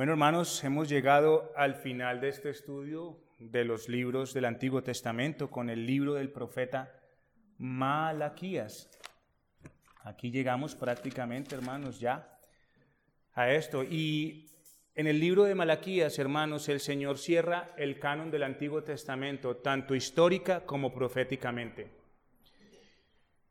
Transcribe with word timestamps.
Bueno, 0.00 0.12
hermanos, 0.12 0.64
hemos 0.64 0.88
llegado 0.88 1.52
al 1.54 1.74
final 1.74 2.22
de 2.22 2.30
este 2.30 2.48
estudio 2.48 3.18
de 3.38 3.66
los 3.66 3.86
libros 3.86 4.32
del 4.32 4.46
Antiguo 4.46 4.82
Testamento 4.82 5.50
con 5.50 5.68
el 5.68 5.84
libro 5.84 6.14
del 6.14 6.30
profeta 6.30 6.90
Malaquías. 7.58 8.88
Aquí 10.02 10.30
llegamos 10.30 10.74
prácticamente, 10.74 11.54
hermanos, 11.54 12.00
ya 12.00 12.38
a 13.34 13.50
esto. 13.50 13.84
Y 13.84 14.48
en 14.94 15.06
el 15.06 15.20
libro 15.20 15.44
de 15.44 15.54
Malaquías, 15.54 16.18
hermanos, 16.18 16.70
el 16.70 16.80
Señor 16.80 17.18
cierra 17.18 17.66
el 17.76 17.98
canon 17.98 18.30
del 18.30 18.44
Antiguo 18.44 18.82
Testamento, 18.82 19.58
tanto 19.58 19.94
histórica 19.94 20.64
como 20.64 20.94
proféticamente. 20.94 21.90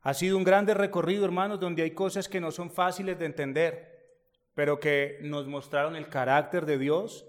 Ha 0.02 0.14
sido 0.14 0.36
un 0.36 0.42
grande 0.42 0.74
recorrido, 0.74 1.24
hermanos, 1.24 1.60
donde 1.60 1.84
hay 1.84 1.92
cosas 1.92 2.28
que 2.28 2.40
no 2.40 2.50
son 2.50 2.72
fáciles 2.72 3.16
de 3.20 3.26
entender, 3.26 3.99
pero 4.54 4.80
que 4.80 5.18
nos 5.22 5.46
mostraron 5.46 5.96
el 5.96 6.08
carácter 6.08 6.66
de 6.66 6.78
Dios 6.78 7.26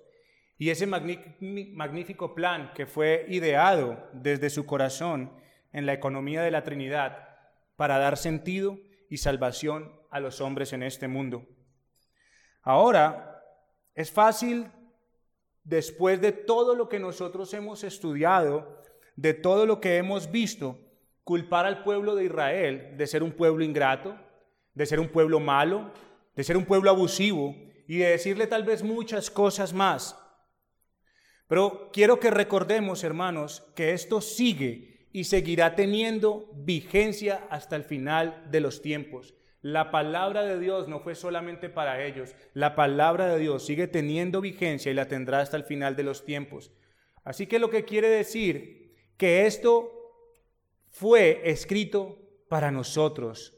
y 0.58 0.70
ese 0.70 0.86
magnífico 0.86 2.36
plan 2.36 2.72
que 2.76 2.86
fue 2.86 3.26
ideado 3.30 4.10
desde 4.14 4.50
su 4.50 4.66
corazón 4.66 5.32
en 5.74 5.86
la 5.86 5.94
economía 5.94 6.44
de 6.44 6.52
la 6.52 6.64
Trinidad 6.64 7.30
para 7.76 7.98
dar 7.98 8.18
sentido 8.18 8.78
y 9.10 9.18
salvación 9.18 9.92
a 10.12 10.20
los 10.20 10.40
hombres 10.40 10.72
en 10.74 10.84
este 10.84 11.08
mundo. 11.08 11.48
Ahora, 12.62 13.44
es 13.96 14.12
fácil, 14.12 14.68
después 15.64 16.22
de 16.22 16.32
todo 16.32 16.76
lo 16.76 16.90
que 16.90 17.00
nosotros 17.00 17.54
hemos 17.54 17.84
estudiado, 17.84 18.82
de 19.16 19.34
todo 19.34 19.66
lo 19.66 19.82
que 19.82 19.98
hemos 19.98 20.32
visto, 20.32 20.80
culpar 21.24 21.66
al 21.66 21.84
pueblo 21.84 22.16
de 22.16 22.26
Israel 22.26 22.98
de 22.98 23.08
ser 23.08 23.24
un 23.24 23.32
pueblo 23.32 23.64
ingrato, 23.64 24.16
de 24.74 24.86
ser 24.86 25.00
un 25.00 25.10
pueblo 25.10 25.40
malo, 25.40 25.92
de 26.36 26.44
ser 26.44 26.58
un 26.58 26.66
pueblo 26.66 26.90
abusivo 26.90 27.56
y 27.88 27.98
de 27.98 28.10
decirle 28.10 28.48
tal 28.48 28.64
vez 28.64 28.84
muchas 28.84 29.30
cosas 29.30 29.74
más. 29.74 30.18
Pero 31.48 31.90
quiero 31.92 32.20
que 32.20 32.32
recordemos, 32.32 33.04
hermanos, 33.04 33.64
que 33.76 33.92
esto 33.92 34.22
sigue 34.22 35.10
y 35.12 35.26
seguirá 35.26 35.76
teniendo 35.76 36.50
vigencia 36.54 37.46
hasta 37.50 37.76
el 37.76 37.84
final 37.84 38.48
de 38.50 38.62
los 38.62 38.82
tiempos. 38.82 39.34
La 39.62 39.92
palabra 39.92 40.44
de 40.44 40.60
Dios 40.60 40.88
no 40.88 41.02
fue 41.02 41.14
solamente 41.14 41.70
para 41.70 42.04
ellos, 42.04 42.34
la 42.54 42.74
palabra 42.76 43.28
de 43.28 43.40
Dios 43.40 43.66
sigue 43.66 43.88
teniendo 43.88 44.42
vigencia 44.42 44.92
y 44.92 44.96
la 44.96 45.08
tendrá 45.08 45.42
hasta 45.42 45.58
el 45.58 45.66
final 45.66 45.96
de 45.96 46.04
los 46.04 46.26
tiempos. 46.26 46.72
Así 47.24 47.46
que 47.46 47.60
lo 47.60 47.70
que 47.70 47.86
quiere 47.86 48.10
decir 48.10 48.96
que 49.18 49.46
esto 49.46 49.92
fue 50.90 51.42
escrito 51.46 52.18
para 52.50 52.72
nosotros. 52.72 53.56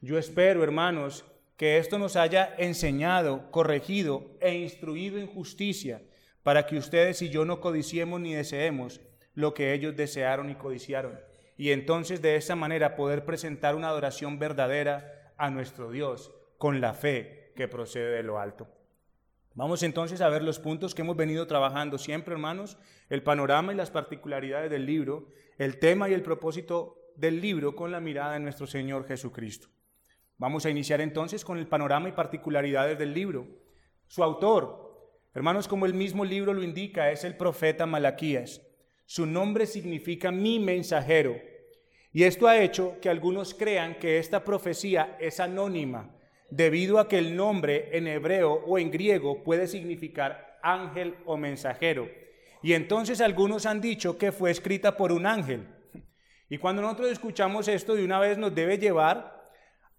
Yo 0.00 0.18
espero, 0.18 0.62
hermanos, 0.62 1.24
que 1.60 1.76
esto 1.76 1.98
nos 1.98 2.16
haya 2.16 2.54
enseñado, 2.56 3.50
corregido 3.50 4.30
e 4.40 4.54
instruido 4.54 5.18
en 5.18 5.26
justicia, 5.26 6.00
para 6.42 6.64
que 6.64 6.78
ustedes 6.78 7.20
y 7.20 7.28
yo 7.28 7.44
no 7.44 7.60
codiciemos 7.60 8.18
ni 8.18 8.32
deseemos 8.32 9.02
lo 9.34 9.52
que 9.52 9.74
ellos 9.74 9.94
desearon 9.94 10.48
y 10.48 10.54
codiciaron. 10.54 11.20
Y 11.58 11.72
entonces 11.72 12.22
de 12.22 12.36
esa 12.36 12.56
manera 12.56 12.96
poder 12.96 13.26
presentar 13.26 13.74
una 13.74 13.88
adoración 13.88 14.38
verdadera 14.38 15.34
a 15.36 15.50
nuestro 15.50 15.90
Dios 15.90 16.32
con 16.56 16.80
la 16.80 16.94
fe 16.94 17.52
que 17.54 17.68
procede 17.68 18.16
de 18.16 18.22
lo 18.22 18.40
alto. 18.40 18.66
Vamos 19.52 19.82
entonces 19.82 20.22
a 20.22 20.30
ver 20.30 20.42
los 20.42 20.60
puntos 20.60 20.94
que 20.94 21.02
hemos 21.02 21.18
venido 21.18 21.46
trabajando 21.46 21.98
siempre, 21.98 22.32
hermanos, 22.32 22.78
el 23.10 23.22
panorama 23.22 23.74
y 23.74 23.76
las 23.76 23.90
particularidades 23.90 24.70
del 24.70 24.86
libro, 24.86 25.28
el 25.58 25.78
tema 25.78 26.08
y 26.08 26.14
el 26.14 26.22
propósito 26.22 27.12
del 27.16 27.42
libro 27.42 27.76
con 27.76 27.92
la 27.92 28.00
mirada 28.00 28.36
en 28.36 28.44
nuestro 28.44 28.66
Señor 28.66 29.06
Jesucristo. 29.06 29.68
Vamos 30.40 30.64
a 30.64 30.70
iniciar 30.70 31.02
entonces 31.02 31.44
con 31.44 31.58
el 31.58 31.66
panorama 31.66 32.08
y 32.08 32.12
particularidades 32.12 32.98
del 32.98 33.12
libro. 33.12 33.46
Su 34.06 34.24
autor, 34.24 35.20
hermanos, 35.34 35.68
como 35.68 35.84
el 35.84 35.92
mismo 35.92 36.24
libro 36.24 36.54
lo 36.54 36.62
indica, 36.62 37.10
es 37.10 37.24
el 37.24 37.36
profeta 37.36 37.84
Malaquías. 37.84 38.62
Su 39.04 39.26
nombre 39.26 39.66
significa 39.66 40.30
mi 40.30 40.58
mensajero. 40.58 41.36
Y 42.14 42.22
esto 42.22 42.48
ha 42.48 42.56
hecho 42.56 42.96
que 43.02 43.10
algunos 43.10 43.52
crean 43.52 43.98
que 43.98 44.16
esta 44.16 44.42
profecía 44.42 45.18
es 45.20 45.40
anónima, 45.40 46.16
debido 46.48 46.98
a 46.98 47.06
que 47.06 47.18
el 47.18 47.36
nombre 47.36 47.90
en 47.92 48.08
hebreo 48.08 48.50
o 48.66 48.78
en 48.78 48.90
griego 48.90 49.42
puede 49.42 49.66
significar 49.66 50.58
ángel 50.62 51.16
o 51.26 51.36
mensajero. 51.36 52.08
Y 52.62 52.72
entonces 52.72 53.20
algunos 53.20 53.66
han 53.66 53.82
dicho 53.82 54.16
que 54.16 54.32
fue 54.32 54.50
escrita 54.50 54.96
por 54.96 55.12
un 55.12 55.26
ángel. 55.26 55.68
Y 56.48 56.56
cuando 56.56 56.80
nosotros 56.80 57.12
escuchamos 57.12 57.68
esto, 57.68 57.94
de 57.94 58.06
una 58.06 58.18
vez 58.18 58.38
nos 58.38 58.54
debe 58.54 58.78
llevar 58.78 59.39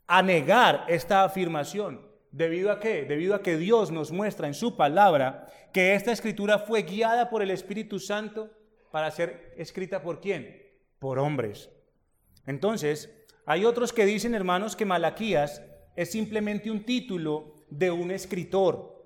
a 0.07 0.22
negar 0.22 0.85
esta 0.88 1.23
afirmación. 1.23 2.09
¿Debido 2.31 2.72
a 2.72 2.79
qué? 2.79 3.03
Debido 3.03 3.35
a 3.35 3.41
que 3.41 3.57
Dios 3.57 3.91
nos 3.91 4.12
muestra 4.12 4.47
en 4.47 4.53
su 4.53 4.78
palabra 4.78 5.47
que 5.73 5.95
esta 5.95 6.12
escritura 6.12 6.59
fue 6.59 6.84
guiada 6.84 7.29
por 7.29 7.41
el 7.41 7.51
Espíritu 7.51 8.00
Santo 8.00 8.50
para 8.91 9.11
ser 9.11 9.53
escrita 9.57 10.01
por 10.01 10.22
quién? 10.22 10.61
Por 11.00 11.19
hombres. 11.19 11.69
Entonces, 12.45 13.09
hay 13.45 13.66
otros 13.66 13.91
que 13.94 14.06
dicen, 14.06 14.35
hermanos, 14.35 14.75
que 14.75 14.85
Malaquías 14.85 15.61
es 15.95 16.11
simplemente 16.11 16.72
un 16.72 16.84
título 16.84 17.56
de 17.69 17.91
un 17.91 18.11
escritor. 18.11 19.01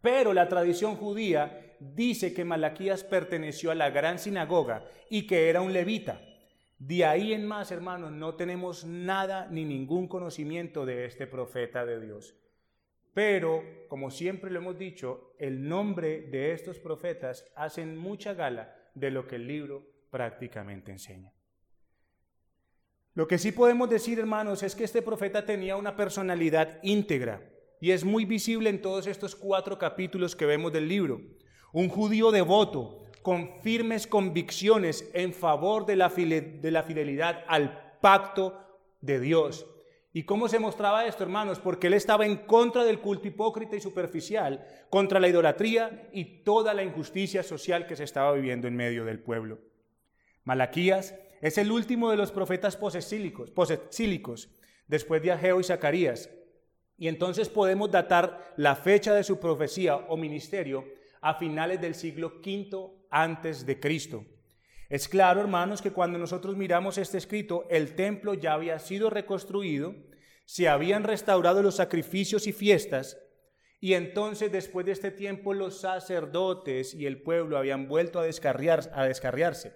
Pero 0.00 0.32
la 0.32 0.48
tradición 0.48 0.96
judía 0.96 1.76
dice 1.80 2.32
que 2.34 2.44
Malaquías 2.44 3.04
perteneció 3.04 3.70
a 3.70 3.74
la 3.74 3.90
gran 3.90 4.18
sinagoga 4.18 4.84
y 5.10 5.26
que 5.26 5.48
era 5.48 5.60
un 5.60 5.72
levita. 5.72 6.20
De 6.78 7.04
ahí 7.04 7.32
en 7.32 7.46
más, 7.46 7.70
hermanos, 7.70 8.12
no 8.12 8.34
tenemos 8.34 8.84
nada 8.84 9.48
ni 9.50 9.64
ningún 9.64 10.08
conocimiento 10.08 10.84
de 10.84 11.06
este 11.06 11.26
profeta 11.26 11.86
de 11.86 12.00
Dios. 12.00 12.36
Pero, 13.14 13.62
como 13.88 14.10
siempre 14.10 14.50
lo 14.50 14.58
hemos 14.58 14.76
dicho, 14.76 15.34
el 15.38 15.68
nombre 15.68 16.22
de 16.22 16.52
estos 16.52 16.80
profetas 16.80 17.50
hacen 17.54 17.96
mucha 17.96 18.34
gala 18.34 18.74
de 18.94 19.10
lo 19.10 19.26
que 19.26 19.36
el 19.36 19.46
libro 19.46 19.86
prácticamente 20.10 20.90
enseña. 20.90 21.32
Lo 23.14 23.28
que 23.28 23.38
sí 23.38 23.52
podemos 23.52 23.88
decir, 23.88 24.18
hermanos, 24.18 24.64
es 24.64 24.74
que 24.74 24.82
este 24.82 25.00
profeta 25.00 25.46
tenía 25.46 25.76
una 25.76 25.94
personalidad 25.94 26.80
íntegra 26.82 27.48
y 27.80 27.92
es 27.92 28.04
muy 28.04 28.24
visible 28.24 28.68
en 28.68 28.82
todos 28.82 29.06
estos 29.06 29.36
cuatro 29.36 29.78
capítulos 29.78 30.34
que 30.34 30.46
vemos 30.46 30.72
del 30.72 30.88
libro. 30.88 31.20
Un 31.72 31.88
judío 31.88 32.32
devoto, 32.32 33.03
con 33.24 33.58
firmes 33.62 34.06
convicciones 34.06 35.10
en 35.14 35.32
favor 35.32 35.86
de 35.86 35.96
la, 35.96 36.10
fidelidad 36.10 37.42
al 37.48 37.96
pacto 38.02 38.60
de 39.00 39.18
Dios. 39.18 39.66
¿Y 40.12 40.24
cómo 40.24 40.46
se 40.46 40.58
mostraba 40.58 41.06
esto, 41.06 41.22
hermanos? 41.24 41.58
Porque 41.58 41.86
él 41.86 41.94
estaba 41.94 42.26
en 42.26 42.36
contra 42.36 42.84
del 42.84 43.00
culto 43.00 43.26
hipócrita 43.26 43.76
y 43.76 43.80
superficial, 43.80 44.66
contra 44.90 45.20
la 45.20 45.28
idolatría 45.28 46.10
y 46.12 46.44
toda 46.44 46.74
la 46.74 46.82
injusticia 46.84 47.42
social 47.42 47.86
que 47.86 47.96
se 47.96 48.04
estaba 48.04 48.30
viviendo 48.34 48.68
en 48.68 48.76
medio 48.76 49.06
del 49.06 49.20
pueblo. 49.20 49.58
Malaquías 50.44 51.14
es 51.40 51.56
el 51.56 51.72
último 51.72 52.10
de 52.10 52.18
los 52.18 52.30
profetas 52.30 52.76
posesílicos, 52.76 54.50
después 54.86 55.22
de 55.22 55.32
Ageo 55.32 55.60
y 55.60 55.64
Zacarías. 55.64 56.28
Y 56.98 57.08
entonces 57.08 57.48
podemos 57.48 57.90
datar 57.90 58.52
la 58.58 58.76
fecha 58.76 59.14
de 59.14 59.24
su 59.24 59.40
profecía 59.40 59.96
o 59.96 60.18
ministerio 60.18 60.84
a 61.22 61.32
finales 61.32 61.80
del 61.80 61.94
siglo 61.94 62.34
V 62.44 63.03
antes 63.14 63.64
de 63.64 63.78
Cristo. 63.78 64.26
Es 64.90 65.08
claro, 65.08 65.40
hermanos, 65.40 65.80
que 65.80 65.92
cuando 65.92 66.18
nosotros 66.18 66.56
miramos 66.56 66.98
este 66.98 67.16
escrito, 67.16 67.64
el 67.70 67.94
templo 67.94 68.34
ya 68.34 68.54
había 68.54 68.78
sido 68.80 69.08
reconstruido, 69.08 69.94
se 70.44 70.68
habían 70.68 71.04
restaurado 71.04 71.62
los 71.62 71.76
sacrificios 71.76 72.48
y 72.48 72.52
fiestas, 72.52 73.16
y 73.80 73.94
entonces 73.94 74.50
después 74.50 74.84
de 74.84 74.92
este 74.92 75.12
tiempo 75.12 75.54
los 75.54 75.80
sacerdotes 75.80 76.92
y 76.92 77.06
el 77.06 77.22
pueblo 77.22 77.56
habían 77.56 77.86
vuelto 77.86 78.18
a, 78.18 78.24
descarriar, 78.24 78.90
a 78.94 79.04
descarriarse, 79.04 79.74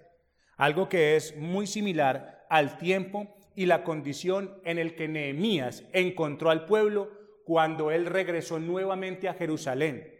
algo 0.57 0.89
que 0.89 1.15
es 1.15 1.37
muy 1.37 1.65
similar 1.65 2.45
al 2.49 2.77
tiempo 2.77 3.37
y 3.55 3.67
la 3.67 3.83
condición 3.83 4.59
en 4.65 4.77
el 4.77 4.95
que 4.95 5.07
Nehemías 5.07 5.85
encontró 5.93 6.49
al 6.49 6.65
pueblo 6.65 7.11
cuando 7.45 7.89
él 7.89 8.05
regresó 8.05 8.59
nuevamente 8.59 9.29
a 9.29 9.33
Jerusalén 9.33 10.18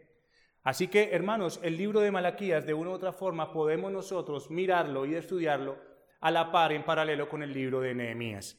Así 0.62 0.88
que, 0.88 1.10
hermanos, 1.12 1.58
el 1.62 1.76
libro 1.76 2.00
de 2.00 2.10
Malaquías, 2.10 2.66
de 2.66 2.74
una 2.74 2.90
u 2.90 2.92
otra 2.92 3.12
forma, 3.12 3.52
podemos 3.52 3.90
nosotros 3.90 4.50
mirarlo 4.50 5.06
y 5.06 5.14
estudiarlo 5.14 5.78
a 6.20 6.30
la 6.30 6.52
par, 6.52 6.72
en 6.72 6.84
paralelo 6.84 7.28
con 7.28 7.42
el 7.42 7.52
libro 7.52 7.80
de 7.80 7.94
Nehemías. 7.94 8.58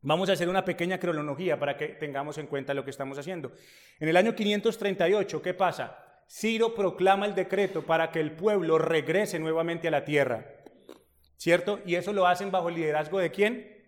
Vamos 0.00 0.28
a 0.28 0.32
hacer 0.32 0.48
una 0.48 0.64
pequeña 0.64 0.98
cronología 0.98 1.60
para 1.60 1.76
que 1.76 1.88
tengamos 1.88 2.36
en 2.38 2.48
cuenta 2.48 2.74
lo 2.74 2.84
que 2.84 2.90
estamos 2.90 3.18
haciendo. 3.18 3.52
En 4.00 4.08
el 4.08 4.16
año 4.16 4.34
538, 4.34 5.40
¿qué 5.40 5.54
pasa? 5.54 5.96
Ciro 6.28 6.74
proclama 6.74 7.26
el 7.26 7.36
decreto 7.36 7.82
para 7.82 8.10
que 8.10 8.18
el 8.18 8.32
pueblo 8.32 8.78
regrese 8.78 9.38
nuevamente 9.38 9.86
a 9.86 9.92
la 9.92 10.04
tierra. 10.04 10.44
¿Cierto? 11.36 11.78
Y 11.86 11.94
eso 11.94 12.12
lo 12.12 12.26
hacen 12.26 12.50
bajo 12.50 12.68
el 12.68 12.74
liderazgo 12.74 13.20
de 13.20 13.30
quién? 13.30 13.81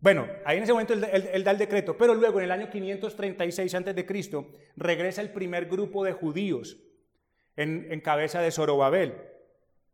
Bueno, 0.00 0.26
ahí 0.46 0.56
en 0.56 0.62
ese 0.62 0.72
momento 0.72 0.94
él, 0.94 1.44
da 1.44 1.50
el 1.50 1.58
decreto, 1.58 1.96
pero 1.96 2.14
luego 2.14 2.38
en 2.38 2.46
el 2.46 2.52
año 2.52 2.70
536 2.70 3.74
a.C. 3.74 4.46
regresa 4.76 5.20
el 5.20 5.30
primer 5.30 5.66
grupo 5.66 6.04
de 6.04 6.12
judíos 6.12 6.78
en, 7.56 7.86
en 7.90 8.00
cabeza 8.00 8.40
de 8.40 8.50
Zorobabel. 8.50 9.14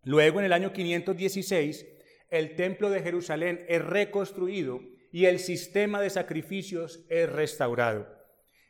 Luego 0.04 0.38
en 0.38 0.46
el 0.46 0.52
año 0.52 0.72
516 0.72 1.86
el 2.30 2.54
templo 2.54 2.90
de 2.90 3.02
Jerusalén 3.02 3.64
es 3.68 3.84
reconstruido 3.84 4.80
y 5.10 5.26
el 5.26 5.38
sistema 5.38 6.00
de 6.00 6.10
sacrificios 6.10 7.04
es 7.08 7.30
restaurado. 7.30 8.15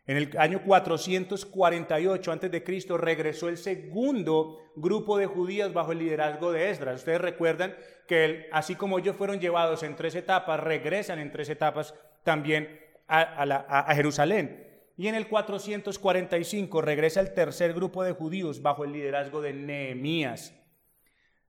En 0.07 0.17
el 0.17 0.31
año 0.39 0.63
448 0.63 2.33
a.C. 2.33 2.85
regresó 2.97 3.49
el 3.49 3.59
segundo 3.59 4.61
grupo 4.77 5.19
de 5.19 5.27
judíos 5.27 5.73
bajo 5.73 5.91
el 5.91 5.99
liderazgo 5.99 6.53
de 6.53 6.71
Esdras. 6.71 7.01
Ustedes 7.01 7.21
recuerdan 7.21 7.75
que 8.07 8.47
así 8.53 8.77
como 8.77 9.01
ellos 9.01 9.17
fueron 9.17 9.41
llevados 9.41 9.83
en 9.83 9.97
tres 9.97 10.15
etapas, 10.15 10.61
regresan 10.61 11.19
en 11.19 11.33
tres 11.33 11.49
etapas 11.49 11.93
también 12.23 12.81
a, 13.09 13.93
Jerusalén. 13.95 14.65
Y 14.97 15.09
en 15.09 15.17
el 15.17 15.27
445 15.27 16.83
regresa 16.83 17.21
el 17.21 17.35
tercer 17.35 17.75
grupo 17.75 18.05
de 18.05 18.13
judíos 18.13 18.63
bajo 18.63 18.85
el 18.85 18.93
liderazgo 18.93 19.43
de 19.43 19.55
Nehemías. 19.55 20.55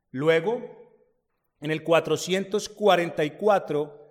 Luego, 0.10 0.64
en 1.62 1.70
el 1.70 1.84
444 1.84 4.07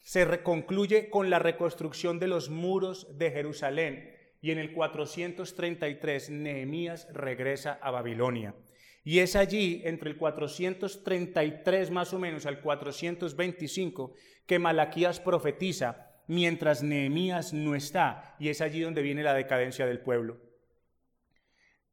se 0.00 0.42
concluye 0.42 1.10
con 1.10 1.30
la 1.30 1.38
reconstrucción 1.38 2.18
de 2.18 2.28
los 2.28 2.50
muros 2.50 3.18
de 3.18 3.30
Jerusalén 3.30 4.16
y 4.40 4.50
en 4.50 4.58
el 4.58 4.72
433 4.72 6.30
Nehemías 6.30 7.08
regresa 7.12 7.78
a 7.82 7.90
Babilonia. 7.90 8.54
Y 9.02 9.20
es 9.20 9.34
allí, 9.36 9.82
entre 9.84 10.10
el 10.10 10.16
433 10.16 11.90
más 11.90 12.12
o 12.12 12.18
menos 12.18 12.46
al 12.46 12.60
425, 12.60 14.14
que 14.46 14.58
Malaquías 14.58 15.20
profetiza 15.20 16.10
mientras 16.26 16.82
Nehemías 16.82 17.52
no 17.52 17.74
está, 17.74 18.36
y 18.38 18.50
es 18.50 18.60
allí 18.60 18.80
donde 18.80 19.02
viene 19.02 19.22
la 19.22 19.34
decadencia 19.34 19.86
del 19.86 20.00
pueblo. 20.00 20.38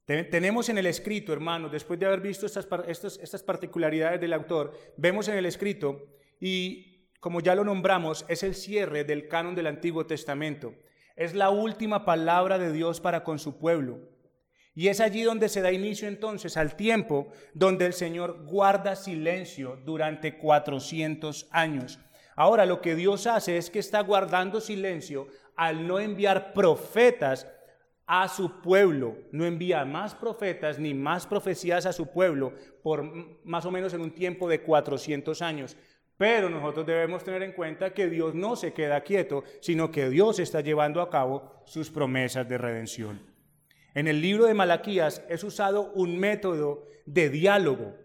Tenemos 0.06 0.70
en 0.70 0.78
el 0.78 0.86
escrito, 0.86 1.34
hermanos, 1.34 1.72
después 1.72 2.00
de 2.00 2.06
haber 2.06 2.22
visto 2.22 2.46
estas, 2.46 2.68
estas 3.22 3.44
particularidades 3.44 4.22
del 4.22 4.32
autor, 4.32 4.78
vemos 4.96 5.28
en 5.28 5.38
el 5.38 5.46
escrito 5.46 6.06
y 6.40 6.87
como 7.20 7.42
ya 7.42 7.56
lo 7.56 7.64
nombramos, 7.64 8.26
es 8.28 8.44
el 8.44 8.56
cierre 8.56 9.04
del 9.04 9.28
canon 9.28 9.56
del 9.56 9.68
Antiguo 9.68 10.06
Testamento. 10.06 10.74
Es 11.16 11.34
la 11.34 11.50
última 11.50 12.06
palabra 12.06 12.58
de 12.60 12.72
Dios 12.72 13.02
para 13.02 13.24
con 13.24 13.40
su 13.40 13.58
pueblo. 13.58 14.00
Y 14.76 14.90
es 14.90 15.00
allí 15.00 15.24
donde 15.24 15.50
se 15.50 15.62
da 15.62 15.72
inicio 15.72 16.08
entonces 16.08 16.56
al 16.56 16.76
tiempo 16.76 17.30
donde 17.56 17.88
el 17.88 17.94
Señor 17.94 18.46
guarda 18.46 18.96
silencio 18.96 19.80
durante 19.84 20.38
400 20.38 21.48
años. 21.50 22.00
Ahora 22.36 22.68
lo 22.68 22.80
que 22.80 22.94
Dios 22.94 23.26
hace 23.26 23.58
es 23.58 23.72
que 23.72 23.80
está 23.80 24.02
guardando 24.02 24.62
silencio 24.62 25.28
al 25.56 25.88
no 25.88 26.00
enviar 26.00 26.54
profetas 26.54 27.48
a 28.06 28.28
su 28.28 28.62
pueblo. 28.62 29.18
No 29.32 29.46
envía 29.46 29.84
más 29.84 30.14
profetas 30.14 30.78
ni 30.78 30.94
más 30.94 31.26
profecías 31.26 31.88
a 31.88 31.94
su 31.94 32.12
pueblo 32.12 32.54
por 32.84 33.04
más 33.44 33.66
o 33.66 33.72
menos 33.72 33.96
en 33.96 34.02
un 34.02 34.12
tiempo 34.12 34.48
de 34.48 34.62
400 34.62 35.42
años. 35.42 35.76
Pero 36.18 36.50
nosotros 36.50 36.86
debemos 36.86 37.24
tener 37.24 37.44
en 37.44 37.52
cuenta 37.52 37.94
que 37.94 38.10
Dios 38.10 38.34
no 38.34 38.56
se 38.56 38.74
queda 38.74 39.02
quieto, 39.02 39.44
sino 39.62 39.92
que 39.92 40.10
Dios 40.10 40.40
está 40.40 40.62
llevando 40.62 41.02
a 41.02 41.10
cabo 41.12 41.62
sus 41.66 41.92
promesas 41.92 42.50
de 42.50 42.58
redención. 42.58 43.22
En 43.94 44.08
el 44.08 44.22
libro 44.22 44.46
de 44.46 44.54
Malaquías 44.56 45.24
es 45.30 45.44
usado 45.44 45.92
un 45.94 46.20
método 46.20 46.88
de 47.06 47.30
diálogo. 47.30 47.96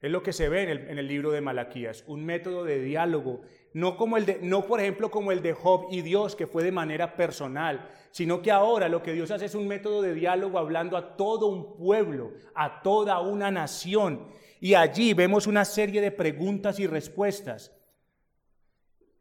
Es 0.00 0.10
lo 0.10 0.22
que 0.22 0.32
se 0.32 0.48
ve 0.48 0.62
en 0.62 0.98
el, 0.98 1.08
libro 1.08 1.32
de 1.32 1.40
Malaquías, 1.40 2.04
un 2.06 2.24
método 2.24 2.64
de 2.64 2.80
diálogo, 2.80 3.42
no, 3.72 3.96
como 3.96 4.16
el 4.16 4.26
de, 4.26 4.38
no 4.42 4.66
por 4.66 4.80
ejemplo 4.80 5.10
como 5.10 5.32
el 5.32 5.42
de 5.42 5.52
Job 5.52 5.88
y 5.90 6.02
Dios, 6.02 6.34
que 6.34 6.46
fue 6.46 6.62
de 6.62 6.72
manera 6.72 7.16
personal, 7.16 7.90
sino 8.10 8.42
que 8.42 8.50
ahora 8.50 8.88
lo 8.88 9.02
que 9.02 9.12
Dios 9.12 9.30
hace 9.30 9.46
es 9.46 9.54
un 9.54 9.68
método 9.68 10.02
de 10.02 10.14
diálogo 10.14 10.58
hablando 10.58 10.96
a 10.96 11.16
todo 11.16 11.46
un 11.46 11.76
pueblo, 11.76 12.32
a 12.54 12.82
toda 12.82 13.20
una 13.20 13.50
nación 13.50 14.38
y 14.60 14.74
allí 14.74 15.14
vemos 15.14 15.46
una 15.46 15.64
serie 15.64 16.00
de 16.00 16.10
preguntas 16.10 16.78
y 16.78 16.86
respuestas. 16.86 17.72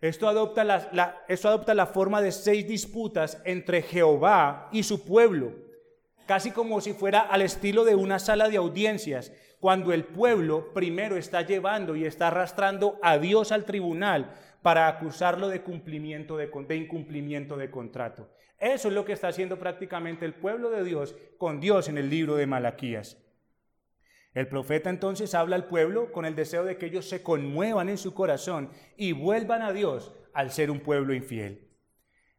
Esto 0.01 0.27
adopta 0.27 0.63
la, 0.63 1.23
esto 1.27 1.47
adopta 1.47 1.73
la 1.73 1.87
forma 1.87 2.21
de 2.21 2.31
seis 2.31 2.67
disputas 2.67 3.41
entre 3.45 3.81
Jehová 3.81 4.69
y 4.71 4.83
su 4.83 5.03
pueblo, 5.03 5.53
casi 6.27 6.51
como 6.51 6.81
si 6.81 6.93
fuera 6.93 7.21
al 7.21 7.41
estilo 7.41 7.83
de 7.83 7.95
una 7.95 8.19
sala 8.19 8.49
de 8.49 8.57
audiencias, 8.57 9.31
cuando 9.59 9.93
el 9.93 10.03
pueblo 10.03 10.73
primero 10.73 11.17
está 11.17 11.41
llevando 11.41 11.95
y 11.95 12.05
está 12.05 12.27
arrastrando 12.27 12.99
a 13.01 13.17
Dios 13.17 13.51
al 13.51 13.65
tribunal 13.65 14.33
para 14.61 14.87
acusarlo 14.87 15.47
de, 15.47 15.61
cumplimiento 15.61 16.37
de, 16.37 16.49
de 16.67 16.75
incumplimiento 16.75 17.57
de 17.57 17.71
contrato. 17.71 18.29
Eso 18.59 18.87
es 18.87 18.93
lo 18.93 19.05
que 19.05 19.13
está 19.13 19.27
haciendo 19.27 19.59
prácticamente 19.59 20.25
el 20.25 20.33
pueblo 20.33 20.69
de 20.69 20.83
Dios 20.83 21.15
con 21.37 21.59
Dios 21.59 21.89
en 21.89 21.97
el 21.97 22.09
libro 22.09 22.35
de 22.35 22.47
Malaquías. 22.47 23.17
El 24.33 24.47
profeta 24.47 24.89
entonces 24.89 25.33
habla 25.33 25.55
al 25.55 25.65
pueblo 25.65 26.11
con 26.11 26.25
el 26.25 26.35
deseo 26.35 26.63
de 26.63 26.77
que 26.77 26.87
ellos 26.87 27.09
se 27.09 27.23
conmuevan 27.23 27.89
en 27.89 27.97
su 27.97 28.13
corazón 28.13 28.69
y 28.95 29.11
vuelvan 29.11 29.63
a 29.63 29.73
Dios 29.73 30.13
al 30.33 30.51
ser 30.51 30.69
un 30.69 30.79
pueblo 30.79 31.13
infiel. 31.13 31.67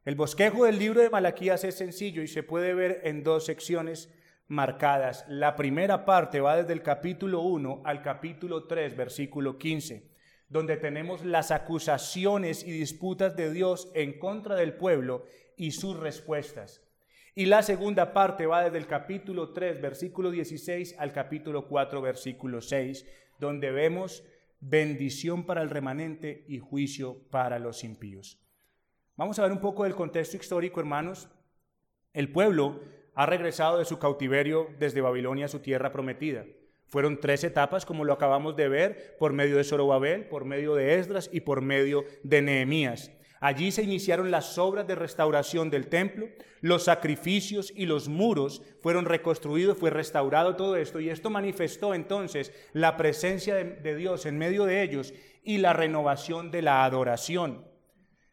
El 0.05 0.15
bosquejo 0.15 0.65
del 0.65 0.79
libro 0.79 1.03
de 1.03 1.11
Malaquías 1.11 1.65
es 1.65 1.75
sencillo 1.75 2.23
y 2.23 2.29
se 2.29 2.43
puede 2.43 2.73
ver 2.73 3.01
en 3.05 3.25
dos 3.25 3.47
secciones 3.47 4.15
marcadas. 4.49 5.25
La 5.29 5.55
primera 5.55 6.05
parte 6.05 6.41
va 6.41 6.57
desde 6.57 6.73
el 6.73 6.83
capítulo 6.83 7.43
1 7.43 7.83
al 7.85 8.03
capítulo 8.03 8.65
3, 8.65 8.97
versículo 8.97 9.59
15, 9.59 10.11
donde 10.49 10.77
tenemos 10.79 11.25
las 11.25 11.51
acusaciones 11.51 12.65
y 12.65 12.73
disputas 12.73 13.37
de 13.37 13.53
Dios 13.53 13.91
en 13.95 14.19
contra 14.19 14.57
del 14.57 14.75
pueblo 14.75 15.25
y 15.57 15.73
sus 15.73 15.97
respuestas. 15.99 16.83
Y 17.35 17.47
la 17.47 17.63
segunda 17.63 18.13
parte 18.13 18.47
va 18.47 18.65
desde 18.65 18.79
el 18.79 18.87
capítulo 18.87 19.53
3, 19.53 19.81
versículo 19.81 20.31
16 20.31 20.97
al 20.99 21.13
capítulo 21.13 21.69
4, 21.69 22.01
versículo 22.01 22.61
6, 22.61 23.07
donde 23.39 23.71
vemos 23.71 24.25
bendición 24.61 25.45
para 25.47 25.63
el 25.63 25.71
remanente 25.71 26.45
y 26.49 26.59
juicio 26.59 27.23
para 27.31 27.59
los 27.61 27.85
impíos. 27.85 28.41
Vamos 29.15 29.39
a 29.39 29.43
ver 29.43 29.53
un 29.53 29.61
poco 29.61 29.85
del 29.85 29.95
contexto 29.95 30.37
histórico, 30.37 30.81
hermanos. 30.81 31.29
El 32.13 32.33
pueblo 32.33 32.81
ha 33.19 33.27
regresado 33.27 33.79
de 33.79 33.85
su 33.85 33.99
cautiverio 33.99 34.69
desde 34.79 35.01
Babilonia 35.01 35.47
a 35.47 35.49
su 35.49 35.59
tierra 35.59 35.91
prometida. 35.91 36.45
Fueron 36.87 37.19
tres 37.19 37.43
etapas, 37.43 37.85
como 37.85 38.05
lo 38.05 38.13
acabamos 38.13 38.55
de 38.55 38.69
ver, 38.69 39.17
por 39.19 39.33
medio 39.33 39.57
de 39.57 39.65
Zorobabel, 39.65 40.27
por 40.27 40.45
medio 40.45 40.77
de 40.77 41.01
Esdras 41.01 41.29
y 41.33 41.41
por 41.41 41.61
medio 41.61 42.05
de 42.23 42.43
Nehemías. 42.43 43.11
Allí 43.41 43.73
se 43.73 43.83
iniciaron 43.83 44.31
las 44.31 44.57
obras 44.57 44.87
de 44.87 44.95
restauración 44.95 45.69
del 45.69 45.89
templo, 45.89 46.29
los 46.61 46.85
sacrificios 46.85 47.73
y 47.75 47.87
los 47.87 48.07
muros 48.09 48.63
fueron 48.83 49.05
reconstruidos, 49.05 49.77
fue 49.77 49.91
restaurado 49.91 50.55
todo 50.55 50.77
esto 50.77 51.01
y 51.01 51.11
esto 51.11 51.29
manifestó 51.29 51.95
entonces 51.95 52.53
la 52.73 52.97
presencia 52.97 53.57
de, 53.57 53.97
Dios 53.97 54.27
en 54.27 54.39
medio 54.39 54.65
de 54.65 54.81
ellos 54.85 55.13
y 55.43 55.59
la 55.59 55.73
renovación 55.73 56.53
de 56.53 56.63
la 56.63 56.85
adoración. 56.85 57.67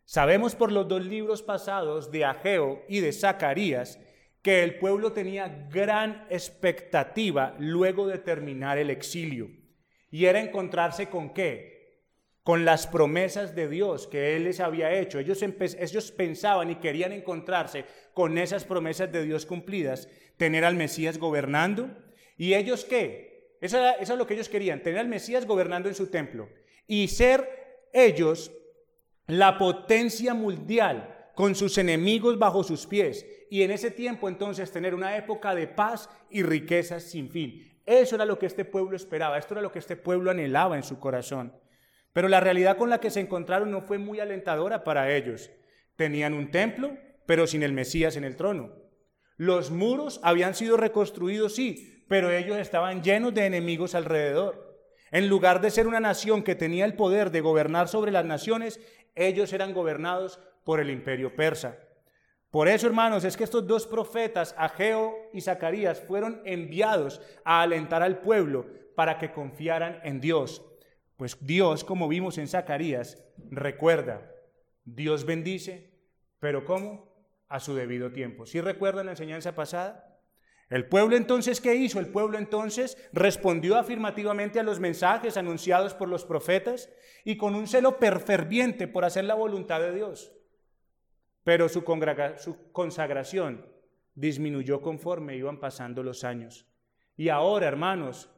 Sabemos 0.04 0.54
por 0.54 0.72
los 0.72 0.88
dos 0.88 1.04
libros 1.04 1.42
pasados 1.42 2.12
de 2.12 2.24
Ageo 2.24 2.84
y 2.88 3.00
de 3.00 3.12
Zacarías 3.12 4.00
que 4.46 4.62
el 4.62 4.78
pueblo 4.78 5.12
tenía 5.12 5.68
gran 5.72 6.28
expectativa 6.30 7.56
luego 7.58 8.06
de 8.06 8.20
terminar 8.20 8.78
el 8.78 8.92
exilio 8.92 9.50
y 10.12 10.26
era 10.26 10.40
encontrarse 10.40 11.10
con 11.10 11.34
qué? 11.34 11.74
con 12.44 12.64
las 12.64 12.86
promesas 12.86 13.56
de 13.56 13.68
Dios 13.68 14.06
que 14.06 14.36
Él 14.36 14.44
les 14.44 14.60
había 14.60 14.94
hecho. 14.94 15.18
Ellos, 15.18 15.42
ellos, 15.42 16.12
pensaban 16.12 16.70
y 16.70 16.76
querían 16.76 17.12
encontrarse 17.12 17.86
con 18.14 18.38
esas 18.38 18.66
promesas 18.66 19.12
de 19.12 19.26
Dios 19.26 19.48
cumplidas, 19.48 20.08
tener 20.38 20.64
al 20.64 20.76
Mesías 20.76 21.18
gobernando. 21.18 21.90
¿Y 22.38 22.54
ellos 22.54 22.86
qué? 22.86 23.58
Eso, 23.62 23.84
eso 24.00 24.14
es 24.14 24.20
lo 24.20 24.28
que 24.28 24.36
ellos 24.36 24.48
querían, 24.48 24.84
tener 24.84 25.00
al 25.00 25.08
Mesías 25.08 25.48
gobernando 25.48 25.90
en 25.90 25.96
su 25.96 26.12
templo 26.12 26.50
y 26.86 27.08
ser 27.08 27.88
ellos 27.94 28.52
la 29.26 29.58
potencia 29.58 30.36
mundial 30.36 31.15
con 31.36 31.54
sus 31.54 31.78
enemigos 31.78 32.40
bajo 32.40 32.64
sus 32.64 32.88
pies. 32.88 33.26
Y 33.52 33.62
en 33.62 33.72
ese 33.72 33.92
tiempo 33.92 34.28
entonces 34.28 34.72
tener 34.72 34.96
una 34.96 35.18
época 35.18 35.54
de 35.54 35.68
paz 35.68 36.10
y 36.30 36.42
riquezas 36.42 37.04
sin 37.04 37.30
fin. 37.30 37.80
Eso 37.86 38.16
era 38.16 38.26
lo 38.26 38.40
que 38.40 38.48
este 38.48 38.66
pueblo 38.66 38.96
esperaba, 38.96 39.38
esto 39.38 39.54
era 39.54 39.62
lo 39.62 39.72
que 39.72 39.80
este 39.80 39.96
pueblo 39.96 40.32
anhelaba 40.32 40.76
en 40.76 40.84
su 40.84 41.00
corazón. 41.00 41.54
Pero 42.14 42.30
la 42.30 42.40
realidad 42.40 42.78
con 42.78 42.90
la 42.90 43.00
que 43.00 43.12
se 43.12 43.20
encontraron 43.20 43.70
no 43.70 43.82
fue 43.82 43.98
muy 43.98 44.20
alentadora 44.20 44.84
para 44.84 45.14
ellos. 45.14 45.52
Tenían 45.96 46.34
un 46.34 46.50
templo, 46.50 46.98
pero 47.26 47.46
sin 47.46 47.62
el 47.62 47.74
Mesías 47.74 48.16
en 48.16 48.24
el 48.24 48.36
trono. 48.36 48.72
Los 49.38 49.70
muros 49.70 50.22
habían 50.24 50.56
sido 50.56 50.78
reconstruidos, 50.78 51.56
sí, 51.56 52.04
pero 52.08 52.32
ellos 52.32 52.58
estaban 52.58 53.04
llenos 53.04 53.34
de 53.34 53.46
enemigos 53.46 53.94
alrededor. 53.94 54.80
En 55.12 55.28
lugar 55.28 55.62
de 55.62 55.72
ser 55.72 55.88
una 55.88 56.00
nación 56.00 56.42
que 56.42 56.56
tenía 56.56 56.86
el 56.86 56.96
poder 56.96 57.32
de 57.32 57.42
gobernar 57.42 57.88
sobre 57.88 58.12
las 58.12 58.26
naciones, 58.26 58.80
ellos 59.16 59.54
eran 59.54 59.74
gobernados 59.74 60.40
por 60.66 60.82
el 60.82 60.90
imperio 60.90 61.34
persa. 61.34 61.78
Por 62.52 62.68
eso, 62.68 62.88
hermanos, 62.88 63.24
es 63.24 63.38
que 63.38 63.44
estos 63.46 63.66
dos 63.68 63.86
profetas, 63.88 64.56
Ageo 64.58 65.14
y 65.32 65.42
Zacarías, 65.42 66.02
fueron 66.02 66.42
enviados 66.44 67.22
a 67.46 67.62
alentar 67.62 68.02
al 68.02 68.20
pueblo 68.20 68.66
para 68.96 69.18
que 69.18 69.32
confiaran 69.32 70.00
en 70.04 70.20
Dios. 70.20 70.66
Pues 71.18 71.38
Dios, 71.46 71.84
como 71.84 72.08
vimos 72.08 72.38
en 72.38 72.48
Zacarías, 72.48 73.24
recuerda, 73.52 74.30
Dios 74.84 75.26
bendice, 75.26 75.94
pero 76.40 76.66
¿cómo? 76.66 77.14
A 77.48 77.60
su 77.60 77.76
debido 77.76 78.12
tiempo. 78.12 78.46
¿Sí 78.46 78.60
recuerdan 78.60 79.06
la 79.06 79.12
enseñanza 79.12 79.54
pasada? 79.54 80.20
El 80.70 80.88
pueblo 80.88 81.16
entonces, 81.16 81.62
¿qué 81.62 81.76
hizo? 81.76 82.00
El 82.00 82.08
pueblo 82.08 82.40
entonces 82.40 82.98
respondió 83.14 83.78
afirmativamente 83.78 84.60
a 84.60 84.64
los 84.64 84.80
mensajes 84.80 85.38
anunciados 85.38 85.94
por 85.94 86.10
los 86.10 86.26
profetas 86.26 86.90
y 87.24 87.38
con 87.38 87.54
un 87.54 87.68
celo 87.68 88.00
perferviente 88.00 88.88
por 88.88 89.06
hacer 89.06 89.26
la 89.26 89.36
voluntad 89.36 89.80
de 89.80 89.94
Dios. 89.94 90.32
Pero 91.46 91.70
su, 91.70 91.86
su 92.38 92.72
consagración 92.72 93.66
disminuyó 94.16 94.82
conforme 94.82 95.38
iban 95.38 95.60
pasando 95.60 96.02
los 96.02 96.24
años. 96.24 96.66
Y 97.16 97.30
ahora, 97.30 97.68
hermanos, 97.68 98.30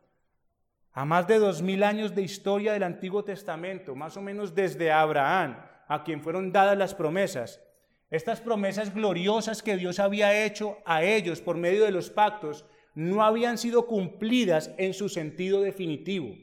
a 0.92 1.06
más 1.06 1.26
de 1.26 1.40
dos 1.40 1.62
mil 1.62 1.84
años 1.84 2.14
de 2.14 2.22
historia 2.22 2.74
del 2.74 2.84
Antiguo 2.84 3.24
Testamento, 3.24 3.96
más 3.96 4.18
o 4.18 4.22
menos 4.22 4.54
desde 4.54 4.92
Abraham, 4.92 5.58
a 5.88 6.04
quien 6.04 6.22
fueron 6.22 6.52
dadas 6.52 6.78
las 6.78 6.94
promesas, 6.94 7.64
estas 8.10 8.42
promesas 8.42 8.94
gloriosas 8.94 9.64
que 9.64 9.78
Dios 9.78 10.00
había 10.00 10.46
hecho 10.46 10.78
a 10.86 11.04
ellos 11.04 11.40
por 11.40 11.56
medio 11.56 11.86
de 11.86 11.92
los 11.92 12.10
pactos, 12.10 12.66
no 12.94 13.24
habían 13.24 13.58
sido 13.58 13.88
cumplidas 13.88 14.74
en 14.78 14.94
su 14.94 15.08
sentido 15.08 15.62
definitivo. 15.62 16.36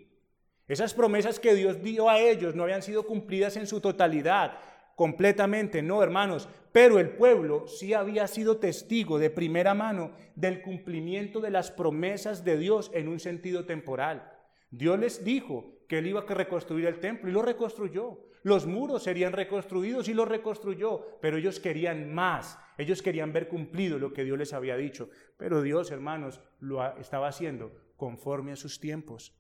Esas 0.67 0.95
promesas 0.95 1.39
que 1.39 1.55
Dios 1.55 1.83
dio 1.83 2.09
a 2.09 2.21
ellos 2.21 2.55
no 2.55 2.63
habían 2.63 2.83
sido 2.83 3.03
cumplidas 3.07 3.59
en 3.59 3.67
su 3.67 3.83
totalidad, 3.83 4.59
completamente, 4.97 5.83
no, 5.83 6.03
hermanos, 6.03 6.49
pero 6.73 6.99
el 6.99 7.11
pueblo 7.11 7.67
sí 7.69 7.95
había 7.95 8.27
sido 8.27 8.57
testigo 8.57 9.19
de 9.19 9.31
primera 9.31 9.75
mano 9.75 10.13
del 10.35 10.61
cumplimiento 10.61 11.41
de 11.41 11.51
las 11.51 11.71
promesas 11.71 12.45
de 12.45 12.59
Dios 12.59 12.91
en 12.95 13.09
un 13.09 13.21
sentido 13.21 13.65
temporal. 13.65 14.33
Dios 14.71 14.99
les 14.99 15.25
dijo 15.25 15.75
que 15.89 15.99
él 15.99 16.09
iba 16.09 16.21
a 16.21 16.35
reconstruir 16.35 16.87
el 16.87 16.99
templo 16.99 17.31
y 17.31 17.33
lo 17.33 17.43
reconstruyó. 17.43 18.19
Los 18.43 18.67
muros 18.67 19.05
serían 19.05 19.33
reconstruidos 19.33 20.09
y 20.09 20.15
lo 20.15 20.25
reconstruyó, 20.25 21.19
pero 21.21 21.39
ellos 21.39 21.61
querían 21.61 22.13
más. 22.13 22.59
Ellos 22.77 23.03
querían 23.03 23.33
ver 23.33 23.49
cumplido 23.49 23.99
lo 23.99 24.13
que 24.13 24.25
Dios 24.25 24.37
les 24.37 24.53
había 24.53 24.77
dicho. 24.77 25.09
Pero 25.37 25.63
Dios, 25.63 25.91
hermanos, 25.91 26.41
lo 26.61 26.85
estaba 26.99 27.29
haciendo 27.29 27.73
conforme 27.97 28.53
a 28.53 28.57
sus 28.57 28.81
tiempos. 28.81 29.35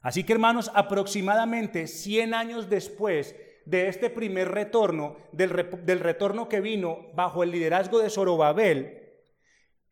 Así 0.00 0.24
que, 0.24 0.32
hermanos, 0.32 0.70
aproximadamente 0.74 1.86
100 1.86 2.34
años 2.34 2.70
después 2.70 3.36
de 3.64 3.88
este 3.88 4.10
primer 4.10 4.48
retorno, 4.50 5.16
del, 5.32 5.50
retorno 5.50 6.48
que 6.48 6.60
vino 6.60 7.06
bajo 7.14 7.42
el 7.42 7.50
liderazgo 7.50 7.98
de 7.98 8.10
Zorobabel, 8.10 8.98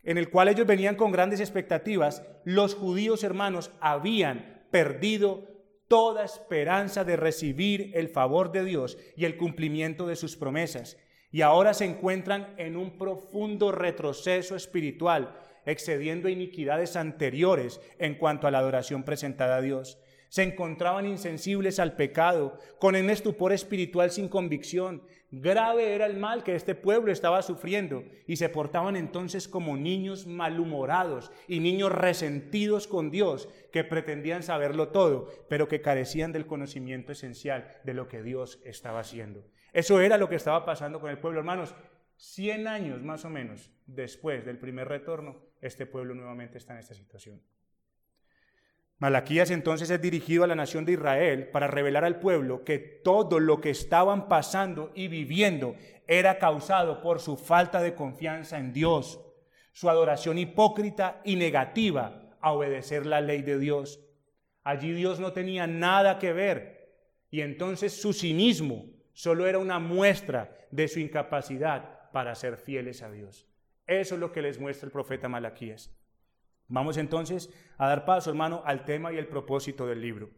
en 0.03 0.19
el 0.19 0.31
cual 0.31 0.49
ellos 0.49 0.67
venían 0.67 0.97
con 0.97 1.13
grandes 1.13 1.41
expectativas, 1.41 2.27
los 2.45 2.75
judíos 2.75 3.23
hermanos 3.23 3.71
habían 3.81 4.67
perdido 4.71 5.49
toda 5.89 6.25
esperanza 6.25 7.05
de 7.05 7.17
recibir 7.17 7.91
el 7.95 8.09
favor 8.09 8.53
de 8.53 8.65
Dios 8.65 8.97
y 9.17 9.25
el 9.25 9.37
cumplimiento 9.37 10.07
de 10.07 10.17
sus 10.17 10.37
promesas. 10.37 10.97
Y 11.33 11.43
ahora 11.43 11.75
se 11.75 11.85
encuentran 11.85 12.55
en 12.57 12.77
un 12.77 12.97
profundo 12.97 13.73
retroceso 13.73 14.57
espiritual, 14.57 15.37
excediendo 15.67 16.29
iniquidades 16.29 16.97
anteriores 16.97 17.81
en 17.99 18.15
cuanto 18.15 18.47
a 18.47 18.51
la 18.51 18.59
adoración 18.59 19.05
presentada 19.05 19.57
a 19.57 19.61
Dios 19.61 19.99
se 20.31 20.45
encontraban 20.45 21.07
insensibles 21.07 21.79
al 21.79 21.97
pecado, 21.97 22.59
con 22.79 22.95
un 22.95 23.11
estupor 23.11 23.53
espiritual 23.53 24.11
sin 24.11 24.29
convicción. 24.29 25.03
Grave 25.33 25.95
era 25.95 26.07
el 26.07 26.17
mal 26.17 26.43
que 26.43 26.55
este 26.55 26.75
pueblo 26.75 27.13
estaba 27.13 27.43
sufriendo 27.43 28.05
y 28.27 28.37
se 28.37 28.49
portaban 28.49 28.97
entonces 28.97 29.49
como 29.49 29.77
niños 29.77 30.27
malhumorados 30.27 31.31
y 31.47 31.61
niños 31.61 31.93
resentidos 31.93 32.87
con 32.87 33.11
Dios 33.11 33.49
que 33.73 33.85
pretendían 33.85 34.43
saberlo 34.43 34.89
todo, 34.89 35.29
pero 35.49 35.69
que 35.69 35.83
carecían 35.83 36.33
del 36.33 36.47
conocimiento 36.47 37.13
esencial 37.13 37.69
de 37.85 37.95
lo 37.95 38.09
que 38.09 38.23
Dios 38.23 38.61
estaba 38.65 39.01
haciendo. 39.01 39.45
Eso 39.73 40.01
era 40.01 40.17
lo 40.17 40.29
que 40.29 40.37
estaba 40.37 40.65
pasando 40.65 41.01
con 41.01 41.11
el 41.11 41.19
pueblo, 41.19 41.41
hermanos. 41.41 41.75
Cien 42.17 42.69
años 42.69 43.03
más 43.03 43.25
o 43.25 43.31
menos 43.31 43.73
después 43.87 44.45
del 44.45 44.59
primer 44.59 44.89
retorno, 44.89 45.43
este 45.61 45.87
pueblo 45.87 46.15
nuevamente 46.15 46.59
está 46.59 46.75
en 46.75 46.81
esta 46.81 46.95
situación. 46.95 47.41
Malaquías 49.01 49.51
entonces 49.51 49.89
es 49.89 50.03
dirigido 50.03 50.45
a 50.45 50.47
la 50.47 50.55
nación 50.55 50.85
de 50.85 50.93
Israel 50.93 51.49
para 51.49 51.67
revelar 51.67 52.05
al 52.05 52.21
pueblo 52.21 52.65
que 52.65 52.79
todo 52.79 53.41
lo 53.41 53.59
que 53.63 53.71
estaban 53.71 54.29
pasando 54.29 54.93
y 54.95 55.09
viviendo 55.09 55.75
era 56.07 56.39
causado 56.39 57.01
por 57.01 57.19
su 57.19 57.39
falta 57.39 57.81
de 57.81 57.95
confianza 57.95 58.59
en 58.59 58.75
Dios, 58.75 59.19
su 59.73 59.89
adoración 59.89 60.37
hipócrita 60.37 61.23
y 61.25 61.37
negativa 61.37 62.37
a 62.43 62.53
obedecer 62.53 63.07
la 63.07 63.23
ley 63.23 63.41
de 63.41 63.59
Dios. 63.59 64.01
Allí 64.65 64.93
Dios 64.93 65.19
no 65.19 65.33
tenía 65.33 65.67
nada 65.67 66.19
que 66.19 66.35
ver 66.35 66.93
y 67.31 67.41
entonces 67.41 67.99
su 67.99 68.13
cinismo 68.13 68.85
solo 69.15 69.47
era 69.47 69.59
una 69.59 69.79
muestra 69.79 70.55
de 70.71 70.89
su 70.89 71.01
incapacidad 71.01 72.11
para 72.13 72.35
ser 72.35 72.59
fieles 72.59 73.03
a 73.03 73.11
Dios. 73.11 73.47
Eso 73.87 74.17
es 74.17 74.21
lo 74.21 74.31
que 74.31 74.43
les 74.43 74.61
muestra 74.61 74.85
el 74.85 74.93
profeta 74.93 75.27
Malaquías. 75.27 75.91
Vamos 76.71 76.97
entonces 76.97 77.53
a 77.79 77.89
dar 77.89 78.05
paso, 78.05 78.31
hermano, 78.31 78.63
al 78.65 78.85
tema 78.85 79.13
y 79.13 79.19
el 79.19 79.27
propósito 79.27 79.87
del 79.87 80.01
libro. 80.01 80.31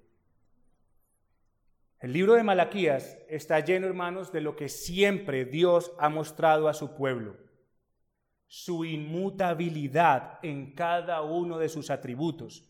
El 2.00 2.14
libro 2.14 2.34
de 2.34 2.42
Malaquías 2.42 3.18
está 3.28 3.60
lleno, 3.60 3.86
hermanos, 3.86 4.32
de 4.32 4.40
lo 4.40 4.56
que 4.56 4.70
siempre 4.70 5.44
Dios 5.44 5.92
ha 5.98 6.08
mostrado 6.08 6.68
a 6.68 6.74
su 6.74 6.96
pueblo. 6.96 7.36
Su 8.46 8.86
inmutabilidad 8.86 10.38
en 10.42 10.74
cada 10.74 11.20
uno 11.20 11.58
de 11.58 11.68
sus 11.68 11.90
atributos. 11.90 12.66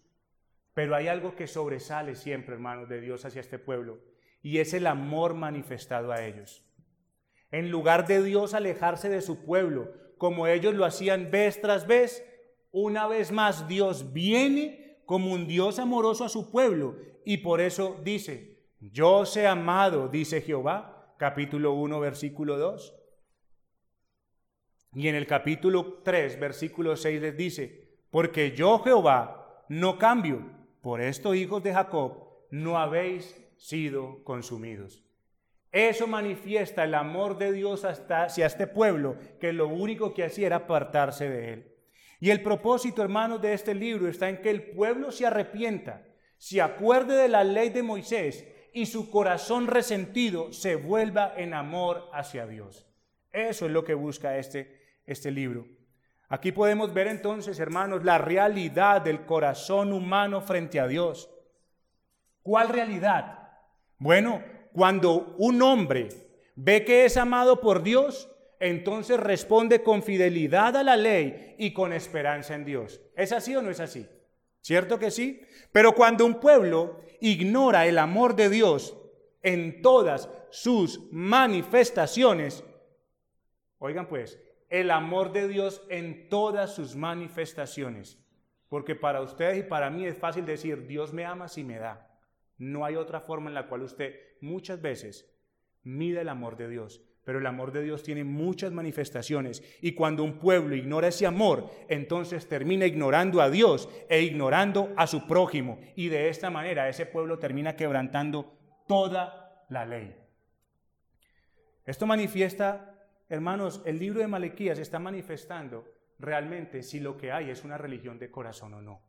Pero 0.74 0.96
hay 0.96 1.06
algo 1.06 1.36
que 1.36 1.46
sobresale 1.46 2.16
siempre, 2.16 2.54
hermanos, 2.54 2.88
de 2.88 3.00
Dios 3.00 3.24
hacia 3.24 3.40
este 3.40 3.60
pueblo, 3.60 4.00
y 4.42 4.58
es 4.58 4.74
el 4.74 4.88
amor 4.88 5.34
manifestado 5.34 6.10
a 6.10 6.24
ellos. 6.24 6.64
En 7.52 7.70
lugar 7.70 8.08
de 8.08 8.22
Dios 8.24 8.54
alejarse 8.54 9.08
de 9.08 9.20
su 9.20 9.44
pueblo, 9.44 9.92
como 10.18 10.48
ellos 10.48 10.74
lo 10.74 10.84
hacían 10.84 11.30
vez 11.30 11.60
tras 11.60 11.86
vez, 11.86 12.24
una 12.72 13.06
vez 13.06 13.30
más, 13.30 13.68
Dios 13.68 14.12
viene 14.12 15.02
como 15.06 15.32
un 15.32 15.46
Dios 15.46 15.78
amoroso 15.78 16.24
a 16.24 16.28
su 16.28 16.50
pueblo 16.50 16.96
y 17.24 17.38
por 17.38 17.60
eso 17.60 18.00
dice, 18.02 18.58
yo 18.80 19.26
sé 19.26 19.46
amado, 19.46 20.08
dice 20.08 20.40
Jehová, 20.40 21.14
capítulo 21.18 21.74
1, 21.74 22.00
versículo 22.00 22.58
2. 22.58 22.98
Y 24.94 25.08
en 25.08 25.14
el 25.14 25.26
capítulo 25.26 26.00
3, 26.02 26.40
versículo 26.40 26.96
6 26.96 27.20
les 27.20 27.36
dice, 27.36 27.98
porque 28.10 28.52
yo 28.52 28.78
Jehová 28.80 29.64
no 29.68 29.98
cambio, 29.98 30.42
por 30.80 31.00
esto 31.00 31.34
hijos 31.34 31.62
de 31.62 31.72
Jacob, 31.74 32.46
no 32.50 32.78
habéis 32.78 33.40
sido 33.56 34.24
consumidos. 34.24 35.04
Eso 35.70 36.06
manifiesta 36.06 36.84
el 36.84 36.94
amor 36.94 37.38
de 37.38 37.52
Dios 37.52 37.84
hasta, 37.84 38.24
hacia 38.24 38.46
este 38.46 38.66
pueblo, 38.66 39.16
que 39.40 39.52
lo 39.52 39.68
único 39.68 40.12
que 40.12 40.24
hacía 40.24 40.48
era 40.48 40.56
apartarse 40.56 41.30
de 41.30 41.52
él. 41.52 41.71
Y 42.22 42.30
el 42.30 42.40
propósito, 42.40 43.02
hermanos, 43.02 43.42
de 43.42 43.52
este 43.52 43.74
libro 43.74 44.06
está 44.06 44.28
en 44.28 44.40
que 44.40 44.50
el 44.50 44.62
pueblo 44.62 45.10
se 45.10 45.26
arrepienta, 45.26 46.04
se 46.38 46.62
acuerde 46.62 47.16
de 47.16 47.26
la 47.26 47.42
ley 47.42 47.70
de 47.70 47.82
Moisés 47.82 48.46
y 48.72 48.86
su 48.86 49.10
corazón 49.10 49.66
resentido 49.66 50.52
se 50.52 50.76
vuelva 50.76 51.34
en 51.36 51.52
amor 51.52 52.08
hacia 52.12 52.46
Dios. 52.46 52.86
Eso 53.32 53.66
es 53.66 53.72
lo 53.72 53.82
que 53.82 53.94
busca 53.94 54.38
este, 54.38 55.00
este 55.04 55.32
libro. 55.32 55.66
Aquí 56.28 56.52
podemos 56.52 56.94
ver 56.94 57.08
entonces, 57.08 57.58
hermanos, 57.58 58.04
la 58.04 58.18
realidad 58.18 59.02
del 59.02 59.26
corazón 59.26 59.92
humano 59.92 60.42
frente 60.42 60.78
a 60.78 60.86
Dios. 60.86 61.28
¿Cuál 62.40 62.68
realidad? 62.68 63.50
Bueno, 63.98 64.44
cuando 64.72 65.34
un 65.38 65.60
hombre 65.60 66.08
ve 66.54 66.84
que 66.84 67.04
es 67.04 67.16
amado 67.16 67.60
por 67.60 67.82
Dios, 67.82 68.31
entonces 68.62 69.18
responde 69.18 69.82
con 69.82 70.04
fidelidad 70.04 70.76
a 70.76 70.84
la 70.84 70.96
ley 70.96 71.56
y 71.58 71.72
con 71.72 71.92
esperanza 71.92 72.54
en 72.54 72.64
Dios. 72.64 73.00
¿Es 73.16 73.32
así 73.32 73.56
o 73.56 73.60
no 73.60 73.70
es 73.70 73.80
así? 73.80 74.08
¿Cierto 74.60 75.00
que 75.00 75.10
sí? 75.10 75.40
Pero 75.72 75.96
cuando 75.96 76.24
un 76.24 76.38
pueblo 76.38 77.00
ignora 77.20 77.86
el 77.86 77.98
amor 77.98 78.36
de 78.36 78.48
Dios 78.48 78.96
en 79.42 79.82
todas 79.82 80.30
sus 80.50 81.12
manifestaciones, 81.12 82.62
oigan 83.78 84.06
pues, 84.06 84.40
el 84.68 84.92
amor 84.92 85.32
de 85.32 85.48
Dios 85.48 85.82
en 85.88 86.28
todas 86.28 86.72
sus 86.72 86.94
manifestaciones, 86.94 88.16
porque 88.68 88.94
para 88.94 89.22
ustedes 89.22 89.58
y 89.58 89.68
para 89.68 89.90
mí 89.90 90.06
es 90.06 90.16
fácil 90.16 90.46
decir, 90.46 90.86
Dios 90.86 91.12
me 91.12 91.24
ama 91.24 91.48
si 91.48 91.64
me 91.64 91.78
da. 91.78 92.16
No 92.58 92.84
hay 92.84 92.94
otra 92.94 93.22
forma 93.22 93.50
en 93.50 93.54
la 93.54 93.66
cual 93.66 93.82
usted 93.82 94.14
muchas 94.40 94.80
veces 94.80 95.28
mide 95.82 96.20
el 96.20 96.28
amor 96.28 96.56
de 96.56 96.68
Dios. 96.68 97.02
Pero 97.24 97.38
el 97.38 97.46
amor 97.46 97.70
de 97.70 97.82
Dios 97.82 98.02
tiene 98.02 98.24
muchas 98.24 98.72
manifestaciones 98.72 99.62
y 99.80 99.92
cuando 99.92 100.24
un 100.24 100.38
pueblo 100.38 100.74
ignora 100.74 101.08
ese 101.08 101.26
amor, 101.26 101.70
entonces 101.88 102.48
termina 102.48 102.84
ignorando 102.84 103.40
a 103.40 103.48
Dios 103.48 103.88
e 104.08 104.22
ignorando 104.22 104.92
a 104.96 105.06
su 105.06 105.26
prójimo. 105.28 105.78
Y 105.94 106.08
de 106.08 106.28
esta 106.28 106.50
manera 106.50 106.88
ese 106.88 107.06
pueblo 107.06 107.38
termina 107.38 107.76
quebrantando 107.76 108.58
toda 108.88 109.64
la 109.68 109.86
ley. 109.86 110.16
Esto 111.84 112.06
manifiesta, 112.06 113.06
hermanos, 113.28 113.82
el 113.84 113.98
libro 113.98 114.20
de 114.20 114.28
Malequías 114.28 114.78
está 114.78 114.98
manifestando 114.98 115.84
realmente 116.18 116.82
si 116.82 117.00
lo 117.00 117.16
que 117.16 117.32
hay 117.32 117.50
es 117.50 117.64
una 117.64 117.78
religión 117.78 118.18
de 118.18 118.30
corazón 118.30 118.74
o 118.74 118.82
no. 118.82 119.02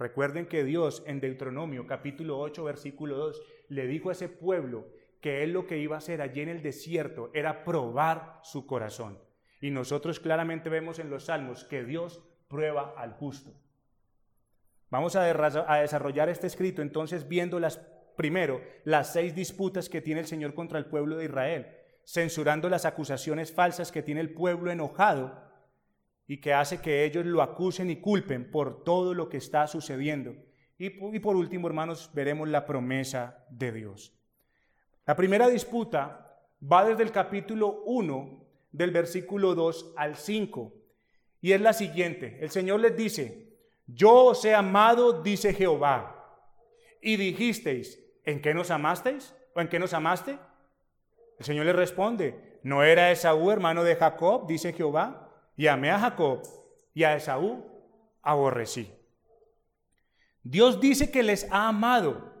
Recuerden 0.00 0.46
que 0.46 0.64
Dios 0.64 1.02
en 1.06 1.20
Deuteronomio 1.20 1.86
capítulo 1.86 2.38
8 2.38 2.64
versículo 2.64 3.16
2 3.16 3.42
le 3.68 3.86
dijo 3.86 4.08
a 4.08 4.12
ese 4.12 4.28
pueblo 4.28 4.88
que 5.20 5.42
él 5.42 5.52
lo 5.52 5.66
que 5.66 5.78
iba 5.78 5.96
a 5.96 5.98
hacer 5.98 6.22
allí 6.22 6.40
en 6.40 6.48
el 6.48 6.62
desierto 6.62 7.30
era 7.34 7.64
probar 7.64 8.40
su 8.42 8.66
corazón. 8.66 9.18
Y 9.60 9.70
nosotros 9.70 10.20
claramente 10.20 10.70
vemos 10.70 10.98
en 10.98 11.10
los 11.10 11.24
salmos 11.26 11.64
que 11.64 11.84
Dios 11.84 12.22
prueba 12.48 12.94
al 12.96 13.12
justo. 13.12 13.52
Vamos 14.90 15.14
a, 15.14 15.24
desarrollar 15.24 16.28
este 16.28 16.46
escrito 16.46 16.82
entonces 16.82 17.28
viendo 17.28 17.60
las, 17.60 17.78
primero 18.16 18.60
las 18.84 19.12
seis 19.12 19.34
disputas 19.34 19.88
que 19.88 20.00
tiene 20.00 20.20
el 20.20 20.26
Señor 20.26 20.54
contra 20.54 20.78
el 20.78 20.86
pueblo 20.86 21.16
de 21.16 21.26
Israel. 21.26 21.76
censurando 22.04 22.68
las 22.68 22.86
acusaciones 22.86 23.52
falsas 23.52 23.92
que 23.92 24.02
tiene 24.02 24.20
el 24.20 24.32
pueblo 24.32 24.72
enojado 24.72 25.50
y 26.26 26.40
que 26.40 26.54
hace 26.54 26.80
que 26.80 27.04
ellos 27.04 27.24
lo 27.24 27.42
acusen 27.42 27.90
y 27.90 27.96
culpen 27.96 28.50
por 28.50 28.82
todo 28.82 29.14
lo 29.14 29.28
que 29.28 29.36
está 29.36 29.66
sucediendo. 29.66 30.34
Y, 30.78 31.18
por 31.18 31.36
último, 31.36 31.68
hermanos, 31.68 32.10
veremos 32.14 32.48
la 32.48 32.66
promesa 32.66 33.44
de 33.50 33.70
Dios. 33.70 34.19
La 35.10 35.16
primera 35.16 35.48
disputa 35.48 36.38
va 36.62 36.84
desde 36.84 37.02
el 37.02 37.10
capítulo 37.10 37.82
1, 37.84 38.46
del 38.70 38.92
versículo 38.92 39.56
2 39.56 39.94
al 39.96 40.14
5, 40.14 40.72
y 41.40 41.50
es 41.50 41.60
la 41.60 41.72
siguiente. 41.72 42.38
El 42.40 42.50
Señor 42.50 42.78
les 42.78 42.96
dice, 42.96 43.56
yo 43.88 44.26
os 44.26 44.44
he 44.44 44.54
amado, 44.54 45.20
dice 45.20 45.52
Jehová, 45.52 46.46
y 47.02 47.16
dijisteis, 47.16 47.98
¿en 48.24 48.40
qué 48.40 48.54
nos 48.54 48.70
amasteis? 48.70 49.34
¿O 49.56 49.60
en 49.60 49.66
qué 49.66 49.80
nos 49.80 49.94
amaste? 49.94 50.38
El 51.40 51.44
Señor 51.44 51.66
le 51.66 51.72
responde, 51.72 52.60
¿no 52.62 52.84
era 52.84 53.10
Esaú 53.10 53.50
hermano 53.50 53.82
de 53.82 53.96
Jacob? 53.96 54.46
Dice 54.46 54.72
Jehová, 54.72 55.28
y 55.56 55.66
amé 55.66 55.90
a 55.90 55.98
Jacob 55.98 56.42
y 56.94 57.02
a 57.02 57.16
Esaú 57.16 57.64
aborrecí. 58.22 58.88
Dios 60.44 60.80
dice 60.80 61.10
que 61.10 61.24
les 61.24 61.50
ha 61.50 61.66
amado. 61.66 62.32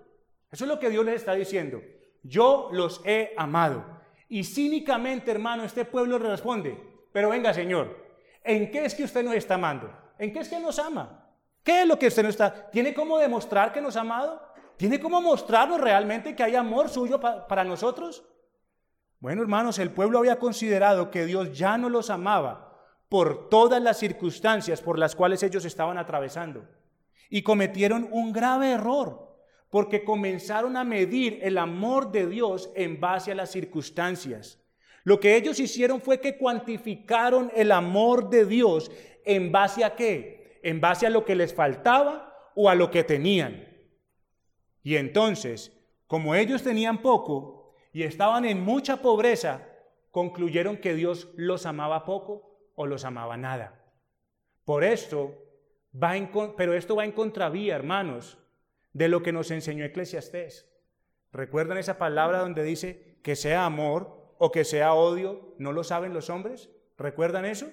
Eso 0.52 0.66
es 0.66 0.68
lo 0.68 0.78
que 0.78 0.90
Dios 0.90 1.04
les 1.04 1.16
está 1.16 1.34
diciendo. 1.34 1.82
Yo 2.22 2.68
los 2.72 3.00
he 3.04 3.32
amado. 3.36 3.84
Y 4.28 4.44
cínicamente, 4.44 5.30
hermano, 5.30 5.64
este 5.64 5.84
pueblo 5.84 6.18
responde, 6.18 6.78
pero 7.12 7.30
venga, 7.30 7.52
Señor, 7.52 7.96
¿en 8.44 8.70
qué 8.70 8.84
es 8.84 8.94
que 8.94 9.04
usted 9.04 9.24
nos 9.24 9.34
está 9.34 9.54
amando? 9.54 9.90
¿En 10.18 10.32
qué 10.32 10.40
es 10.40 10.48
que 10.48 10.60
nos 10.60 10.78
ama? 10.78 11.26
¿Qué 11.62 11.82
es 11.82 11.88
lo 11.88 11.98
que 11.98 12.06
usted 12.06 12.22
nos 12.22 12.30
está? 12.30 12.70
¿Tiene 12.70 12.94
cómo 12.94 13.18
demostrar 13.18 13.72
que 13.72 13.80
nos 13.80 13.96
ha 13.96 14.02
amado? 14.02 14.40
¿Tiene 14.76 15.00
cómo 15.00 15.20
mostrarnos 15.20 15.80
realmente 15.80 16.34
que 16.34 16.42
hay 16.42 16.56
amor 16.56 16.88
suyo 16.88 17.20
para 17.20 17.64
nosotros? 17.64 18.24
Bueno, 19.18 19.42
hermanos, 19.42 19.78
el 19.78 19.90
pueblo 19.90 20.18
había 20.18 20.38
considerado 20.38 21.10
que 21.10 21.26
Dios 21.26 21.56
ya 21.56 21.76
no 21.76 21.90
los 21.90 22.08
amaba 22.08 22.70
por 23.10 23.50
todas 23.50 23.82
las 23.82 23.98
circunstancias 23.98 24.80
por 24.80 24.98
las 24.98 25.14
cuales 25.14 25.42
ellos 25.42 25.64
estaban 25.66 25.98
atravesando. 25.98 26.66
Y 27.28 27.42
cometieron 27.42 28.08
un 28.10 28.32
grave 28.32 28.70
error, 28.70 29.29
porque 29.70 30.04
comenzaron 30.04 30.76
a 30.76 30.84
medir 30.84 31.38
el 31.42 31.56
amor 31.56 32.10
de 32.10 32.26
Dios 32.26 32.70
en 32.74 33.00
base 33.00 33.32
a 33.32 33.36
las 33.36 33.50
circunstancias. 33.50 34.60
Lo 35.04 35.20
que 35.20 35.36
ellos 35.36 35.60
hicieron 35.60 36.00
fue 36.00 36.20
que 36.20 36.36
cuantificaron 36.36 37.50
el 37.54 37.72
amor 37.72 38.28
de 38.28 38.44
Dios 38.44 38.90
en 39.24 39.50
base 39.52 39.84
a 39.84 39.94
qué? 39.94 40.60
En 40.62 40.80
base 40.80 41.06
a 41.06 41.10
lo 41.10 41.24
que 41.24 41.36
les 41.36 41.54
faltaba 41.54 42.52
o 42.54 42.68
a 42.68 42.74
lo 42.74 42.90
que 42.90 43.04
tenían. 43.04 43.66
Y 44.82 44.96
entonces, 44.96 45.72
como 46.06 46.34
ellos 46.34 46.62
tenían 46.62 47.00
poco, 47.00 47.60
y 47.92 48.02
estaban 48.02 48.44
en 48.44 48.60
mucha 48.60 48.98
pobreza, 48.98 49.66
concluyeron 50.10 50.76
que 50.76 50.94
Dios 50.94 51.28
los 51.36 51.66
amaba 51.66 52.04
poco 52.04 52.70
o 52.74 52.86
los 52.86 53.04
amaba 53.04 53.36
nada. 53.36 53.84
Por 54.64 54.84
esto, 54.84 55.34
va 56.00 56.16
en, 56.16 56.30
pero 56.56 56.74
esto 56.74 56.96
va 56.96 57.04
en 57.04 57.12
contravía, 57.12 57.74
hermanos, 57.74 58.38
de 58.92 59.08
lo 59.08 59.22
que 59.22 59.32
nos 59.32 59.50
enseñó 59.50 59.84
Eclesiastés. 59.84 60.68
¿Recuerdan 61.32 61.78
esa 61.78 61.98
palabra 61.98 62.38
donde 62.38 62.64
dice 62.64 63.18
que 63.22 63.36
sea 63.36 63.64
amor 63.64 64.34
o 64.38 64.50
que 64.50 64.64
sea 64.64 64.94
odio? 64.94 65.54
¿No 65.58 65.72
lo 65.72 65.84
saben 65.84 66.14
los 66.14 66.30
hombres? 66.30 66.70
¿Recuerdan 66.98 67.44
eso? 67.44 67.70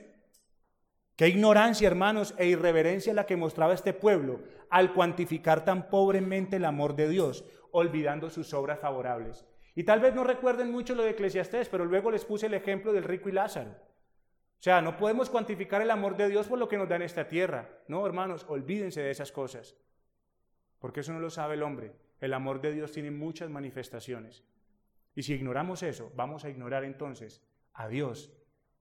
Qué 1.15 1.27
ignorancia, 1.27 1.87
hermanos, 1.87 2.35
e 2.37 2.45
irreverencia 2.45 3.13
la 3.13 3.25
que 3.25 3.35
mostraba 3.35 3.73
este 3.73 3.93
pueblo 3.93 4.41
al 4.69 4.93
cuantificar 4.93 5.65
tan 5.65 5.89
pobremente 5.89 6.57
el 6.57 6.65
amor 6.65 6.95
de 6.95 7.09
Dios, 7.09 7.43
olvidando 7.71 8.29
sus 8.29 8.53
obras 8.53 8.79
favorables. 8.79 9.45
Y 9.73 9.83
tal 9.83 9.99
vez 9.99 10.13
no 10.13 10.23
recuerden 10.23 10.71
mucho 10.71 10.93
lo 10.93 11.03
de 11.03 11.11
Eclesiastés, 11.11 11.69
pero 11.69 11.85
luego 11.85 12.11
les 12.11 12.25
puse 12.25 12.45
el 12.45 12.53
ejemplo 12.53 12.93
del 12.93 13.03
rico 13.03 13.29
y 13.29 13.31
Lázaro. 13.31 13.71
O 13.71 14.61
sea, 14.61 14.81
no 14.81 14.97
podemos 14.97 15.29
cuantificar 15.29 15.81
el 15.81 15.91
amor 15.91 16.17
de 16.17 16.29
Dios 16.29 16.47
por 16.47 16.59
lo 16.59 16.67
que 16.67 16.77
nos 16.77 16.89
da 16.89 16.95
en 16.95 17.03
esta 17.03 17.27
tierra. 17.27 17.69
No, 17.87 18.05
hermanos, 18.05 18.45
olvídense 18.47 19.01
de 19.01 19.11
esas 19.11 19.31
cosas. 19.31 19.75
Porque 20.79 21.01
eso 21.01 21.13
no 21.13 21.19
lo 21.19 21.29
sabe 21.29 21.55
el 21.55 21.63
hombre. 21.63 21.93
El 22.19 22.33
amor 22.33 22.61
de 22.61 22.73
Dios 22.73 22.91
tiene 22.91 23.11
muchas 23.11 23.49
manifestaciones. 23.49 24.43
Y 25.15 25.23
si 25.23 25.33
ignoramos 25.33 25.83
eso, 25.83 26.11
vamos 26.15 26.45
a 26.45 26.49
ignorar 26.49 26.83
entonces 26.83 27.41
a 27.73 27.87
Dios 27.87 28.31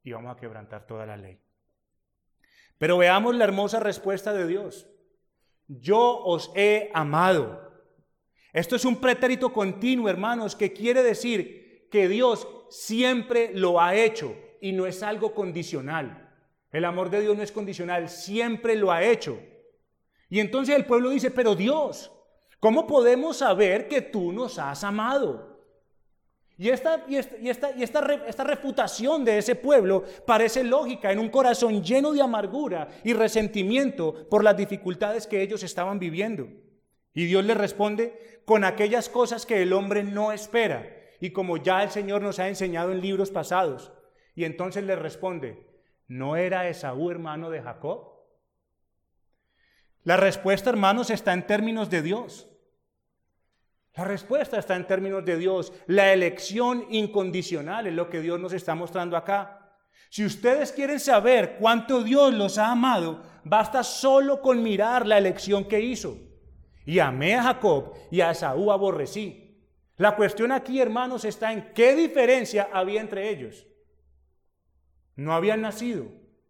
y 0.03 0.13
vamos 0.13 0.37
a 0.37 0.39
quebrantar 0.39 0.87
toda 0.87 1.07
la 1.07 1.17
ley. 1.17 1.41
Pero 2.79 2.99
veamos 2.99 3.35
la 3.35 3.45
hermosa 3.45 3.81
respuesta 3.81 4.33
de 4.33 4.47
Dios. 4.47 4.89
Yo 5.67 6.19
os 6.19 6.53
he 6.55 6.91
amado. 6.95 7.73
Esto 8.53 8.77
es 8.77 8.85
un 8.85 9.01
pretérito 9.01 9.53
continuo, 9.53 10.09
hermanos, 10.09 10.55
que 10.55 10.73
quiere 10.73 11.03
decir 11.03 11.89
que 11.91 12.09
Dios 12.09 12.47
siempre 12.71 13.53
lo 13.55 13.81
ha 13.81 13.95
hecho 13.95 14.37
y 14.61 14.73
no 14.73 14.87
es 14.87 15.03
algo 15.03 15.35
condicional. 15.35 16.35
El 16.71 16.85
amor 16.85 17.11
de 17.11 17.21
Dios 17.21 17.37
no 17.37 17.43
es 17.43 17.53
condicional, 17.53 18.09
siempre 18.09 18.77
lo 18.77 18.93
ha 18.93 19.03
hecho. 19.03 19.39
Y 20.29 20.41
entonces 20.41 20.75
el 20.75 20.87
pueblo 20.87 21.11
dice, 21.11 21.31
pero 21.31 21.55
Dios, 21.55 22.13
¿cómo 22.59 22.87
podemos 22.87 23.39
saber 23.39 23.89
que 23.89 24.03
tú 24.03 24.33
nos 24.33 24.59
has 24.59 24.83
amado? 24.85 25.57
Y 26.59 26.71
esta, 26.71 27.05
y, 27.07 27.17
esta, 27.17 27.71
y 27.77 27.83
esta, 27.83 28.45
reputación 28.45 29.25
de 29.25 29.39
ese 29.39 29.55
pueblo 29.57 30.05
parece 30.27 30.65
lógica 30.65 31.13
en 31.13 31.19
un 31.19 31.29
corazón 31.29 31.83
lleno 31.83 32.13
de 32.13 32.23
amargura 32.23 32.89
y 33.05 33.13
resentimiento 33.13 34.27
por 34.31 34.43
las 34.43 34.57
dificultades 34.57 35.27
que 35.27 35.43
ellos 35.43 35.63
estaban 35.63 35.99
viviendo. 35.99 36.49
Y 37.13 37.27
Dios 37.27 37.45
le 37.45 37.55
responde 37.55 38.41
con 38.47 38.65
aquellas 38.65 39.11
cosas 39.11 39.45
que 39.45 39.63
el 39.63 39.73
hombre 39.75 40.03
no 40.03 40.33
espera. 40.33 40.95
Y 41.21 41.31
como 41.31 41.59
ya 41.59 41.83
el 41.83 41.91
Señor 41.91 42.23
nos 42.23 42.39
ha 42.39 42.49
enseñado 42.49 42.91
en 42.93 43.03
libros 43.03 43.31
pasados. 43.31 43.93
Y 44.35 44.45
entonces 44.45 44.85
le 44.85 44.97
responde, 44.97 45.67
¿no 46.09 46.37
era 46.37 46.69
Esaú 46.69 47.11
hermano 47.11 47.51
de 47.51 47.63
Jacob? 47.63 48.16
La 50.07 50.17
respuesta, 50.17 50.71
hermanos, 50.71 51.11
está 51.11 51.33
en 51.33 51.49
términos 51.49 51.91
de 51.91 52.01
Dios. 52.01 52.49
La 53.97 54.05
respuesta 54.05 54.57
está 54.57 54.77
en 54.77 54.87
términos 54.87 55.25
de 55.25 55.37
Dios. 55.37 55.73
La 55.89 56.13
elección 56.13 56.87
incondicional 56.91 57.89
es 57.89 57.93
lo 57.93 58.09
que 58.09 58.21
Dios 58.21 58.39
nos 58.39 58.53
está 58.53 58.77
mostrando 58.77 59.17
acá. 59.17 59.81
Si 60.09 60.25
ustedes 60.25 60.71
quieren 60.71 61.01
saber 61.01 61.57
cuánto 61.59 62.05
Dios 62.05 62.33
los 62.35 62.57
ha 62.57 62.71
amado, 62.71 63.21
basta 63.43 63.83
solo 63.83 64.41
con 64.41 64.63
mirar 64.63 65.09
la 65.09 65.19
elección 65.19 65.65
que 65.65 65.81
hizo. 65.81 66.17
Y 66.85 67.01
amé 67.01 67.35
a 67.35 67.43
Jacob 67.43 67.95
y 68.13 68.21
a 68.21 68.31
Esaú 68.31 68.71
aborrecí. 68.71 69.61
La 69.97 70.15
cuestión 70.15 70.53
aquí, 70.53 70.81
hermanos, 70.81 71.25
está 71.25 71.53
en 71.53 71.73
qué 71.75 71.97
diferencia 71.97 72.69
había 72.73 73.01
entre 73.01 73.29
ellos. 73.29 73.67
No 75.17 75.35
habían 75.35 75.63
nacido, 75.63 76.07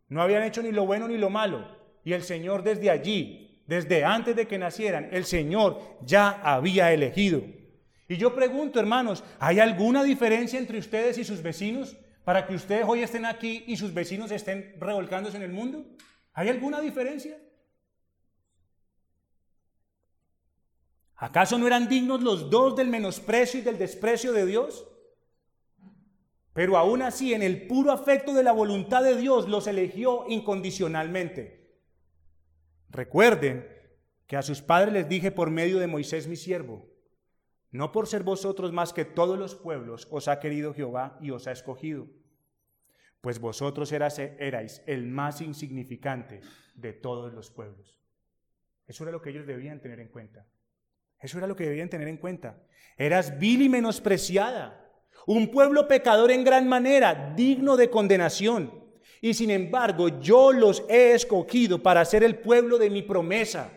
no 0.08 0.20
habían 0.20 0.42
hecho 0.42 0.62
ni 0.62 0.72
lo 0.72 0.84
bueno 0.84 1.08
ni 1.08 1.16
lo 1.16 1.30
malo. 1.30 1.74
Y 2.04 2.12
el 2.12 2.22
Señor 2.22 2.62
desde 2.62 2.88
allí, 2.88 3.45
desde 3.66 4.04
antes 4.04 4.36
de 4.36 4.46
que 4.46 4.58
nacieran, 4.58 5.08
el 5.12 5.24
Señor 5.24 5.80
ya 6.04 6.30
había 6.30 6.92
elegido. 6.92 7.42
Y 8.08 8.16
yo 8.16 8.34
pregunto, 8.34 8.78
hermanos, 8.78 9.24
¿hay 9.40 9.58
alguna 9.58 10.04
diferencia 10.04 10.58
entre 10.58 10.78
ustedes 10.78 11.18
y 11.18 11.24
sus 11.24 11.42
vecinos 11.42 11.96
para 12.24 12.46
que 12.46 12.54
ustedes 12.54 12.84
hoy 12.86 13.02
estén 13.02 13.24
aquí 13.24 13.64
y 13.66 13.76
sus 13.76 13.92
vecinos 13.92 14.30
estén 14.30 14.76
revolcándose 14.78 15.36
en 15.36 15.42
el 15.42 15.52
mundo? 15.52 15.84
¿Hay 16.32 16.48
alguna 16.48 16.80
diferencia? 16.80 17.38
¿Acaso 21.16 21.58
no 21.58 21.66
eran 21.66 21.88
dignos 21.88 22.22
los 22.22 22.50
dos 22.50 22.76
del 22.76 22.88
menosprecio 22.88 23.60
y 23.60 23.62
del 23.62 23.78
desprecio 23.78 24.32
de 24.32 24.46
Dios? 24.46 24.86
Pero 26.52 26.76
aún 26.76 27.02
así, 27.02 27.34
en 27.34 27.42
el 27.42 27.66
puro 27.66 27.90
afecto 27.90 28.32
de 28.32 28.42
la 28.42 28.52
voluntad 28.52 29.02
de 29.02 29.16
Dios, 29.16 29.48
los 29.48 29.66
eligió 29.66 30.24
incondicionalmente. 30.28 31.55
Recuerden 32.90 33.68
que 34.26 34.36
a 34.36 34.42
sus 34.42 34.62
padres 34.62 34.92
les 34.92 35.08
dije 35.08 35.30
por 35.30 35.50
medio 35.50 35.78
de 35.78 35.86
Moisés 35.86 36.26
mi 36.26 36.36
siervo, 36.36 36.88
no 37.70 37.92
por 37.92 38.06
ser 38.06 38.22
vosotros 38.22 38.72
más 38.72 38.92
que 38.92 39.04
todos 39.04 39.38
los 39.38 39.54
pueblos 39.54 40.08
os 40.10 40.28
ha 40.28 40.40
querido 40.40 40.72
Jehová 40.72 41.18
y 41.20 41.30
os 41.30 41.46
ha 41.46 41.52
escogido, 41.52 42.08
pues 43.20 43.38
vosotros 43.38 43.92
erais, 43.92 44.82
el 44.86 45.06
más 45.06 45.40
insignificante 45.40 46.40
de 46.74 46.92
todos 46.92 47.32
los 47.32 47.50
pueblos. 47.50 47.98
Eso 48.86 49.02
era 49.02 49.12
lo 49.12 49.20
que 49.20 49.30
ellos 49.30 49.46
debían 49.46 49.80
tener 49.80 50.00
en 50.00 50.08
cuenta. 50.08 50.46
Eso 51.18 51.38
era 51.38 51.46
lo 51.46 51.56
que 51.56 51.64
debían 51.64 51.88
tener 51.88 52.08
en 52.08 52.18
cuenta. 52.18 52.62
Eras 52.96 53.38
vil 53.38 53.62
y 53.62 53.68
menospreciada, 53.68 54.92
un 55.26 55.50
pueblo 55.50 55.88
pecador 55.88 56.30
en 56.30 56.44
gran 56.44 56.68
manera, 56.68 57.34
digno 57.36 57.76
de 57.76 57.90
condenación. 57.90 58.85
Y 59.26 59.34
sin 59.34 59.50
embargo, 59.50 60.20
yo 60.20 60.52
los 60.52 60.84
he 60.88 61.12
escogido 61.12 61.82
para 61.82 62.04
ser 62.04 62.22
el 62.22 62.38
pueblo 62.38 62.78
de 62.78 62.90
mi 62.90 63.02
promesa. 63.02 63.72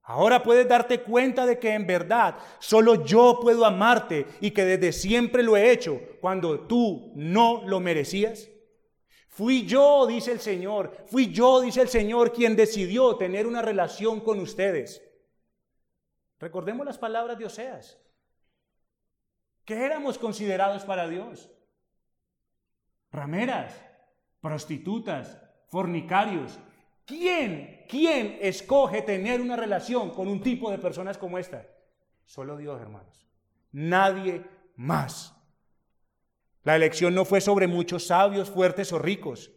Ahora 0.00 0.42
puedes 0.42 0.66
darte 0.66 1.02
cuenta 1.02 1.44
de 1.44 1.58
que 1.58 1.74
en 1.74 1.86
verdad 1.86 2.38
solo 2.58 3.04
yo 3.04 3.40
puedo 3.42 3.66
amarte 3.66 4.26
y 4.40 4.52
que 4.52 4.64
desde 4.64 4.94
siempre 4.94 5.42
lo 5.42 5.54
he 5.54 5.70
hecho 5.70 6.00
cuando 6.22 6.60
tú 6.60 7.12
no 7.14 7.62
lo 7.66 7.78
merecías. 7.78 8.48
Fui 9.28 9.66
yo, 9.66 10.06
dice 10.06 10.32
el 10.32 10.40
Señor, 10.40 10.96
fui 11.08 11.30
yo, 11.30 11.60
dice 11.60 11.82
el 11.82 11.88
Señor, 11.88 12.32
quien 12.32 12.56
decidió 12.56 13.16
tener 13.16 13.46
una 13.46 13.60
relación 13.60 14.18
con 14.18 14.40
ustedes. 14.40 15.02
Recordemos 16.40 16.86
las 16.86 16.96
palabras 16.96 17.36
de 17.36 17.44
Oseas. 17.44 17.98
¿Qué 19.66 19.84
éramos 19.84 20.16
considerados 20.16 20.86
para 20.86 21.06
Dios? 21.06 21.50
rameras, 23.12 23.72
prostitutas, 24.40 25.40
fornicarios. 25.68 26.58
¿Quién, 27.04 27.84
quién 27.88 28.38
escoge 28.40 29.02
tener 29.02 29.40
una 29.40 29.56
relación 29.56 30.10
con 30.10 30.28
un 30.28 30.42
tipo 30.42 30.70
de 30.70 30.78
personas 30.78 31.16
como 31.18 31.38
esta? 31.38 31.66
Solo 32.24 32.56
Dios, 32.56 32.80
hermanos. 32.80 33.26
Nadie 33.72 34.44
más. 34.76 35.34
La 36.64 36.76
elección 36.76 37.14
no 37.14 37.24
fue 37.24 37.40
sobre 37.40 37.66
muchos 37.66 38.06
sabios, 38.06 38.50
fuertes 38.50 38.92
o 38.92 38.98
ricos. 38.98 39.50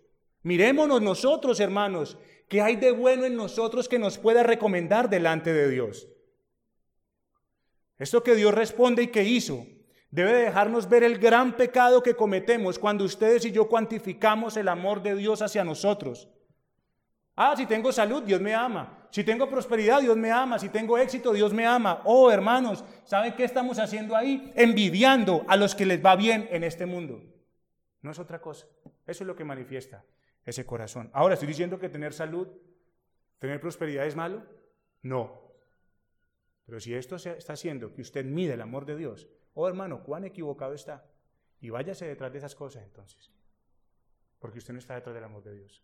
Mirémonos 0.43 1.01
nosotros, 1.01 1.59
hermanos, 1.59 2.17
¿qué 2.47 2.61
hay 2.61 2.77
de 2.77 2.91
bueno 2.91 3.25
en 3.25 3.35
nosotros 3.35 3.89
que 3.89 3.99
nos 3.99 4.17
pueda 4.17 4.43
recomendar 4.43 5.09
delante 5.09 5.53
de 5.53 5.69
Dios? 5.69 6.07
Esto 7.97 8.23
que 8.23 8.35
Dios 8.35 8.53
responde 8.53 9.03
y 9.03 9.07
que 9.07 9.23
hizo 9.23 9.67
debe 10.11 10.33
dejarnos 10.33 10.87
ver 10.87 11.03
el 11.03 11.17
gran 11.17 11.55
pecado 11.55 12.03
que 12.03 12.15
cometemos 12.15 12.77
cuando 12.77 13.05
ustedes 13.05 13.45
y 13.45 13.51
yo 13.51 13.67
cuantificamos 13.67 14.57
el 14.57 14.67
amor 14.67 15.01
de 15.01 15.15
Dios 15.15 15.41
hacia 15.41 15.63
nosotros. 15.63 16.27
Ah, 17.35 17.55
si 17.55 17.65
tengo 17.65 17.91
salud, 17.91 18.21
Dios 18.23 18.41
me 18.41 18.53
ama. 18.53 19.07
Si 19.09 19.23
tengo 19.23 19.49
prosperidad, 19.49 20.01
Dios 20.01 20.17
me 20.17 20.31
ama. 20.31 20.59
Si 20.59 20.69
tengo 20.69 20.97
éxito, 20.97 21.33
Dios 21.33 21.53
me 21.53 21.65
ama. 21.65 22.01
Oh, 22.05 22.29
hermanos, 22.29 22.83
¿saben 23.03 23.33
qué 23.33 23.45
estamos 23.45 23.79
haciendo 23.79 24.15
ahí? 24.15 24.51
Envidiando 24.55 25.43
a 25.47 25.55
los 25.55 25.73
que 25.73 25.85
les 25.85 26.03
va 26.03 26.15
bien 26.15 26.47
en 26.51 26.63
este 26.63 26.85
mundo. 26.85 27.23
No 28.01 28.11
es 28.11 28.19
otra 28.19 28.41
cosa. 28.41 28.67
Eso 29.07 29.23
es 29.23 29.27
lo 29.27 29.35
que 29.35 29.43
manifiesta 29.43 30.03
ese 30.45 30.65
corazón. 30.65 31.09
Ahora, 31.13 31.35
¿estoy 31.35 31.47
diciendo 31.47 31.79
que 31.79 31.89
tener 31.89 32.13
salud, 32.13 32.47
tener 33.39 33.59
prosperidad 33.59 34.05
es 34.05 34.15
malo? 34.15 34.43
No. 35.01 35.41
Pero 36.65 36.79
si 36.79 36.93
esto 36.93 37.15
está 37.15 37.53
haciendo 37.53 37.93
que 37.93 38.01
usted 38.01 38.25
mide 38.25 38.53
el 38.53 38.61
amor 38.61 38.85
de 38.85 38.95
Dios, 38.95 39.27
oh 39.53 39.67
hermano, 39.67 40.03
cuán 40.03 40.25
equivocado 40.25 40.73
está. 40.73 41.05
Y 41.59 41.69
váyase 41.69 42.07
detrás 42.07 42.31
de 42.31 42.39
esas 42.39 42.55
cosas 42.55 42.83
entonces. 42.83 43.31
Porque 44.39 44.57
usted 44.57 44.73
no 44.73 44.79
está 44.79 44.95
detrás 44.95 45.13
del 45.13 45.23
amor 45.23 45.43
de 45.43 45.53
Dios. 45.53 45.83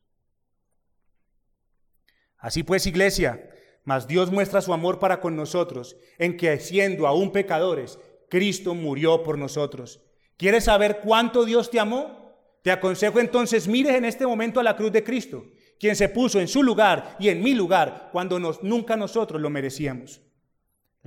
Así 2.38 2.64
pues, 2.64 2.86
iglesia, 2.88 3.50
mas 3.84 4.08
Dios 4.08 4.32
muestra 4.32 4.62
su 4.62 4.74
amor 4.74 5.00
para 5.00 5.22
con 5.22 5.36
nosotros 5.36 5.98
en 6.18 6.38
que 6.38 6.60
siendo 6.60 7.08
aún 7.08 7.32
pecadores, 7.32 8.00
Cristo 8.30 8.76
murió 8.76 9.24
por 9.24 9.38
nosotros. 9.38 10.04
¿Quieres 10.36 10.66
saber 10.66 11.00
cuánto 11.04 11.46
Dios 11.46 11.72
te 11.72 11.80
amó? 11.80 12.36
Te 12.64 12.72
aconsejo 12.72 13.20
entonces, 13.20 13.68
mires 13.68 13.96
en 13.96 14.06
este 14.06 14.28
momento 14.28 14.60
a 14.60 14.64
la 14.64 14.76
cruz 14.76 14.92
de 14.92 15.04
Cristo, 15.04 15.46
quien 15.80 15.96
se 15.96 16.10
puso 16.10 16.40
en 16.40 16.48
su 16.48 16.64
lugar 16.64 17.16
y 17.20 17.30
en 17.30 17.42
mi 17.42 17.54
lugar 17.54 18.10
cuando 18.12 18.40
nunca 18.40 18.98
nosotros 18.98 19.42
lo 19.42 19.50
merecíamos. 19.50 20.22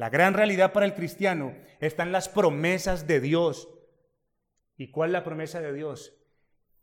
La 0.01 0.09
gran 0.09 0.33
realidad 0.33 0.73
para 0.73 0.87
el 0.87 0.95
cristiano 0.95 1.55
está 1.79 2.05
en 2.05 2.11
las 2.11 2.31
promesas 2.31 3.07
de 3.07 3.21
Dios. 3.21 3.69
¿Y 4.79 4.91
cuál 4.91 5.11
es 5.11 5.13
la 5.13 5.25
promesa 5.25 5.61
de 5.61 5.75
Dios? 5.75 6.17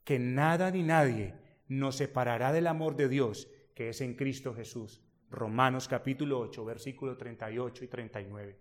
Que 0.04 0.20
nada 0.20 0.70
ni 0.70 0.84
nadie 0.84 1.34
nos 1.68 1.96
separará 1.96 2.54
del 2.54 2.68
amor 2.68 2.96
de 2.96 3.10
Dios 3.10 3.50
que 3.74 3.90
es 3.90 4.02
en 4.02 4.14
Cristo 4.14 4.54
Jesús. 4.54 5.02
Romanos 5.32 5.88
capítulo 5.88 6.40
8, 6.42 6.64
versículo 6.64 7.18
38 7.18 7.86
y 7.86 7.88
39. 7.88 8.60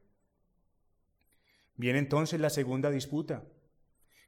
Viene 1.74 1.98
entonces 1.98 2.40
la 2.40 2.48
segunda 2.48 2.90
disputa, 2.90 3.44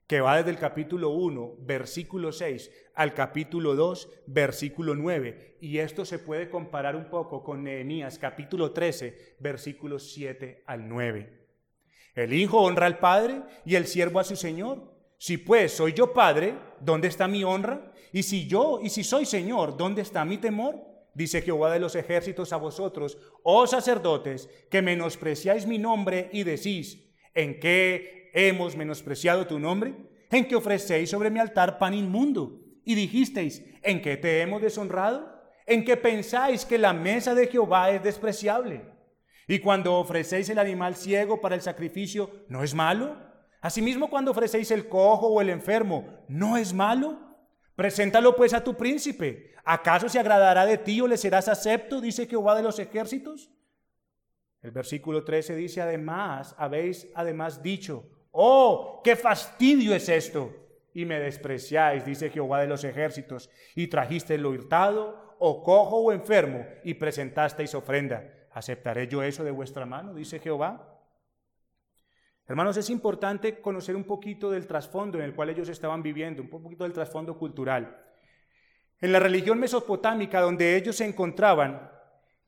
que 0.09 0.23
va 0.23 0.39
desde 0.39 0.51
el 0.51 0.59
capítulo 0.59 1.11
1, 1.11 1.57
versículo 1.61 2.33
6, 2.33 2.71
al 2.95 3.13
capítulo 3.13 3.77
2, 3.77 4.09
versículo 4.27 4.95
9. 4.95 5.59
Y 5.61 5.79
esto 5.79 6.07
se 6.07 6.19
puede 6.19 6.49
comparar 6.49 6.97
un 6.97 7.11
poco 7.11 7.45
con 7.45 7.63
Nehemías 7.63 8.19
capítulo 8.19 8.73
13, 8.73 9.37
versículos 9.39 10.11
7 10.15 10.65
al 10.67 10.89
9. 10.89 11.39
El 12.15 12.33
hijo 12.33 12.59
honra 12.59 12.87
al 12.87 12.99
padre 12.99 13.43
y 13.67 13.75
el 13.75 13.87
siervo 13.87 14.19
a 14.19 14.25
su 14.25 14.35
señor. 14.35 14.95
Si 15.19 15.37
pues 15.37 15.73
soy 15.73 15.93
yo 15.93 16.15
padre, 16.15 16.55
¿dónde 16.81 17.09
está 17.09 17.29
mi 17.29 17.45
honra? 17.45 17.93
Y 18.11 18.23
si 18.23 18.47
yo, 18.47 18.81
y 18.83 18.89
si 18.89 19.05
soy 19.05 19.27
Señor, 19.27 19.77
¿dónde 19.77 20.01
está 20.01 20.25
mi 20.25 20.39
temor? 20.39 20.77
Dice 21.13 21.43
Jehová 21.43 21.71
de 21.71 21.81
los 21.81 21.97
ejércitos 21.97 22.55
a 22.55 22.57
vosotros, 22.57 23.19
oh 23.43 23.67
sacerdotes, 23.67 24.49
que 24.71 24.81
menospreciáis 24.81 25.67
mi 25.67 25.77
nombre 25.77 26.31
y 26.33 26.45
decís, 26.45 27.13
¿en 27.35 27.61
qué 27.61 28.18
hemos 28.47 28.77
menospreciado 28.77 29.47
tu 29.47 29.59
nombre? 29.59 29.95
En 30.31 30.47
que 30.47 30.55
ofrecéis 30.55 31.11
sobre 31.11 31.31
mi 31.31 31.41
altar 31.41 31.79
pan 31.79 31.95
inmundo. 31.95 32.61
Y 32.85 32.95
dijisteis, 32.95 33.63
¿en 33.83 34.01
qué 34.01 34.17
te 34.17 34.41
hemos 34.41 34.63
deshonrado? 34.63 35.31
En 35.67 35.85
que 35.85 35.97
pensáis 35.97 36.65
que 36.65 36.79
la 36.79 36.93
mesa 36.93 37.35
de 37.35 37.49
Jehová 37.49 37.91
es 37.91 38.03
despreciable. 38.03 38.83
Y 39.47 39.59
cuando 39.59 39.95
ofrecéis 39.95 40.49
el 40.51 40.59
animal 40.59 40.95
ciego 40.95 41.41
para 41.41 41.55
el 41.55 41.63
sacrificio, 41.63 42.31
¿no 42.49 42.63
es 42.63 42.75
malo? 42.75 43.17
Asimismo, 43.61 44.09
cuando 44.09 44.31
ofrecéis 44.31 44.71
el 44.71 44.89
cojo 44.89 45.29
o 45.29 45.41
el 45.41 45.51
enfermo, 45.51 46.07
¿no 46.29 46.57
es 46.57 46.73
malo? 46.73 47.19
Preséntalo 47.75 48.37
pues 48.37 48.55
a 48.55 48.63
tu 48.63 48.77
príncipe. 48.77 49.55
¿Acaso 49.65 50.09
se 50.09 50.19
agradará 50.19 50.65
de 50.65 50.79
ti 50.79 51.01
o 51.01 51.09
le 51.09 51.17
serás 51.17 51.49
acepto? 51.49 52.01
Dice 52.01 52.27
Jehová 52.27 52.55
de 52.55 52.63
los 52.63 52.79
ejércitos. 52.79 53.51
El 54.63 54.71
versículo 54.71 55.25
13 55.25 55.57
dice, 55.57 55.81
además, 55.81 56.55
habéis 56.59 57.09
además 57.15 57.63
dicho, 57.63 58.18
oh, 58.33 59.01
qué 59.05 59.17
fastidio 59.17 59.95
es 59.95 60.09
esto. 60.09 60.55
Y 60.95 61.05
me 61.05 61.21
despreciáis, 61.21 62.05
dice 62.05 62.31
Jehová 62.31 62.61
de 62.61 62.67
los 62.67 62.83
ejércitos, 62.85 63.51
y 63.75 63.87
trajisteis 63.87 64.41
lo 64.41 64.51
hurtado, 64.51 65.37
o 65.39 65.63
cojo 65.63 65.99
o 65.99 66.13
enfermo, 66.13 66.67
y 66.83 66.95
presentasteis 66.95 67.75
ofrenda. 67.75 68.25
¿Aceptaré 68.53 69.07
yo 69.07 69.23
eso 69.23 69.45
de 69.45 69.51
vuestra 69.51 69.87
mano? 69.87 70.15
Dice 70.15 70.41
Jehová. 70.41 70.99
Hermanos, 72.49 72.77
es 72.79 72.89
importante 72.91 73.61
conocer 73.61 73.95
un 73.95 74.05
poquito 74.05 74.51
del 74.51 74.67
trasfondo 74.67 75.19
en 75.19 75.25
el 75.25 75.35
cual 75.35 75.51
ellos 75.51 75.69
estaban 75.69 76.03
viviendo, 76.03 76.43
un 76.43 76.49
poquito 76.49 76.85
del 76.85 76.95
trasfondo 76.95 77.39
cultural. 77.39 78.05
En 79.01 79.13
la 79.13 79.21
religión 79.21 79.61
mesopotámica 79.61 80.41
donde 80.41 80.75
ellos 80.77 80.97
se 80.97 81.05
encontraban, 81.05 81.91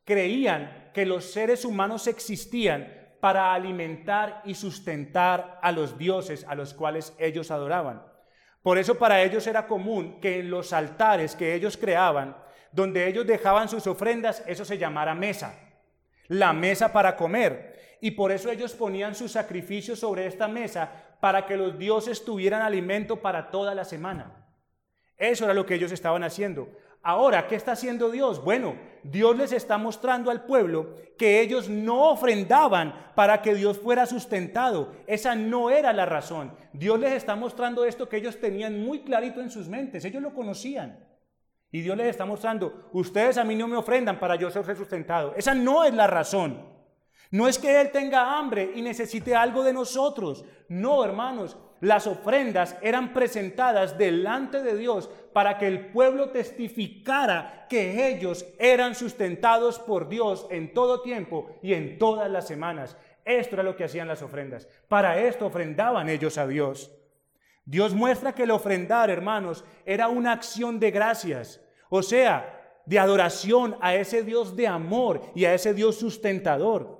creían 0.04 0.90
que 0.92 1.06
los 1.06 1.26
seres 1.26 1.64
humanos 1.64 2.06
existían 2.06 2.99
para 3.20 3.54
alimentar 3.54 4.42
y 4.44 4.54
sustentar 4.54 5.58
a 5.62 5.72
los 5.72 5.98
dioses 5.98 6.44
a 6.48 6.54
los 6.54 6.74
cuales 6.74 7.14
ellos 7.18 7.50
adoraban. 7.50 8.02
Por 8.62 8.78
eso 8.78 8.98
para 8.98 9.22
ellos 9.22 9.46
era 9.46 9.66
común 9.66 10.20
que 10.20 10.40
en 10.40 10.50
los 10.50 10.72
altares 10.72 11.36
que 11.36 11.54
ellos 11.54 11.76
creaban, 11.76 12.36
donde 12.72 13.08
ellos 13.08 13.26
dejaban 13.26 13.68
sus 13.68 13.86
ofrendas, 13.86 14.42
eso 14.46 14.64
se 14.64 14.78
llamara 14.78 15.14
mesa, 15.14 15.58
la 16.28 16.52
mesa 16.52 16.92
para 16.92 17.16
comer 17.16 17.96
y 18.00 18.12
por 18.12 18.32
eso 18.32 18.50
ellos 18.50 18.74
ponían 18.74 19.14
sus 19.14 19.32
sacrificios 19.32 19.98
sobre 19.98 20.26
esta 20.26 20.48
mesa 20.48 20.90
para 21.20 21.46
que 21.46 21.56
los 21.56 21.78
dioses 21.78 22.24
tuvieran 22.24 22.62
alimento 22.62 23.16
para 23.16 23.50
toda 23.50 23.74
la 23.74 23.84
semana. 23.84 24.40
Eso 25.16 25.44
era 25.44 25.52
lo 25.52 25.66
que 25.66 25.74
ellos 25.74 25.92
estaban 25.92 26.24
haciendo. 26.24 26.68
Ahora, 27.02 27.46
¿qué 27.48 27.54
está 27.54 27.72
haciendo 27.72 28.10
Dios? 28.10 28.44
Bueno, 28.44 28.76
Dios 29.02 29.36
les 29.36 29.52
está 29.52 29.78
mostrando 29.78 30.30
al 30.30 30.44
pueblo 30.44 30.94
que 31.16 31.40
ellos 31.40 31.68
no 31.68 32.10
ofrendaban 32.10 33.12
para 33.14 33.40
que 33.40 33.54
Dios 33.54 33.78
fuera 33.78 34.04
sustentado. 34.04 34.92
Esa 35.06 35.34
no 35.34 35.70
era 35.70 35.92
la 35.92 36.04
razón. 36.04 36.54
Dios 36.72 37.00
les 37.00 37.12
está 37.12 37.36
mostrando 37.36 37.84
esto 37.84 38.08
que 38.08 38.18
ellos 38.18 38.38
tenían 38.38 38.84
muy 38.84 39.00
clarito 39.00 39.40
en 39.40 39.50
sus 39.50 39.68
mentes. 39.68 40.04
Ellos 40.04 40.22
lo 40.22 40.34
conocían. 40.34 41.06
Y 41.72 41.80
Dios 41.82 41.96
les 41.96 42.08
está 42.08 42.26
mostrando, 42.26 42.88
ustedes 42.92 43.38
a 43.38 43.44
mí 43.44 43.54
no 43.54 43.68
me 43.68 43.76
ofrendan 43.76 44.18
para 44.18 44.34
yo 44.34 44.50
ser 44.50 44.76
sustentado. 44.76 45.34
Esa 45.36 45.54
no 45.54 45.84
es 45.84 45.94
la 45.94 46.06
razón. 46.06 46.68
No 47.30 47.46
es 47.46 47.58
que 47.58 47.80
Él 47.80 47.92
tenga 47.92 48.36
hambre 48.36 48.72
y 48.74 48.82
necesite 48.82 49.36
algo 49.36 49.62
de 49.62 49.72
nosotros. 49.72 50.44
No, 50.68 51.04
hermanos, 51.04 51.56
las 51.80 52.06
ofrendas 52.06 52.76
eran 52.82 53.12
presentadas 53.14 53.96
delante 53.96 54.62
de 54.62 54.76
Dios 54.76 55.08
para 55.32 55.56
que 55.56 55.66
el 55.66 55.86
pueblo 55.86 56.30
testificara 56.30 57.66
que 57.68 58.08
ellos 58.08 58.44
eran 58.58 58.94
sustentados 58.94 59.78
por 59.78 60.08
Dios 60.08 60.46
en 60.50 60.74
todo 60.74 61.00
tiempo 61.00 61.58
y 61.62 61.72
en 61.74 61.98
todas 61.98 62.30
las 62.30 62.46
semanas. 62.46 62.96
Esto 63.24 63.56
era 63.56 63.62
lo 63.62 63.76
que 63.76 63.84
hacían 63.84 64.08
las 64.08 64.22
ofrendas. 64.22 64.68
Para 64.88 65.18
esto 65.18 65.46
ofrendaban 65.46 66.08
ellos 66.08 66.36
a 66.36 66.46
Dios. 66.46 66.92
Dios 67.64 67.94
muestra 67.94 68.34
que 68.34 68.42
el 68.42 68.50
ofrendar, 68.50 69.10
hermanos, 69.10 69.64
era 69.86 70.08
una 70.08 70.32
acción 70.32 70.80
de 70.80 70.90
gracias. 70.90 71.62
O 71.88 72.02
sea, 72.02 72.80
de 72.84 72.98
adoración 72.98 73.76
a 73.80 73.94
ese 73.94 74.22
Dios 74.22 74.56
de 74.56 74.66
amor 74.66 75.22
y 75.34 75.44
a 75.44 75.54
ese 75.54 75.72
Dios 75.74 75.96
sustentador. 75.96 76.98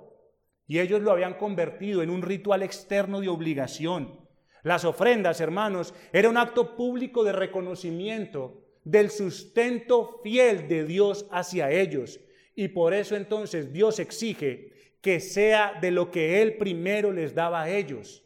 Y 0.65 0.79
ellos 0.79 1.01
lo 1.01 1.11
habían 1.11 1.33
convertido 1.33 2.01
en 2.01 2.09
un 2.09 2.21
ritual 2.21 2.63
externo 2.63 3.19
de 3.19 3.27
obligación. 3.27 4.20
Las 4.63 4.85
ofrendas, 4.85 5.41
hermanos, 5.41 5.93
era 6.13 6.29
un 6.29 6.37
acto 6.37 6.75
público 6.75 7.23
de 7.23 7.31
reconocimiento 7.31 8.61
del 8.83 9.09
sustento 9.09 10.19
fiel 10.23 10.67
de 10.67 10.85
Dios 10.85 11.27
hacia 11.31 11.71
ellos. 11.71 12.19
Y 12.55 12.69
por 12.69 12.93
eso 12.93 13.15
entonces 13.15 13.71
Dios 13.71 13.99
exige 13.99 14.95
que 15.01 15.19
sea 15.19 15.79
de 15.81 15.91
lo 15.91 16.11
que 16.11 16.41
Él 16.41 16.57
primero 16.57 17.11
les 17.11 17.33
daba 17.33 17.63
a 17.63 17.69
ellos. 17.69 18.23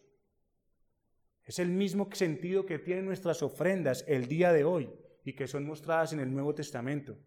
Es 1.45 1.60
el 1.60 1.69
mismo 1.69 2.10
sentido 2.12 2.65
que 2.65 2.80
tienen 2.80 3.06
nuestras 3.06 3.43
ofrendas 3.43 4.04
el 4.08 4.28
día 4.28 4.52
de 4.52 4.63
hoy 4.63 4.89
y 5.24 5.34
que 5.34 5.48
son 5.48 5.65
mostradas 5.65 6.12
en 6.12 6.19
el 6.19 6.32
Nuevo 6.34 6.54
Testamento. 6.56 7.17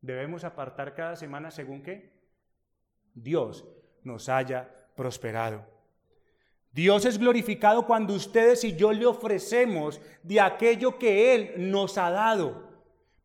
Debemos 0.00 0.44
apartar 0.44 0.94
cada 0.94 1.16
semana 1.16 1.50
según 1.50 1.82
qué? 1.82 2.12
Dios 3.14 3.64
nos 4.02 4.28
haya 4.28 4.68
prosperado. 4.96 5.73
Dios 6.74 7.04
es 7.04 7.18
glorificado 7.18 7.86
cuando 7.86 8.14
ustedes 8.14 8.64
y 8.64 8.74
yo 8.74 8.92
le 8.92 9.06
ofrecemos 9.06 10.00
de 10.24 10.40
aquello 10.40 10.98
que 10.98 11.32
Él 11.32 11.70
nos 11.70 11.96
ha 11.98 12.10
dado. 12.10 12.68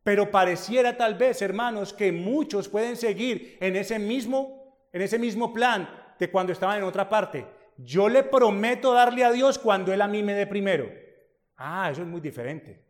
Pero 0.04 0.30
pareciera 0.30 0.96
tal 0.96 1.16
vez, 1.16 1.42
hermanos, 1.42 1.92
que 1.92 2.12
muchos 2.12 2.68
pueden 2.68 2.96
seguir 2.96 3.58
en 3.60 3.74
ese 3.74 3.98
mismo, 3.98 4.86
en 4.92 5.02
ese 5.02 5.18
mismo 5.18 5.52
plan 5.52 5.90
de 6.16 6.30
cuando 6.30 6.52
estaban 6.52 6.78
en 6.78 6.84
otra 6.84 7.08
parte. 7.08 7.44
Yo 7.76 8.08
le 8.08 8.22
prometo 8.22 8.92
darle 8.92 9.24
a 9.24 9.32
Dios 9.32 9.58
cuando 9.58 9.92
Él 9.92 10.00
a 10.00 10.06
mí 10.06 10.22
me 10.22 10.34
dé 10.34 10.46
primero. 10.46 10.88
Ah, 11.56 11.88
eso 11.90 12.02
es 12.02 12.08
muy 12.08 12.20
diferente. 12.20 12.84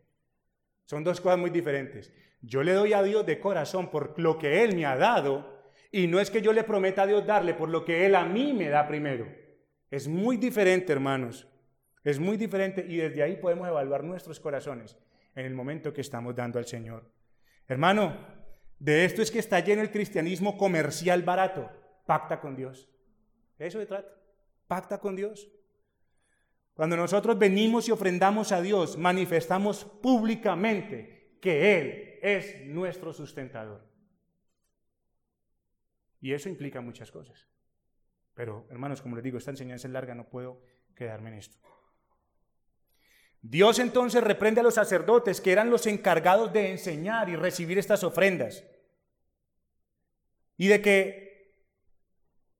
Son 0.85 1.03
dos 1.03 1.19
cosas 1.19 1.39
muy 1.39 1.49
diferentes. 1.49 2.13
Yo 2.39 2.61
le 2.61 2.73
doy 2.73 2.93
a 2.93 3.01
Dios 3.01 3.25
de 3.25 3.39
corazón 3.39 3.89
por 3.89 4.19
lo 4.19 4.37
que 4.37 4.63
Él 4.63 4.75
me 4.75 4.85
ha 4.85 4.95
dado 4.95 5.63
y 5.91 6.05
no 6.05 6.19
es 6.19 6.29
que 6.29 6.43
yo 6.43 6.53
le 6.53 6.63
prometa 6.63 7.01
a 7.01 7.07
Dios 7.07 7.25
darle 7.25 7.55
por 7.55 7.69
lo 7.69 7.83
que 7.83 8.05
Él 8.05 8.13
a 8.13 8.25
mí 8.25 8.53
me 8.53 8.69
da 8.69 8.87
primero. 8.87 9.40
Es 9.91 10.07
muy 10.07 10.37
diferente, 10.37 10.93
hermanos. 10.93 11.47
Es 12.03 12.17
muy 12.17 12.37
diferente 12.37 12.83
y 12.87 12.97
desde 12.97 13.21
ahí 13.21 13.35
podemos 13.35 13.67
evaluar 13.67 14.03
nuestros 14.03 14.39
corazones 14.39 14.97
en 15.35 15.45
el 15.45 15.53
momento 15.53 15.93
que 15.93 16.01
estamos 16.01 16.35
dando 16.35 16.57
al 16.57 16.65
Señor. 16.65 17.11
Hermano, 17.67 18.17
de 18.79 19.05
esto 19.05 19.21
es 19.21 19.29
que 19.29 19.39
está 19.39 19.59
lleno 19.59 19.81
el 19.81 19.91
cristianismo 19.91 20.57
comercial 20.57 21.21
barato. 21.21 21.69
Pacta 22.07 22.39
con 22.39 22.55
Dios. 22.55 22.89
Eso 23.59 23.79
se 23.79 23.85
trata. 23.85 24.09
Pacta 24.67 24.97
con 24.97 25.15
Dios. 25.15 25.47
Cuando 26.73 26.97
nosotros 26.97 27.37
venimos 27.37 27.87
y 27.87 27.91
ofrendamos 27.91 28.51
a 28.51 28.61
Dios, 28.61 28.97
manifestamos 28.97 29.83
públicamente 29.85 31.37
que 31.39 31.77
Él 31.77 32.19
es 32.23 32.65
nuestro 32.65 33.13
sustentador. 33.13 33.85
Y 36.21 36.33
eso 36.33 36.49
implica 36.49 36.81
muchas 36.81 37.11
cosas. 37.11 37.47
Pero, 38.33 38.67
hermanos, 38.69 39.01
como 39.01 39.15
les 39.15 39.23
digo, 39.23 39.37
esta 39.37 39.51
enseñanza 39.51 39.87
es 39.87 39.93
larga, 39.93 40.15
no 40.15 40.29
puedo 40.29 40.61
quedarme 40.95 41.29
en 41.29 41.35
esto. 41.35 41.57
Dios 43.41 43.79
entonces 43.79 44.23
reprende 44.23 44.61
a 44.61 44.63
los 44.63 44.75
sacerdotes 44.75 45.41
que 45.41 45.51
eran 45.51 45.69
los 45.69 45.87
encargados 45.87 46.53
de 46.53 46.69
enseñar 46.69 47.27
y 47.29 47.35
recibir 47.35 47.79
estas 47.79 48.03
ofrendas. 48.03 48.63
Y 50.57 50.67
de 50.67 50.81
que 50.81 51.31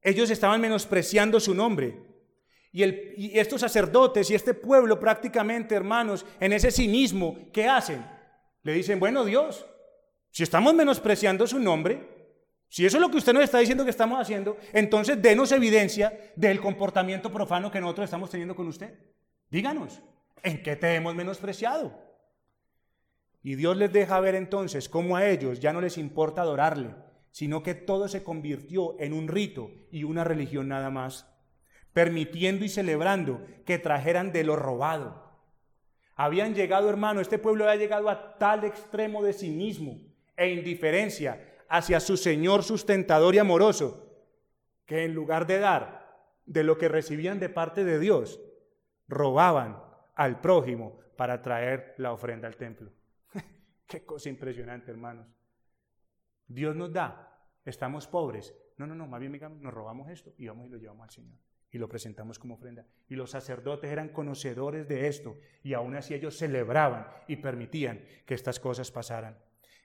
ellos 0.02 0.30
estaban 0.32 0.60
menospreciando 0.60 1.40
su 1.40 1.54
nombre. 1.54 2.12
Y, 2.72 3.38
estos 3.38 3.62
sacerdotes 3.62 4.30
y 4.32 4.36
este 4.36 4.54
pueblo 4.54 5.00
prácticamente, 5.00 5.76
hermanos, 5.76 6.26
en 6.40 6.54
ese 6.54 6.72
cinismo, 6.72 7.50
¿qué 7.54 7.68
hacen? 7.68 8.04
Le 8.64 8.74
dicen, 8.74 9.00
bueno 9.00 9.24
Dios, 9.26 9.66
si 10.32 10.44
estamos 10.44 10.74
menospreciando 10.74 11.46
su 11.46 11.60
nombre, 11.60 12.11
si 12.72 12.86
eso 12.86 12.96
es 12.96 13.02
lo 13.02 13.12
que 13.12 13.18
usted 13.18 13.34
nos 13.34 13.44
está 13.44 13.60
diciendo 13.60 13.84
que 13.84 13.90
estamos 13.90 14.18
haciendo, 14.18 14.56
entonces 14.72 15.22
denos 15.22 15.52
evidencia 15.52 16.18
del 16.38 16.62
comportamiento 16.62 17.30
profano 17.30 17.70
que 17.70 17.82
nosotros 17.82 18.06
estamos 18.06 18.30
teniendo 18.30 18.56
con 18.56 18.66
usted. 18.66 18.98
Díganos, 19.50 20.02
¿en 20.42 20.64
qué 20.64 20.78
te 20.78 20.96
hemos 20.96 21.14
menospreciado? 21.14 21.94
Y 23.44 23.56
Dios 23.56 23.76
les 23.76 23.92
deja 23.92 24.18
ver 24.22 24.36
entonces 24.36 24.88
cómo 24.88 25.18
a 25.18 25.28
ellos 25.28 25.60
ya 25.60 25.74
no 25.74 25.82
les 25.82 25.98
importa 25.98 26.44
adorarle, 26.44 26.96
sino 27.32 27.62
que 27.62 27.76
todo 27.76 28.08
se 28.08 28.24
convirtió 28.24 28.98
en 29.02 29.12
un 29.12 29.28
rito 29.28 29.70
y 29.92 30.06
una 30.06 30.24
religión 30.24 30.70
nada 30.70 30.90
más, 30.90 31.30
permitiendo 31.92 32.64
y 32.64 32.70
celebrando 32.70 33.46
que 33.66 33.80
trajeran 33.80 34.32
de 34.32 34.46
lo 34.46 34.56
robado. 34.56 35.30
Habían 36.16 36.56
llegado, 36.56 36.90
hermano, 36.90 37.20
este 37.20 37.38
pueblo 37.38 37.66
había 37.66 37.84
llegado 37.84 38.10
a 38.10 38.38
tal 38.38 38.64
extremo 38.64 39.22
de 39.24 39.34
cinismo 39.34 40.00
e 40.38 40.54
indiferencia 40.54 41.51
hacia 41.72 42.02
su 42.02 42.18
Señor 42.18 42.64
sustentador 42.64 43.34
y 43.34 43.40
amoroso, 43.40 44.06
que 44.86 45.06
en 45.06 45.14
lugar 45.14 45.48
de 45.48 45.60
dar 45.60 46.28
de 46.46 46.66
lo 46.66 46.78
que 46.78 46.90
recibían 46.90 47.40
de 47.40 47.48
parte 47.48 47.86
de 47.86 47.98
Dios, 47.98 48.42
robaban 49.08 49.82
al 50.16 50.42
prójimo 50.42 51.00
para 51.16 51.42
traer 51.42 51.96
la 51.98 52.12
ofrenda 52.12 52.50
al 52.50 52.58
templo. 52.58 52.92
Qué 53.88 54.06
cosa 54.06 54.28
impresionante, 54.28 54.92
hermanos. 54.92 55.28
Dios 56.46 56.76
nos 56.76 56.92
da, 56.92 57.40
estamos 57.64 58.06
pobres. 58.06 58.54
No, 58.78 58.86
no, 58.86 58.94
no, 58.94 59.08
más 59.08 59.22
bien 59.22 59.40
nos 59.62 59.74
robamos 59.74 60.10
esto 60.10 60.34
y 60.38 60.48
vamos 60.48 60.68
y 60.68 60.70
lo 60.72 60.78
llevamos 60.78 61.06
al 61.06 61.12
Señor 61.12 61.38
y 61.72 61.78
lo 61.78 61.88
presentamos 61.88 62.38
como 62.38 62.56
ofrenda. 62.56 62.86
Y 63.08 63.16
los 63.16 63.32
sacerdotes 63.32 63.90
eran 63.90 64.10
conocedores 64.10 64.90
de 64.90 65.08
esto 65.08 65.38
y 65.64 65.74
aún 65.74 65.96
así 65.96 66.14
ellos 66.14 66.38
celebraban 66.38 67.08
y 67.30 67.38
permitían 67.38 68.04
que 68.26 68.34
estas 68.34 68.60
cosas 68.60 68.92
pasaran. 68.92 69.38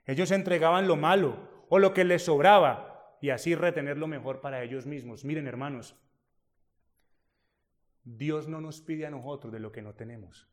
Ellos 0.05 0.31
entregaban 0.31 0.85
lo 0.85 0.97
malo 0.97 1.56
o 1.69 1.79
lo 1.79 1.93
que 1.93 2.03
les 2.03 2.25
sobraba 2.25 3.17
y 3.21 3.29
así 3.29 3.55
retener 3.55 3.97
lo 3.97 4.07
mejor 4.07 4.41
para 4.41 4.63
ellos 4.63 4.85
mismos. 4.85 5.25
Miren 5.25 5.47
hermanos, 5.47 5.95
Dios 8.03 8.47
no 8.47 8.61
nos 8.61 8.81
pide 8.81 9.05
a 9.05 9.09
nosotros 9.09 9.51
de 9.51 9.59
lo 9.59 9.71
que 9.71 9.81
no 9.81 9.93
tenemos. 9.93 10.47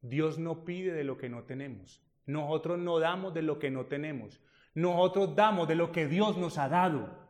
Dios 0.00 0.38
no 0.38 0.64
pide 0.64 0.92
de 0.92 1.04
lo 1.04 1.18
que 1.18 1.28
no 1.28 1.44
tenemos. 1.44 2.02
Nosotros 2.26 2.78
no 2.78 3.00
damos 3.00 3.34
de 3.34 3.42
lo 3.42 3.58
que 3.58 3.70
no 3.70 3.86
tenemos. 3.86 4.40
Nosotros 4.74 5.34
damos 5.34 5.66
de 5.66 5.74
lo 5.74 5.90
que 5.90 6.06
Dios 6.06 6.36
nos 6.36 6.58
ha 6.58 6.68
dado. 6.68 7.26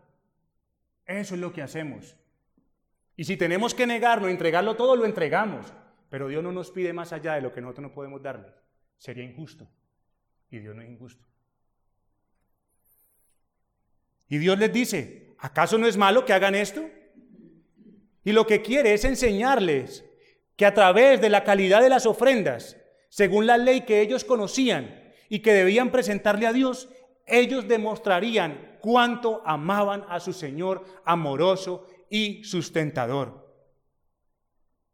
Eso 1.06 1.34
es 1.34 1.40
lo 1.40 1.52
que 1.52 1.62
hacemos. 1.62 2.16
Y 3.16 3.24
si 3.24 3.36
tenemos 3.36 3.74
que 3.74 3.86
negarlo, 3.86 4.28
entregarlo 4.28 4.76
todo, 4.76 4.94
lo 4.94 5.06
entregamos. 5.06 5.72
Pero 6.10 6.28
Dios 6.28 6.42
no 6.42 6.52
nos 6.52 6.70
pide 6.70 6.92
más 6.92 7.12
allá 7.12 7.34
de 7.34 7.40
lo 7.40 7.52
que 7.52 7.60
nosotros 7.60 7.88
no 7.88 7.94
podemos 7.94 8.22
darle. 8.22 8.52
Sería 8.98 9.24
injusto. 9.24 9.66
Y 10.50 10.58
Dios 10.58 10.76
no 10.76 10.82
es 10.82 10.90
injusto. 10.90 11.24
Y 14.28 14.38
Dios 14.38 14.58
les 14.58 14.72
dice, 14.72 15.34
¿acaso 15.38 15.78
no 15.78 15.86
es 15.86 15.96
malo 15.96 16.24
que 16.24 16.32
hagan 16.32 16.54
esto? 16.54 16.88
Y 18.24 18.32
lo 18.32 18.46
que 18.46 18.60
quiere 18.60 18.92
es 18.92 19.04
enseñarles 19.04 20.04
que 20.56 20.66
a 20.66 20.74
través 20.74 21.20
de 21.20 21.30
la 21.30 21.44
calidad 21.44 21.80
de 21.80 21.88
las 21.88 22.04
ofrendas, 22.04 22.76
según 23.08 23.46
la 23.46 23.56
ley 23.56 23.82
que 23.82 24.00
ellos 24.00 24.24
conocían 24.24 25.12
y 25.28 25.38
que 25.38 25.54
debían 25.54 25.90
presentarle 25.90 26.46
a 26.46 26.52
Dios, 26.52 26.88
ellos 27.26 27.68
demostrarían 27.68 28.78
cuánto 28.80 29.42
amaban 29.46 30.04
a 30.08 30.20
su 30.20 30.32
Señor 30.32 30.84
amoroso 31.04 31.86
y 32.10 32.44
sustentador. 32.44 33.46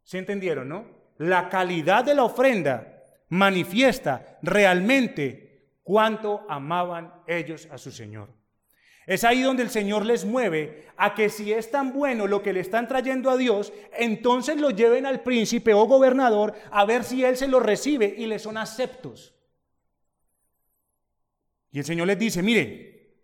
¿Se 0.03 0.19
entendieron, 0.19 0.69
no? 0.69 0.87
La 1.19 1.49
calidad 1.49 2.05
de 2.05 2.15
la 2.15 2.25
ofrenda 2.25 3.03
manifiesta 3.29 4.39
realmente 4.43 5.71
cuánto 5.83 6.45
amaban 6.49 7.23
ellos 7.27 7.69
a 7.71 7.79
su 7.79 7.91
Señor. 7.91 8.29
Es 9.07 9.23
ahí 9.25 9.43
donde 9.43 9.63
el 9.63 9.71
Señor 9.71 10.07
les 10.07 10.25
mueve 10.25 10.87
a 10.97 11.15
que 11.15 11.29
si 11.29 11.53
es 11.53 11.71
tan 11.71 11.93
bueno 11.93 12.27
lo 12.27 12.43
que 12.43 12.53
le 12.53 12.61
están 12.61 12.89
trayendo 12.89 13.31
a 13.31 13.37
Dios, 13.37 13.73
entonces 13.99 14.59
lo 14.59 14.71
lleven 14.71 15.05
al 15.05 15.23
príncipe 15.23 15.75
o 15.75 15.85
gobernador 15.85 16.55
a 16.71 16.85
ver 16.87 17.05
si 17.05 17.23
él 17.25 17.37
se 17.37 17.49
lo 17.49 17.61
recibe 17.61 18.15
y 18.17 18.27
le 18.27 18.39
son 18.39 18.57
aceptos. 18.57 19.35
Y 21.71 21.81
el 21.81 21.85
Señor 21.85 22.07
les 22.07 22.19
dice, 22.19 22.43
mire, 22.43 23.19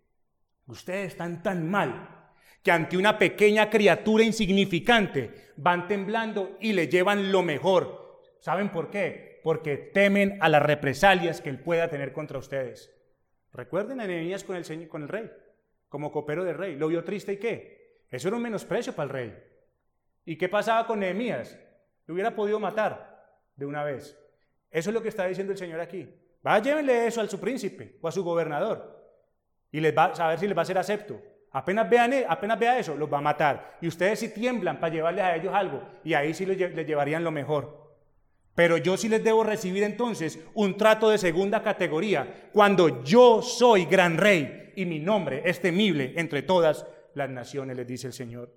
ustedes 0.67 1.13
están 1.13 1.41
tan 1.41 1.69
mal 1.69 2.29
que 2.61 2.71
ante 2.71 2.95
una 2.95 3.17
pequeña 3.17 3.69
criatura 3.69 4.23
insignificante 4.23 5.51
van 5.57 5.87
temblando 5.87 6.57
y 6.59 6.73
le 6.73 6.87
llevan 6.87 7.31
lo 7.31 7.41
mejor. 7.41 8.21
¿Saben 8.39 8.71
por 8.71 8.91
qué? 8.91 9.39
Porque 9.43 9.77
temen 9.77 10.37
a 10.41 10.49
las 10.49 10.61
represalias 10.61 11.41
que 11.41 11.49
él 11.49 11.59
pueda 11.59 11.89
tener 11.89 12.13
contra 12.13 12.37
ustedes. 12.37 12.93
Recuerden 13.51 13.99
a 13.99 14.05
Nehemías 14.05 14.43
con 14.43 14.55
el, 14.55 14.87
con 14.87 15.01
el 15.01 15.09
rey 15.09 15.31
como 15.91 16.09
copero 16.09 16.45
del 16.45 16.57
rey. 16.57 16.77
¿Lo 16.77 16.87
vio 16.87 17.03
triste 17.03 17.33
y 17.33 17.37
qué? 17.37 18.05
Eso 18.09 18.29
era 18.29 18.37
un 18.37 18.43
menosprecio 18.43 18.93
para 18.93 19.03
el 19.03 19.09
rey. 19.09 19.43
¿Y 20.23 20.37
qué 20.37 20.47
pasaba 20.47 20.87
con 20.87 21.01
Nehemías? 21.01 21.59
Lo 22.07 22.13
hubiera 22.13 22.33
podido 22.33 22.61
matar 22.61 23.27
de 23.57 23.65
una 23.65 23.83
vez. 23.83 24.17
Eso 24.69 24.89
es 24.89 24.93
lo 24.93 25.01
que 25.01 25.09
está 25.09 25.27
diciendo 25.27 25.51
el 25.51 25.59
Señor 25.59 25.81
aquí. 25.81 26.09
Va, 26.47 26.59
llévenle 26.59 27.07
eso 27.07 27.19
al 27.19 27.29
su 27.29 27.41
príncipe 27.41 27.97
o 28.01 28.07
a 28.07 28.11
su 28.11 28.23
gobernador 28.23 29.01
y 29.69 29.81
les 29.81 29.95
va 29.95 30.05
a 30.05 30.29
ver 30.29 30.39
si 30.39 30.47
les 30.47 30.57
va 30.57 30.61
a 30.61 30.65
ser 30.65 30.77
acepto. 30.77 31.21
Apenas, 31.51 31.89
vean, 31.89 32.13
e, 32.13 32.25
apenas 32.25 32.57
vea 32.57 32.79
eso, 32.79 32.95
los 32.95 33.11
va 33.11 33.17
a 33.17 33.21
matar. 33.21 33.77
Y 33.81 33.87
ustedes 33.89 34.19
si 34.19 34.33
tiemblan 34.33 34.79
para 34.79 34.93
llevarles 34.93 35.25
a 35.25 35.35
ellos 35.35 35.53
algo, 35.53 35.83
y 36.05 36.13
ahí 36.13 36.33
sí 36.33 36.45
les 36.45 36.87
llevarían 36.87 37.21
lo 37.21 37.31
mejor. 37.31 37.80
Pero 38.55 38.77
yo 38.77 38.97
sí 38.97 39.07
les 39.07 39.23
debo 39.23 39.43
recibir 39.43 39.83
entonces 39.83 40.39
un 40.53 40.77
trato 40.77 41.09
de 41.09 41.17
segunda 41.17 41.63
categoría, 41.63 42.49
cuando 42.51 43.03
yo 43.03 43.41
soy 43.41 43.85
gran 43.85 44.17
rey 44.17 44.73
y 44.75 44.85
mi 44.85 44.99
nombre 44.99 45.41
es 45.45 45.61
temible 45.61 46.13
entre 46.17 46.41
todas 46.41 46.85
las 47.15 47.29
naciones, 47.29 47.77
les 47.77 47.87
dice 47.87 48.07
el 48.07 48.13
Señor. 48.13 48.53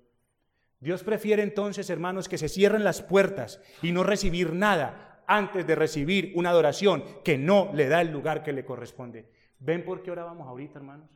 Dios 0.79 1.03
prefiere 1.03 1.41
entonces, 1.43 1.89
hermanos, 1.89 2.27
que 2.27 2.37
se 2.37 2.49
cierren 2.49 2.83
las 2.83 3.01
puertas 3.01 3.61
y 3.81 3.91
no 3.91 4.03
recibir 4.03 4.53
nada 4.53 5.23
antes 5.27 5.65
de 5.65 5.75
recibir 5.75 6.33
una 6.35 6.49
adoración 6.49 7.03
que 7.23 7.37
no 7.37 7.71
le 7.73 7.87
da 7.87 8.01
el 8.01 8.11
lugar 8.11 8.43
que 8.43 8.53
le 8.53 8.65
corresponde. 8.65 9.31
¿Ven 9.59 9.83
por 9.83 10.03
qué 10.03 10.11
orábamos 10.11 10.47
ahorita, 10.47 10.77
hermanos? 10.77 11.09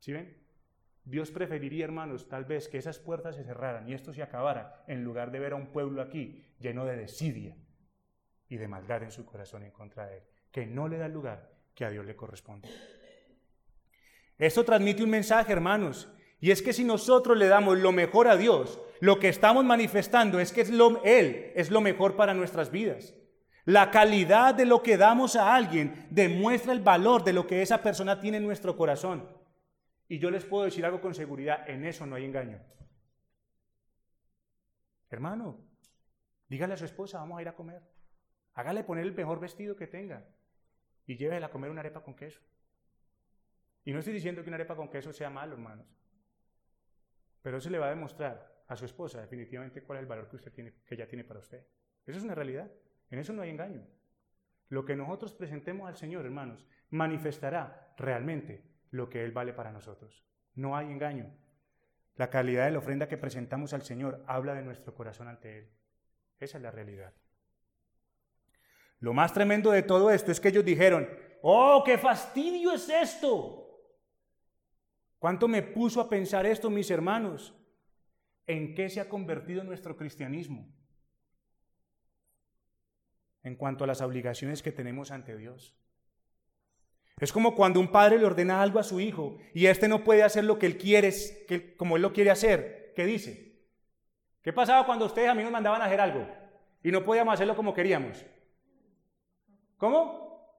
¿Sí 0.00 0.12
ven? 0.12 0.41
Dios 1.04 1.30
preferiría, 1.30 1.84
hermanos, 1.84 2.28
tal 2.28 2.44
vez 2.44 2.68
que 2.68 2.78
esas 2.78 2.98
puertas 2.98 3.36
se 3.36 3.44
cerraran 3.44 3.88
y 3.88 3.94
esto 3.94 4.12
se 4.12 4.22
acabara 4.22 4.84
en 4.86 5.02
lugar 5.02 5.30
de 5.32 5.40
ver 5.40 5.52
a 5.52 5.56
un 5.56 5.66
pueblo 5.66 6.00
aquí 6.00 6.44
lleno 6.60 6.84
de 6.84 6.96
desidia 6.96 7.56
y 8.48 8.56
de 8.56 8.68
maldad 8.68 9.02
en 9.02 9.10
su 9.10 9.24
corazón 9.24 9.64
en 9.64 9.72
contra 9.72 10.06
de 10.06 10.18
él, 10.18 10.22
que 10.50 10.66
no 10.66 10.86
le 10.86 10.98
da 10.98 11.06
el 11.06 11.12
lugar 11.12 11.50
que 11.74 11.84
a 11.84 11.90
Dios 11.90 12.06
le 12.06 12.14
corresponde. 12.14 12.68
Esto 14.38 14.64
transmite 14.64 15.02
un 15.02 15.10
mensaje, 15.10 15.52
hermanos, 15.52 16.08
Y 16.40 16.50
es 16.50 16.60
que 16.60 16.72
si 16.72 16.82
nosotros 16.82 17.38
le 17.38 17.46
damos 17.46 17.78
lo 17.78 17.92
mejor 17.92 18.26
a 18.26 18.36
Dios, 18.36 18.80
lo 18.98 19.20
que 19.20 19.28
estamos 19.28 19.64
manifestando 19.64 20.40
es 20.40 20.52
que 20.52 20.64
lo, 20.64 21.00
Él 21.04 21.52
es 21.54 21.70
lo 21.70 21.80
mejor 21.80 22.16
para 22.16 22.34
nuestras 22.34 22.72
vidas. 22.72 23.14
La 23.64 23.92
calidad 23.92 24.52
de 24.52 24.66
lo 24.66 24.82
que 24.82 24.96
damos 24.96 25.36
a 25.36 25.54
alguien 25.54 26.08
demuestra 26.10 26.72
el 26.72 26.80
valor 26.80 27.22
de 27.22 27.32
lo 27.32 27.46
que 27.46 27.62
esa 27.62 27.80
persona 27.80 28.20
tiene 28.20 28.38
en 28.38 28.44
nuestro 28.44 28.76
corazón. 28.76 29.28
Y 30.12 30.18
yo 30.18 30.30
les 30.30 30.44
puedo 30.44 30.64
decir 30.64 30.84
algo 30.84 31.00
con 31.00 31.14
seguridad, 31.14 31.66
en 31.70 31.86
eso 31.86 32.04
no 32.04 32.16
hay 32.16 32.26
engaño. 32.26 32.60
Hermano, 35.08 35.58
dígale 36.48 36.74
a 36.74 36.76
su 36.76 36.84
esposa, 36.84 37.16
vamos 37.16 37.38
a 37.38 37.40
ir 37.40 37.48
a 37.48 37.54
comer. 37.54 37.80
Hágale 38.52 38.84
poner 38.84 39.06
el 39.06 39.14
mejor 39.14 39.40
vestido 39.40 39.74
que 39.74 39.86
tenga 39.86 40.28
y 41.06 41.16
llévela 41.16 41.46
a 41.46 41.50
comer 41.50 41.70
una 41.70 41.80
arepa 41.80 42.04
con 42.04 42.14
queso. 42.14 42.42
Y 43.86 43.92
no 43.94 44.00
estoy 44.00 44.12
diciendo 44.12 44.42
que 44.42 44.50
una 44.50 44.56
arepa 44.56 44.76
con 44.76 44.90
queso 44.90 45.14
sea 45.14 45.30
malo, 45.30 45.54
hermanos. 45.54 45.86
Pero 47.40 47.56
eso 47.56 47.70
le 47.70 47.78
va 47.78 47.86
a 47.86 47.94
demostrar 47.94 48.64
a 48.68 48.76
su 48.76 48.84
esposa 48.84 49.18
definitivamente 49.22 49.82
cuál 49.82 49.96
es 49.96 50.02
el 50.02 50.08
valor 50.08 50.28
que 50.28 50.36
usted 50.36 50.52
tiene, 50.52 50.74
que 50.84 50.94
ella 50.94 51.08
tiene 51.08 51.24
para 51.24 51.40
usted. 51.40 51.66
Eso 52.04 52.18
es 52.18 52.24
una 52.24 52.34
realidad. 52.34 52.70
En 53.08 53.18
eso 53.18 53.32
no 53.32 53.40
hay 53.40 53.48
engaño. 53.48 53.86
Lo 54.68 54.84
que 54.84 54.94
nosotros 54.94 55.32
presentemos 55.32 55.88
al 55.88 55.96
Señor, 55.96 56.26
hermanos, 56.26 56.66
manifestará 56.90 57.94
realmente 57.96 58.71
lo 58.92 59.08
que 59.10 59.24
Él 59.24 59.32
vale 59.32 59.52
para 59.52 59.72
nosotros. 59.72 60.24
No 60.54 60.76
hay 60.76 60.86
engaño. 60.86 61.34
La 62.14 62.30
calidad 62.30 62.66
de 62.66 62.72
la 62.72 62.78
ofrenda 62.78 63.08
que 63.08 63.16
presentamos 63.16 63.72
al 63.72 63.82
Señor 63.82 64.22
habla 64.28 64.54
de 64.54 64.62
nuestro 64.62 64.94
corazón 64.94 65.28
ante 65.28 65.58
Él. 65.58 65.70
Esa 66.38 66.58
es 66.58 66.62
la 66.62 66.70
realidad. 66.70 67.12
Lo 69.00 69.14
más 69.14 69.32
tremendo 69.32 69.72
de 69.72 69.82
todo 69.82 70.10
esto 70.10 70.30
es 70.30 70.38
que 70.38 70.48
ellos 70.48 70.64
dijeron, 70.64 71.08
oh, 71.40 71.82
qué 71.84 71.98
fastidio 71.98 72.72
es 72.72 72.88
esto. 72.88 73.58
¿Cuánto 75.18 75.48
me 75.48 75.62
puso 75.62 76.00
a 76.00 76.08
pensar 76.08 76.46
esto, 76.46 76.68
mis 76.68 76.90
hermanos? 76.90 77.56
¿En 78.46 78.74
qué 78.74 78.90
se 78.90 79.00
ha 79.00 79.08
convertido 79.08 79.64
nuestro 79.64 79.96
cristianismo? 79.96 80.68
En 83.42 83.56
cuanto 83.56 83.84
a 83.84 83.86
las 83.86 84.02
obligaciones 84.02 84.62
que 84.62 84.70
tenemos 84.70 85.10
ante 85.10 85.36
Dios. 85.36 85.74
Es 87.22 87.32
como 87.32 87.54
cuando 87.54 87.78
un 87.78 87.86
padre 87.86 88.18
le 88.18 88.26
ordena 88.26 88.60
algo 88.60 88.80
a 88.80 88.82
su 88.82 88.98
hijo 88.98 89.38
y 89.54 89.66
éste 89.66 89.86
no 89.86 90.02
puede 90.02 90.24
hacer 90.24 90.42
lo 90.42 90.58
que 90.58 90.66
él 90.66 90.76
quiere, 90.76 91.14
como 91.76 91.94
él 91.94 92.02
lo 92.02 92.12
quiere 92.12 92.32
hacer. 92.32 92.92
¿Qué 92.96 93.06
dice? 93.06 93.60
¿Qué 94.42 94.52
pasaba 94.52 94.84
cuando 94.84 95.06
ustedes 95.06 95.28
a 95.28 95.34
mí 95.34 95.44
nos 95.44 95.52
mandaban 95.52 95.80
a 95.80 95.84
hacer 95.84 96.00
algo 96.00 96.26
y 96.82 96.90
no 96.90 97.04
podíamos 97.04 97.34
hacerlo 97.34 97.54
como 97.54 97.72
queríamos? 97.72 98.26
¿Cómo? 99.78 100.58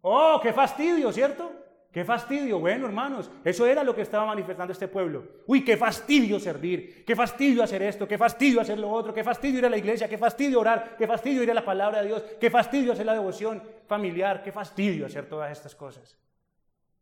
Oh, 0.00 0.38
qué 0.40 0.52
fastidio, 0.52 1.10
¿cierto? 1.12 1.50
Qué 1.98 2.04
fastidio, 2.04 2.60
bueno 2.60 2.86
hermanos, 2.86 3.28
eso 3.44 3.66
era 3.66 3.82
lo 3.82 3.92
que 3.92 4.02
estaba 4.02 4.24
manifestando 4.24 4.72
este 4.72 4.86
pueblo. 4.86 5.42
Uy, 5.48 5.64
qué 5.64 5.76
fastidio 5.76 6.38
servir, 6.38 7.04
qué 7.04 7.16
fastidio 7.16 7.60
hacer 7.60 7.82
esto, 7.82 8.06
qué 8.06 8.16
fastidio 8.16 8.60
hacer 8.60 8.78
lo 8.78 8.88
otro, 8.88 9.12
qué 9.12 9.24
fastidio 9.24 9.58
ir 9.58 9.66
a 9.66 9.68
la 9.68 9.78
iglesia, 9.78 10.08
qué 10.08 10.16
fastidio 10.16 10.60
orar, 10.60 10.94
qué 10.96 11.08
fastidio 11.08 11.42
ir 11.42 11.50
a 11.50 11.54
la 11.54 11.64
palabra 11.64 12.00
de 12.00 12.06
Dios, 12.06 12.22
qué 12.38 12.50
fastidio 12.50 12.92
hacer 12.92 13.04
la 13.04 13.14
devoción 13.14 13.60
familiar, 13.88 14.44
qué 14.44 14.52
fastidio 14.52 15.06
hacer 15.06 15.28
todas 15.28 15.50
estas 15.50 15.74
cosas. 15.74 16.16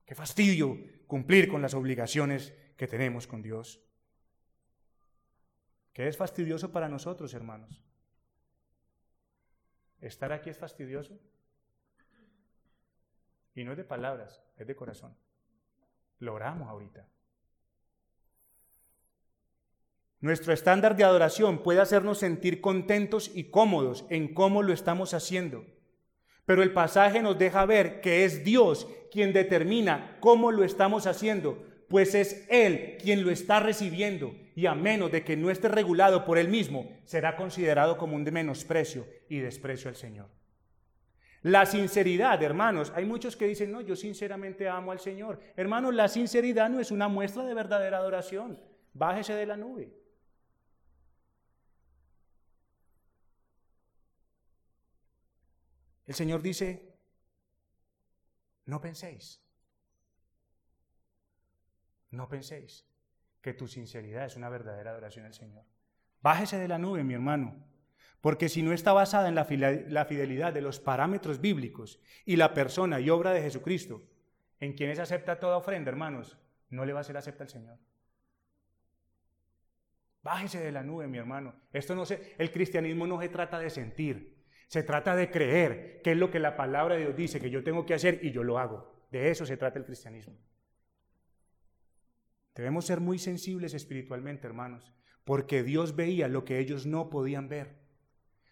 Qué 0.06 0.14
fastidio 0.14 0.78
cumplir 1.06 1.46
con 1.46 1.61
las 1.61 1.74
obligaciones 1.74 2.54
que 2.78 2.87
tenemos 2.87 3.26
con 3.26 3.42
Dios. 3.42 3.82
¿Qué 5.92 6.09
es 6.09 6.16
fastidioso 6.16 6.72
para 6.72 6.88
nosotros, 6.88 7.35
hermanos? 7.35 7.82
¿Estar 10.00 10.32
aquí 10.32 10.48
es 10.48 10.56
fastidioso? 10.56 11.20
Y 13.56 13.64
no 13.64 13.72
es 13.72 13.78
de 13.78 13.84
palabras, 13.84 14.42
es 14.58 14.66
de 14.66 14.76
corazón. 14.76 15.16
Lo 16.20 16.34
oramos 16.34 16.68
ahorita. 16.68 17.08
Nuestro 20.20 20.52
estándar 20.52 20.94
de 20.94 21.04
adoración 21.04 21.62
puede 21.62 21.80
hacernos 21.80 22.18
sentir 22.18 22.60
contentos 22.60 23.30
y 23.34 23.50
cómodos 23.50 24.04
en 24.10 24.34
cómo 24.34 24.62
lo 24.62 24.72
estamos 24.72 25.14
haciendo. 25.14 25.64
Pero 26.44 26.62
el 26.62 26.72
pasaje 26.72 27.22
nos 27.22 27.38
deja 27.38 27.64
ver 27.64 28.00
que 28.02 28.24
es 28.24 28.44
Dios 28.44 28.88
quien 29.10 29.32
determina 29.32 30.18
cómo 30.20 30.52
lo 30.52 30.62
estamos 30.62 31.06
haciendo, 31.06 31.64
pues 31.88 32.14
es 32.14 32.46
Él 32.50 32.98
quien 33.00 33.24
lo 33.24 33.30
está 33.30 33.60
recibiendo 33.60 34.34
y 34.54 34.66
a 34.66 34.74
menos 34.74 35.10
de 35.10 35.24
que 35.24 35.36
no 35.36 35.50
esté 35.50 35.68
regulado 35.68 36.24
por 36.24 36.36
Él 36.36 36.48
mismo, 36.48 36.90
será 37.04 37.36
considerado 37.36 37.96
como 37.96 38.16
un 38.16 38.24
menosprecio 38.24 39.06
y 39.28 39.38
desprecio 39.38 39.88
al 39.88 39.96
Señor. 39.96 40.28
La 41.46 41.64
sinceridad, 41.64 42.42
hermanos, 42.42 42.92
hay 42.92 43.04
muchos 43.04 43.37
que 43.37 43.46
dicen, 43.46 43.70
no, 43.70 43.80
yo 43.80 43.94
sinceramente 43.94 44.68
amo 44.68 44.90
al 44.90 44.98
Señor. 44.98 45.40
Hermanos, 45.54 45.94
la 45.94 46.09
sinceridad 46.09 46.68
no 46.68 46.80
es 46.80 46.90
una 46.90 47.06
muestra 47.06 47.44
de 47.44 47.54
verdadera 47.54 47.98
adoración. 47.98 48.61
Bájese 48.92 49.32
de 49.32 49.46
la 49.46 49.56
nube. 49.56 49.96
El 56.04 56.14
Señor 56.16 56.42
dice, 56.42 56.92
no 58.64 58.80
penséis, 58.80 59.40
no 62.11 62.28
penséis 62.28 62.85
que 63.40 63.54
tu 63.54 63.68
sinceridad 63.68 64.24
es 64.24 64.35
una 64.35 64.48
verdadera 64.48 64.90
adoración 64.90 65.26
al 65.26 65.35
Señor. 65.35 65.64
Bájese 66.20 66.59
de 66.59 66.66
la 66.66 66.78
nube, 66.78 67.04
mi 67.04 67.14
hermano. 67.14 67.75
Porque 68.20 68.48
si 68.48 68.62
no 68.62 68.72
está 68.72 68.92
basada 68.92 69.29
en 69.29 69.35
la 69.35 69.44
fidelidad 70.05 70.52
de 70.52 70.61
los 70.61 70.81
parámetros 70.81 71.40
bíblicos 71.40 72.00
y 72.24 72.37
la 72.37 72.55
persona 72.55 73.00
y 73.00 73.11
obra 73.11 73.33
de 73.33 73.42
Jesucristo, 73.42 74.02
en 74.61 74.72
quienes 74.72 74.98
acepta 74.98 75.38
toda 75.38 75.59
ofrenda, 75.59 75.90
hermanos, 75.90 76.38
no 76.70 76.85
le 76.85 76.92
va 76.92 77.00
a 77.00 77.05
ser 77.05 77.16
acepta 77.16 77.44
al 77.44 77.50
Señor. 77.50 77.79
Bájese 80.22 80.59
de 80.59 80.72
la 80.72 80.83
nube, 80.83 81.07
mi 81.07 81.18
hermano. 81.18 81.55
Esto 81.72 81.94
no 81.94 82.05
se, 82.05 82.35
el 82.38 82.50
cristianismo 82.50 83.07
no 83.07 83.20
se 83.20 83.29
trata 83.29 83.61
de 83.61 83.70
sentir, 83.70 84.44
se 84.66 84.83
trata 84.83 85.14
de 85.14 85.31
creer 85.31 86.00
que 86.02 86.12
es 86.12 86.16
lo 86.16 86.31
que 86.31 86.40
la 86.40 86.57
palabra 86.57 86.96
de 86.96 87.02
Dios 87.02 87.16
dice 87.16 87.40
que 87.40 87.50
yo 87.50 87.62
tengo 87.62 87.87
que 87.87 87.94
hacer 87.94 88.18
y 88.22 88.33
yo 88.33 88.42
lo 88.42 88.59
hago. 88.59 89.07
De 89.12 89.31
eso 89.31 89.46
se 89.46 89.57
trata 89.57 89.79
el 89.79 89.85
cristianismo. 89.85 90.37
Debemos 92.57 92.87
ser 92.87 93.00
muy 93.00 93.18
sensibles 93.18 93.74
espiritualmente, 93.74 94.46
hermanos, 94.46 94.92
porque 95.24 95.62
Dios 95.62 95.94
veía 95.94 96.26
lo 96.26 96.44
que 96.44 96.59
ellos 96.59 96.87
no 96.87 97.11
podían 97.11 97.48
ver. 97.48 97.76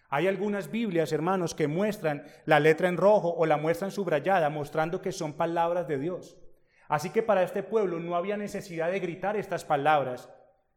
Hay 0.08 0.26
algunas 0.26 0.70
Biblias, 0.70 1.12
hermanos, 1.12 1.54
que 1.54 1.68
muestran 1.68 2.24
la 2.44 2.60
letra 2.60 2.88
en 2.88 2.96
rojo 2.96 3.34
o 3.34 3.46
la 3.46 3.56
muestran 3.56 3.90
subrayada, 3.90 4.50
mostrando 4.50 5.02
que 5.02 5.12
son 5.12 5.32
palabras 5.32 5.88
de 5.88 5.98
Dios. 5.98 6.36
Así 6.88 7.10
que 7.10 7.22
para 7.22 7.42
este 7.42 7.62
pueblo 7.62 7.98
no 7.98 8.14
había 8.14 8.36
necesidad 8.36 8.90
de 8.90 9.00
gritar 9.00 9.36
estas 9.36 9.64
palabras 9.64 10.28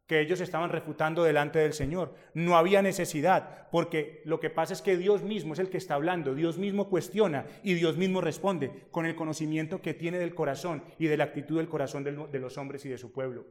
que 0.07 0.21
ellos 0.21 0.39
estaban 0.39 0.69
refutando 0.69 1.23
delante 1.23 1.59
del 1.59 1.73
Señor. 1.73 2.15
No 2.33 2.57
había 2.57 2.81
necesidad, 2.81 3.67
porque 3.71 4.21
lo 4.23 4.39
que 4.39 4.49
pasa 4.49 4.73
es 4.73 4.81
que 4.81 4.95
Dios 4.95 5.21
mismo 5.21 5.53
es 5.53 5.59
el 5.59 5.69
que 5.69 5.77
está 5.77 5.95
hablando, 5.95 6.33
Dios 6.33 6.57
mismo 6.57 6.89
cuestiona 6.89 7.45
y 7.61 7.73
Dios 7.73 7.97
mismo 7.97 8.21
responde 8.21 8.87
con 8.89 9.05
el 9.05 9.15
conocimiento 9.15 9.81
que 9.81 9.93
tiene 9.93 10.17
del 10.17 10.33
corazón 10.33 10.83
y 10.97 11.07
de 11.07 11.17
la 11.17 11.25
actitud 11.25 11.57
del 11.57 11.67
corazón 11.67 12.05
de 12.05 12.39
los 12.39 12.57
hombres 12.57 12.85
y 12.85 12.89
de 12.89 12.97
su 12.97 13.11
pueblo. 13.11 13.45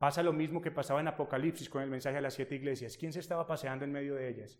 Pasa 0.00 0.22
lo 0.22 0.32
mismo 0.32 0.62
que 0.62 0.70
pasaba 0.70 1.00
en 1.00 1.08
Apocalipsis 1.08 1.68
con 1.68 1.82
el 1.82 1.90
mensaje 1.90 2.16
a 2.16 2.22
las 2.22 2.32
siete 2.32 2.54
iglesias. 2.54 2.96
¿Quién 2.96 3.12
se 3.12 3.20
estaba 3.20 3.46
paseando 3.46 3.84
en 3.84 3.92
medio 3.92 4.14
de 4.14 4.30
ellas? 4.30 4.58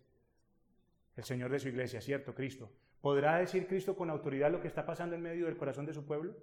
El 1.17 1.23
Señor 1.23 1.49
de 1.49 1.57
su 1.57 1.67
iglesia, 1.67 1.99
¿cierto? 1.99 2.35
Cristo. 2.35 2.69
¿Podrá 3.01 3.39
decir 3.39 3.65
Cristo 3.65 3.95
con 3.95 4.11
autoridad 4.11 4.51
lo 4.51 4.61
que 4.61 4.67
está 4.67 4.85
pasando 4.85 5.15
en 5.15 5.23
medio 5.23 5.47
del 5.47 5.57
corazón 5.57 5.87
de 5.87 5.95
su 5.95 6.05
pueblo? 6.05 6.35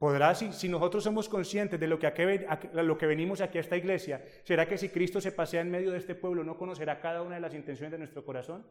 ¿Podrá, 0.00 0.34
si, 0.34 0.52
si 0.52 0.68
nosotros 0.68 1.04
somos 1.04 1.28
conscientes 1.28 1.78
de 1.78 1.86
lo 1.86 2.00
que, 2.00 3.06
venimos 3.06 3.40
aquí 3.40 3.58
a 3.58 3.60
esta 3.60 3.76
iglesia, 3.76 4.20
será 4.42 4.66
que 4.66 4.78
si 4.78 4.88
Cristo 4.88 5.20
se 5.20 5.30
pasea 5.30 5.60
en 5.60 5.70
medio 5.70 5.92
de 5.92 5.98
este 5.98 6.16
pueblo 6.16 6.42
no 6.42 6.58
conocerá 6.58 7.00
cada 7.00 7.22
una 7.22 7.36
de 7.36 7.40
las 7.40 7.54
intenciones 7.54 7.92
de 7.92 7.98
nuestro 7.98 8.24
corazón? 8.24 8.66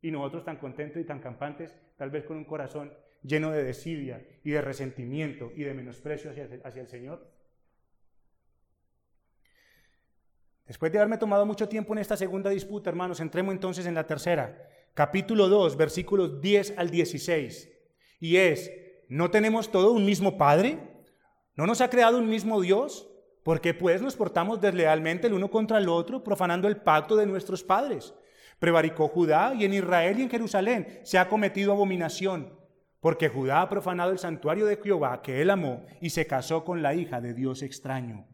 Y 0.00 0.12
nosotros 0.12 0.44
tan 0.44 0.58
contentos 0.58 1.02
y 1.02 1.04
tan 1.04 1.18
campantes, 1.18 1.76
tal 1.96 2.10
vez 2.10 2.24
con 2.24 2.36
un 2.36 2.44
corazón 2.44 2.94
lleno 3.24 3.50
de 3.50 3.64
desidia 3.64 4.24
y 4.44 4.52
de 4.52 4.60
resentimiento 4.60 5.50
y 5.56 5.64
de 5.64 5.74
menosprecio 5.74 6.30
hacia 6.30 6.80
el 6.80 6.86
Señor. 6.86 7.34
Después 10.66 10.90
de 10.90 10.98
haberme 10.98 11.18
tomado 11.18 11.44
mucho 11.44 11.68
tiempo 11.68 11.92
en 11.92 11.98
esta 11.98 12.16
segunda 12.16 12.48
disputa, 12.48 12.88
hermanos, 12.88 13.20
entremos 13.20 13.52
entonces 13.52 13.84
en 13.84 13.94
la 13.94 14.06
tercera. 14.06 14.66
Capítulo 14.94 15.48
2, 15.48 15.76
versículos 15.76 16.40
10 16.40 16.78
al 16.78 16.90
16. 16.90 17.70
Y 18.20 18.36
es, 18.36 18.72
¿no 19.08 19.30
tenemos 19.30 19.70
todo 19.70 19.92
un 19.92 20.06
mismo 20.06 20.38
Padre? 20.38 20.78
¿No 21.54 21.66
nos 21.66 21.82
ha 21.82 21.90
creado 21.90 22.18
un 22.18 22.28
mismo 22.28 22.62
Dios? 22.62 23.10
¿Por 23.42 23.60
qué 23.60 23.74
pues 23.74 24.00
nos 24.00 24.16
portamos 24.16 24.60
deslealmente 24.60 25.26
el 25.26 25.34
uno 25.34 25.50
contra 25.50 25.76
el 25.76 25.88
otro, 25.90 26.24
profanando 26.24 26.66
el 26.66 26.78
pacto 26.78 27.14
de 27.14 27.26
nuestros 27.26 27.62
padres? 27.62 28.14
Prevaricó 28.58 29.08
Judá 29.08 29.52
y 29.54 29.66
en 29.66 29.74
Israel 29.74 30.18
y 30.18 30.22
en 30.22 30.30
Jerusalén 30.30 31.00
se 31.02 31.18
ha 31.18 31.28
cometido 31.28 31.72
abominación, 31.72 32.58
porque 33.00 33.28
Judá 33.28 33.60
ha 33.60 33.68
profanado 33.68 34.12
el 34.12 34.18
santuario 34.18 34.64
de 34.64 34.78
Jehová 34.78 35.20
que 35.20 35.42
él 35.42 35.50
amó 35.50 35.84
y 36.00 36.08
se 36.10 36.26
casó 36.26 36.64
con 36.64 36.82
la 36.82 36.94
hija 36.94 37.20
de 37.20 37.34
Dios 37.34 37.62
extraño. 37.62 38.26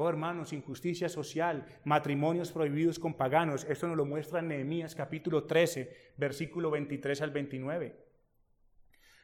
Oh 0.00 0.08
hermanos, 0.08 0.52
injusticia 0.52 1.08
social, 1.08 1.66
matrimonios 1.82 2.52
prohibidos 2.52 3.00
con 3.00 3.14
paganos. 3.14 3.66
Esto 3.68 3.88
nos 3.88 3.96
lo 3.96 4.04
muestra 4.04 4.40
Nehemías 4.40 4.94
capítulo 4.94 5.42
13, 5.42 6.12
versículo 6.16 6.70
23 6.70 7.20
al 7.20 7.32
29. 7.32 7.96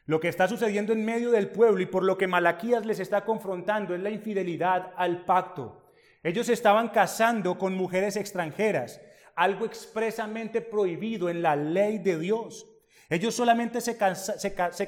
Lo 0.06 0.18
que 0.18 0.26
está 0.26 0.48
sucediendo 0.48 0.92
en 0.92 1.04
medio 1.04 1.30
del 1.30 1.50
pueblo 1.50 1.80
y 1.80 1.86
por 1.86 2.02
lo 2.02 2.18
que 2.18 2.26
Malaquías 2.26 2.84
les 2.86 2.98
está 2.98 3.24
confrontando 3.24 3.94
es 3.94 4.02
la 4.02 4.10
infidelidad 4.10 4.92
al 4.96 5.24
pacto. 5.24 5.92
Ellos 6.24 6.48
estaban 6.48 6.88
casando 6.88 7.56
con 7.56 7.76
mujeres 7.76 8.16
extranjeras, 8.16 9.00
algo 9.36 9.66
expresamente 9.66 10.60
prohibido 10.60 11.28
en 11.28 11.40
la 11.40 11.54
ley 11.54 11.98
de 11.98 12.18
Dios. 12.18 12.66
Ellos 13.10 13.34
solamente 13.34 13.80
se, 13.80 13.96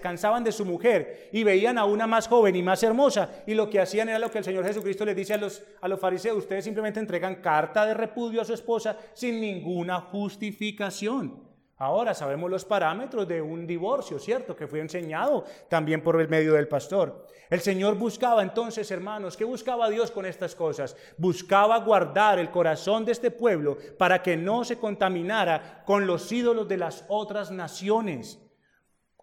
cansaban 0.01 0.43
de 0.43 0.53
su 0.53 0.65
mujer 0.65 1.29
y 1.33 1.45
veían 1.45 1.79
a 1.79 1.85
una 1.85 2.07
más 2.07 2.29
joven 2.29 2.57
y 2.57 2.63
más 2.63 2.83
hermosa 2.83 3.43
y 3.47 3.55
lo 3.55 3.69
que 3.69 3.81
hacían 3.81 4.09
era 4.09 4.19
lo 4.19 4.31
que 4.31 4.39
el 4.39 4.45
Señor 4.45 4.67
Jesucristo 4.67 5.05
les 5.05 5.17
dice 5.17 5.35
a 5.35 5.39
los, 5.39 5.63
a 5.81 5.89
los 5.89 6.01
fariseos, 6.01 6.39
ustedes 6.39 6.65
simplemente 6.65 6.99
entregan 6.99 7.37
carta 7.37 7.85
de 7.85 7.95
repudio 7.95 8.41
a 8.41 8.45
su 8.45 8.55
esposa 8.55 8.97
sin 9.13 9.41
ninguna 9.41 10.01
justificación. 10.01 11.46
Ahora 11.79 12.15
sabemos 12.15 12.51
los 12.51 12.65
parámetros 12.65 13.29
de 13.29 13.43
un 13.43 13.67
divorcio, 13.67 14.19
¿cierto? 14.19 14.57
Que 14.57 14.67
fue 14.67 14.81
enseñado 14.81 15.45
también 15.69 16.03
por 16.03 16.19
el 16.19 16.29
medio 16.29 16.55
del 16.55 16.69
pastor. 16.69 17.27
El 17.51 17.61
Señor 17.61 17.97
buscaba 17.97 18.43
entonces, 18.43 18.91
hermanos, 18.91 19.37
¿qué 19.37 19.45
buscaba 19.45 19.91
Dios 19.91 20.11
con 20.11 20.25
estas 20.25 20.55
cosas? 20.55 20.97
Buscaba 21.19 21.79
guardar 21.79 22.39
el 22.39 22.51
corazón 22.51 23.05
de 23.05 23.13
este 23.13 23.31
pueblo 23.31 23.77
para 23.99 24.23
que 24.23 24.39
no 24.39 24.65
se 24.65 24.79
contaminara 24.79 25.83
con 25.85 26.07
los 26.07 26.33
ídolos 26.33 26.67
de 26.67 26.79
las 26.79 27.05
otras 27.09 27.51
naciones. 27.51 28.43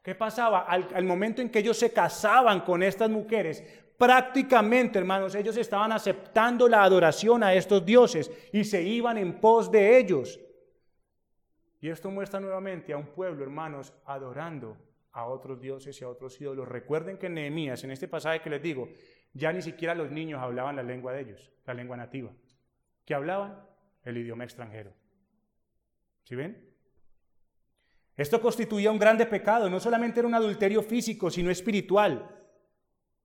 ¿Qué 0.04 0.14
pasaba? 0.14 0.60
Al, 0.60 1.06
momento 1.06 1.42
en 1.42 1.50
que 1.50 1.60
ellos 1.60 1.78
se 1.78 1.92
casaban 1.92 2.62
con 2.62 2.84
estas 2.84 3.10
mujeres, 3.10 3.64
prácticamente, 3.98 5.00
hermanos, 5.00 5.34
ellos 5.34 5.58
estaban 5.58 5.92
aceptando 5.92 6.68
la 6.68 6.84
adoración 6.84 7.42
a 7.42 7.54
estos 7.54 7.84
dioses 7.84 8.30
y 8.52 8.64
se 8.64 8.84
iban 8.84 9.18
en 9.18 9.40
pos 9.40 9.72
de 9.72 9.98
ellos. 9.98 10.40
Y 11.84 11.90
esto 11.90 12.10
muestra 12.10 12.40
nuevamente 12.40 12.94
a 12.94 12.98
un 12.98 13.08
pueblo, 13.08 13.44
hermanos, 13.44 13.94
adorando 14.06 14.78
a 15.12 15.26
otros 15.26 15.60
dioses 15.60 16.00
y 16.00 16.06
a 16.06 16.08
otros 16.08 16.40
ídolos. 16.40 16.66
Recuerden 16.66 17.18
que 17.18 17.28
Nehemías, 17.28 17.84
en 17.84 17.92
este 17.92 18.08
pasaje 18.08 18.40
que 18.40 18.50
les 18.50 18.62
digo, 18.62 18.88
ya 19.34 19.52
ni 19.52 19.62
siquiera 19.62 19.94
los 19.94 20.10
niños 20.10 20.42
hablaban 20.42 20.78
la 20.78 20.84
lengua 20.84 21.12
de 21.12 21.20
ellos, 21.20 21.52
la 21.66 21.74
lengua 21.74 21.98
nativa. 21.98 22.32
¿Qué 23.04 23.14
hablaban? 23.14 23.68
El 24.02 24.16
idioma 24.16 24.46
extranjero. 24.46 24.94
¿Sí 26.24 26.36
ven? 26.36 26.74
Esto 28.16 28.40
constituía 28.40 28.90
un 28.90 28.98
grande 28.98 29.26
pecado, 29.26 29.70
no 29.70 29.82
solamente 29.82 30.22
era 30.22 30.30
un 30.30 30.36
adulterio 30.36 30.84
físico, 30.84 31.30
sino 31.30 31.52
espiritual, 31.52 32.34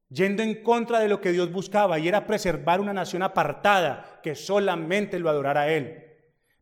yendo 0.09 0.43
en 0.43 0.65
contra 0.65 0.99
de 0.99 1.09
lo 1.09 1.21
que 1.21 1.31
Dios 1.31 1.53
buscaba, 1.53 2.01
y 2.01 2.09
era 2.09 2.27
preservar 2.27 2.81
una 2.81 2.93
nación 2.93 3.23
apartada 3.23 4.19
que 4.21 4.35
solamente 4.35 5.21
lo 5.21 5.31
adorara 5.31 5.61
a 5.61 5.73
Él. 5.73 6.08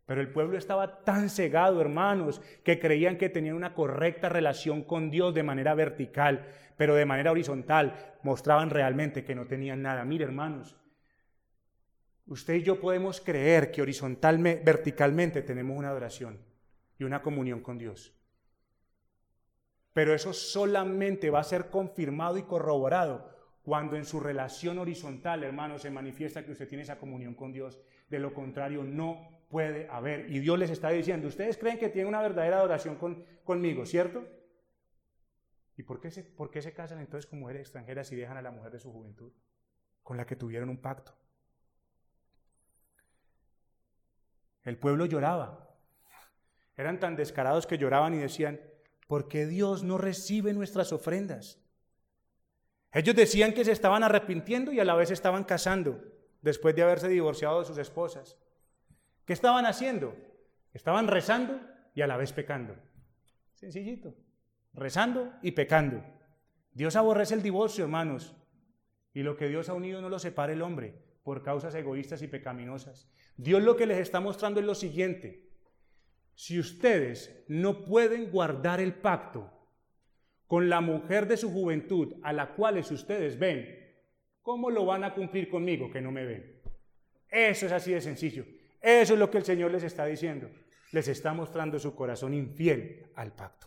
Pero 0.06 0.20
el 0.20 0.30
pueblo 0.30 0.56
estaba 0.56 1.02
tan 1.02 1.28
cegado, 1.28 1.80
hermanos, 1.80 2.40
que 2.62 2.78
creían 2.78 3.18
que 3.18 3.28
tenían 3.28 3.56
una 3.56 3.74
correcta 3.74 4.28
relación 4.28 4.84
con 4.84 5.10
Dios 5.10 5.34
de 5.34 5.42
manera 5.42 5.74
vertical, 5.74 6.46
pero 6.76 6.94
de 6.94 7.04
manera 7.04 7.32
horizontal 7.32 8.14
mostraban 8.22 8.70
realmente 8.70 9.24
que 9.24 9.34
no 9.34 9.46
tenían 9.46 9.82
nada. 9.82 10.04
Mire, 10.04 10.24
hermanos, 10.24 10.76
usted 12.26 12.54
y 12.54 12.62
yo 12.62 12.80
podemos 12.80 13.20
creer 13.20 13.72
que 13.72 13.82
horizontalmente, 13.82 14.62
verticalmente 14.64 15.42
tenemos 15.42 15.76
una 15.76 15.88
adoración 15.88 16.38
y 16.98 17.04
una 17.04 17.20
comunión 17.20 17.60
con 17.60 17.76
Dios. 17.76 18.14
Pero 19.92 20.14
eso 20.14 20.32
solamente 20.32 21.30
va 21.30 21.40
a 21.40 21.44
ser 21.44 21.68
confirmado 21.68 22.38
y 22.38 22.42
corroborado 22.42 23.34
cuando 23.62 23.96
en 23.96 24.04
su 24.04 24.20
relación 24.20 24.78
horizontal, 24.78 25.42
hermanos, 25.42 25.82
se 25.82 25.90
manifiesta 25.90 26.44
que 26.44 26.52
usted 26.52 26.68
tiene 26.68 26.84
esa 26.84 26.98
comunión 26.98 27.34
con 27.34 27.52
Dios. 27.52 27.80
De 28.08 28.20
lo 28.20 28.32
contrario, 28.32 28.84
no 28.84 29.35
puede 29.48 29.88
haber. 29.88 30.30
Y 30.30 30.40
Dios 30.40 30.58
les 30.58 30.70
está 30.70 30.90
diciendo, 30.90 31.28
ustedes 31.28 31.56
creen 31.56 31.78
que 31.78 31.88
tienen 31.88 32.08
una 32.08 32.22
verdadera 32.22 32.58
adoración 32.58 32.98
conmigo, 33.44 33.86
¿cierto? 33.86 34.26
¿Y 35.76 35.82
por 35.82 36.00
qué, 36.00 36.10
se, 36.10 36.22
por 36.22 36.50
qué 36.50 36.62
se 36.62 36.72
casan 36.72 37.00
entonces 37.00 37.28
con 37.28 37.40
mujeres 37.40 37.62
extranjeras 37.62 38.10
y 38.12 38.16
dejan 38.16 38.36
a 38.36 38.42
la 38.42 38.50
mujer 38.50 38.72
de 38.72 38.80
su 38.80 38.90
juventud, 38.90 39.32
con 40.02 40.16
la 40.16 40.26
que 40.26 40.36
tuvieron 40.36 40.68
un 40.68 40.78
pacto? 40.78 41.14
El 44.64 44.78
pueblo 44.78 45.06
lloraba. 45.06 45.68
Eran 46.76 46.98
tan 46.98 47.14
descarados 47.14 47.66
que 47.66 47.78
lloraban 47.78 48.14
y 48.14 48.18
decían, 48.18 48.60
¿por 49.06 49.28
qué 49.28 49.46
Dios 49.46 49.84
no 49.84 49.96
recibe 49.96 50.52
nuestras 50.52 50.92
ofrendas? 50.92 51.60
Ellos 52.92 53.14
decían 53.14 53.52
que 53.52 53.64
se 53.64 53.72
estaban 53.72 54.02
arrepintiendo 54.02 54.72
y 54.72 54.80
a 54.80 54.84
la 54.84 54.94
vez 54.94 55.10
estaban 55.10 55.44
casando 55.44 56.02
después 56.40 56.74
de 56.74 56.82
haberse 56.82 57.08
divorciado 57.08 57.60
de 57.60 57.66
sus 57.66 57.78
esposas. 57.78 58.36
¿Qué 59.26 59.32
estaban 59.32 59.66
haciendo? 59.66 60.16
Estaban 60.72 61.08
rezando 61.08 61.60
y 61.94 62.02
a 62.02 62.06
la 62.06 62.16
vez 62.16 62.32
pecando. 62.32 62.76
Sencillito. 63.54 64.14
Rezando 64.72 65.32
y 65.42 65.50
pecando. 65.50 66.04
Dios 66.72 66.94
aborrece 66.94 67.34
el 67.34 67.42
divorcio, 67.42 67.84
hermanos. 67.84 68.36
Y 69.12 69.22
lo 69.22 69.36
que 69.36 69.48
Dios 69.48 69.68
ha 69.68 69.74
unido 69.74 70.00
no 70.00 70.08
lo 70.08 70.18
separa 70.18 70.52
el 70.52 70.62
hombre 70.62 70.94
por 71.24 71.42
causas 71.42 71.74
egoístas 71.74 72.22
y 72.22 72.28
pecaminosas. 72.28 73.10
Dios 73.36 73.62
lo 73.62 73.76
que 73.76 73.86
les 73.86 73.98
está 73.98 74.20
mostrando 74.20 74.60
es 74.60 74.66
lo 74.66 74.74
siguiente. 74.74 75.50
Si 76.34 76.60
ustedes 76.60 77.44
no 77.48 77.82
pueden 77.84 78.30
guardar 78.30 78.78
el 78.78 78.94
pacto 78.94 79.50
con 80.46 80.68
la 80.68 80.80
mujer 80.80 81.26
de 81.26 81.36
su 81.36 81.50
juventud 81.50 82.14
a 82.22 82.32
la 82.32 82.54
cual 82.54 82.78
ustedes 82.78 83.38
ven, 83.38 83.74
¿cómo 84.42 84.70
lo 84.70 84.84
van 84.84 85.02
a 85.02 85.14
cumplir 85.14 85.48
conmigo 85.48 85.90
que 85.90 86.00
no 86.00 86.12
me 86.12 86.24
ven? 86.24 86.60
Eso 87.28 87.66
es 87.66 87.72
así 87.72 87.92
de 87.92 88.00
sencillo. 88.00 88.44
Eso 88.86 89.14
es 89.14 89.18
lo 89.18 89.28
que 89.32 89.38
el 89.38 89.44
Señor 89.44 89.72
les 89.72 89.82
está 89.82 90.06
diciendo. 90.06 90.48
Les 90.92 91.08
está 91.08 91.32
mostrando 91.32 91.76
su 91.80 91.96
corazón 91.96 92.32
infiel 92.32 93.10
al 93.16 93.32
pacto. 93.32 93.66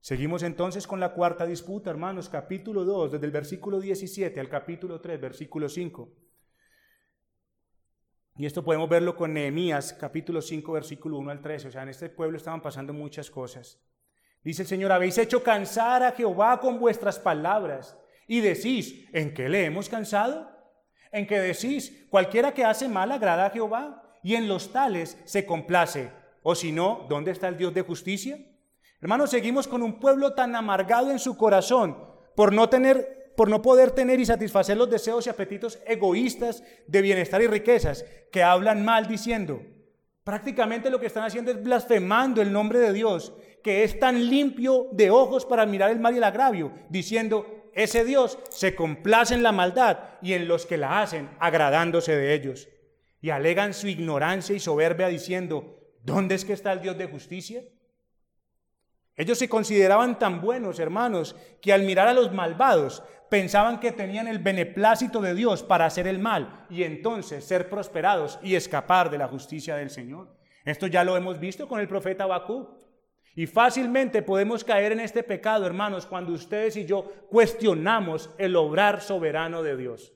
Seguimos 0.00 0.44
entonces 0.44 0.86
con 0.86 1.00
la 1.00 1.12
cuarta 1.12 1.44
disputa, 1.44 1.90
hermanos, 1.90 2.28
capítulo 2.28 2.84
2, 2.84 3.10
desde 3.10 3.26
el 3.26 3.32
versículo 3.32 3.80
17 3.80 4.38
al 4.38 4.48
capítulo 4.48 5.00
3, 5.00 5.20
versículo 5.20 5.68
5. 5.68 6.08
Y 8.36 8.46
esto 8.46 8.62
podemos 8.62 8.88
verlo 8.88 9.16
con 9.16 9.34
Nehemías, 9.34 9.92
capítulo 9.92 10.40
5, 10.40 10.70
versículo 10.70 11.18
1 11.18 11.30
al 11.32 11.42
13. 11.42 11.66
O 11.66 11.70
sea, 11.72 11.82
en 11.82 11.88
este 11.88 12.08
pueblo 12.08 12.36
estaban 12.36 12.62
pasando 12.62 12.92
muchas 12.92 13.28
cosas. 13.28 13.82
Dice 14.44 14.62
el 14.62 14.68
Señor, 14.68 14.92
habéis 14.92 15.18
hecho 15.18 15.42
cansar 15.42 16.04
a 16.04 16.12
Jehová 16.12 16.60
con 16.60 16.78
vuestras 16.78 17.18
palabras. 17.18 17.98
Y 18.28 18.40
decís, 18.40 19.08
¿en 19.12 19.34
qué 19.34 19.48
le 19.48 19.64
hemos 19.64 19.88
cansado? 19.88 20.48
En 21.10 21.26
que 21.26 21.40
decís, 21.40 22.06
cualquiera 22.08 22.54
que 22.54 22.64
hace 22.64 22.88
mal 22.88 23.10
agrada 23.10 23.46
a 23.46 23.50
Jehová 23.50 24.01
y 24.22 24.34
en 24.34 24.48
los 24.48 24.72
tales 24.72 25.18
se 25.24 25.44
complace. 25.44 26.10
O 26.42 26.54
si 26.54 26.72
no, 26.72 27.06
¿dónde 27.08 27.30
está 27.30 27.48
el 27.48 27.56
Dios 27.56 27.74
de 27.74 27.82
justicia? 27.82 28.38
Hermanos, 29.00 29.30
seguimos 29.30 29.66
con 29.66 29.82
un 29.82 29.98
pueblo 29.98 30.34
tan 30.34 30.54
amargado 30.54 31.10
en 31.10 31.18
su 31.18 31.36
corazón 31.36 31.96
por 32.36 32.52
no 32.52 32.68
tener 32.68 33.20
por 33.36 33.48
no 33.48 33.62
poder 33.62 33.92
tener 33.92 34.20
y 34.20 34.26
satisfacer 34.26 34.76
los 34.76 34.90
deseos 34.90 35.26
y 35.26 35.30
apetitos 35.30 35.78
egoístas 35.86 36.62
de 36.86 37.00
bienestar 37.00 37.40
y 37.40 37.46
riquezas, 37.46 38.04
que 38.30 38.42
hablan 38.42 38.84
mal 38.84 39.08
diciendo, 39.08 39.62
prácticamente 40.22 40.90
lo 40.90 41.00
que 41.00 41.06
están 41.06 41.24
haciendo 41.24 41.50
es 41.50 41.62
blasfemando 41.62 42.42
el 42.42 42.52
nombre 42.52 42.78
de 42.78 42.92
Dios, 42.92 43.32
que 43.64 43.84
es 43.84 43.98
tan 43.98 44.28
limpio 44.28 44.88
de 44.92 45.10
ojos 45.10 45.46
para 45.46 45.64
mirar 45.64 45.90
el 45.90 45.98
mal 45.98 46.12
y 46.12 46.18
el 46.18 46.24
agravio, 46.24 46.72
diciendo, 46.90 47.70
ese 47.72 48.04
Dios 48.04 48.38
se 48.50 48.74
complace 48.74 49.32
en 49.32 49.42
la 49.42 49.52
maldad 49.52 49.98
y 50.20 50.34
en 50.34 50.46
los 50.46 50.66
que 50.66 50.76
la 50.76 51.00
hacen, 51.00 51.30
agradándose 51.40 52.14
de 52.14 52.34
ellos 52.34 52.68
y 53.22 53.30
alegan 53.30 53.72
su 53.72 53.86
ignorancia 53.86 54.54
y 54.54 54.60
soberbia 54.60 55.06
diciendo, 55.06 55.78
¿dónde 56.02 56.34
es 56.34 56.44
que 56.44 56.52
está 56.52 56.72
el 56.72 56.82
Dios 56.82 56.98
de 56.98 57.06
justicia? 57.06 57.62
Ellos 59.14 59.38
se 59.38 59.48
consideraban 59.48 60.18
tan 60.18 60.40
buenos, 60.40 60.80
hermanos, 60.80 61.36
que 61.60 61.72
al 61.72 61.84
mirar 61.84 62.08
a 62.08 62.14
los 62.14 62.32
malvados 62.32 63.04
pensaban 63.30 63.78
que 63.78 63.92
tenían 63.92 64.26
el 64.26 64.40
beneplácito 64.40 65.20
de 65.20 65.34
Dios 65.34 65.62
para 65.62 65.86
hacer 65.86 66.08
el 66.08 66.18
mal 66.18 66.66
y 66.68 66.82
entonces 66.82 67.44
ser 67.44 67.70
prosperados 67.70 68.40
y 68.42 68.56
escapar 68.56 69.08
de 69.08 69.18
la 69.18 69.28
justicia 69.28 69.76
del 69.76 69.90
Señor. 69.90 70.36
Esto 70.64 70.88
ya 70.88 71.04
lo 71.04 71.16
hemos 71.16 71.38
visto 71.38 71.68
con 71.68 71.80
el 71.80 71.88
profeta 71.88 72.26
Bakú. 72.26 72.76
Y 73.34 73.46
fácilmente 73.46 74.20
podemos 74.20 74.64
caer 74.64 74.92
en 74.92 75.00
este 75.00 75.22
pecado, 75.22 75.64
hermanos, 75.64 76.06
cuando 76.06 76.32
ustedes 76.32 76.76
y 76.76 76.84
yo 76.84 77.04
cuestionamos 77.30 78.30
el 78.36 78.56
obrar 78.56 79.00
soberano 79.00 79.62
de 79.62 79.76
Dios. 79.76 80.12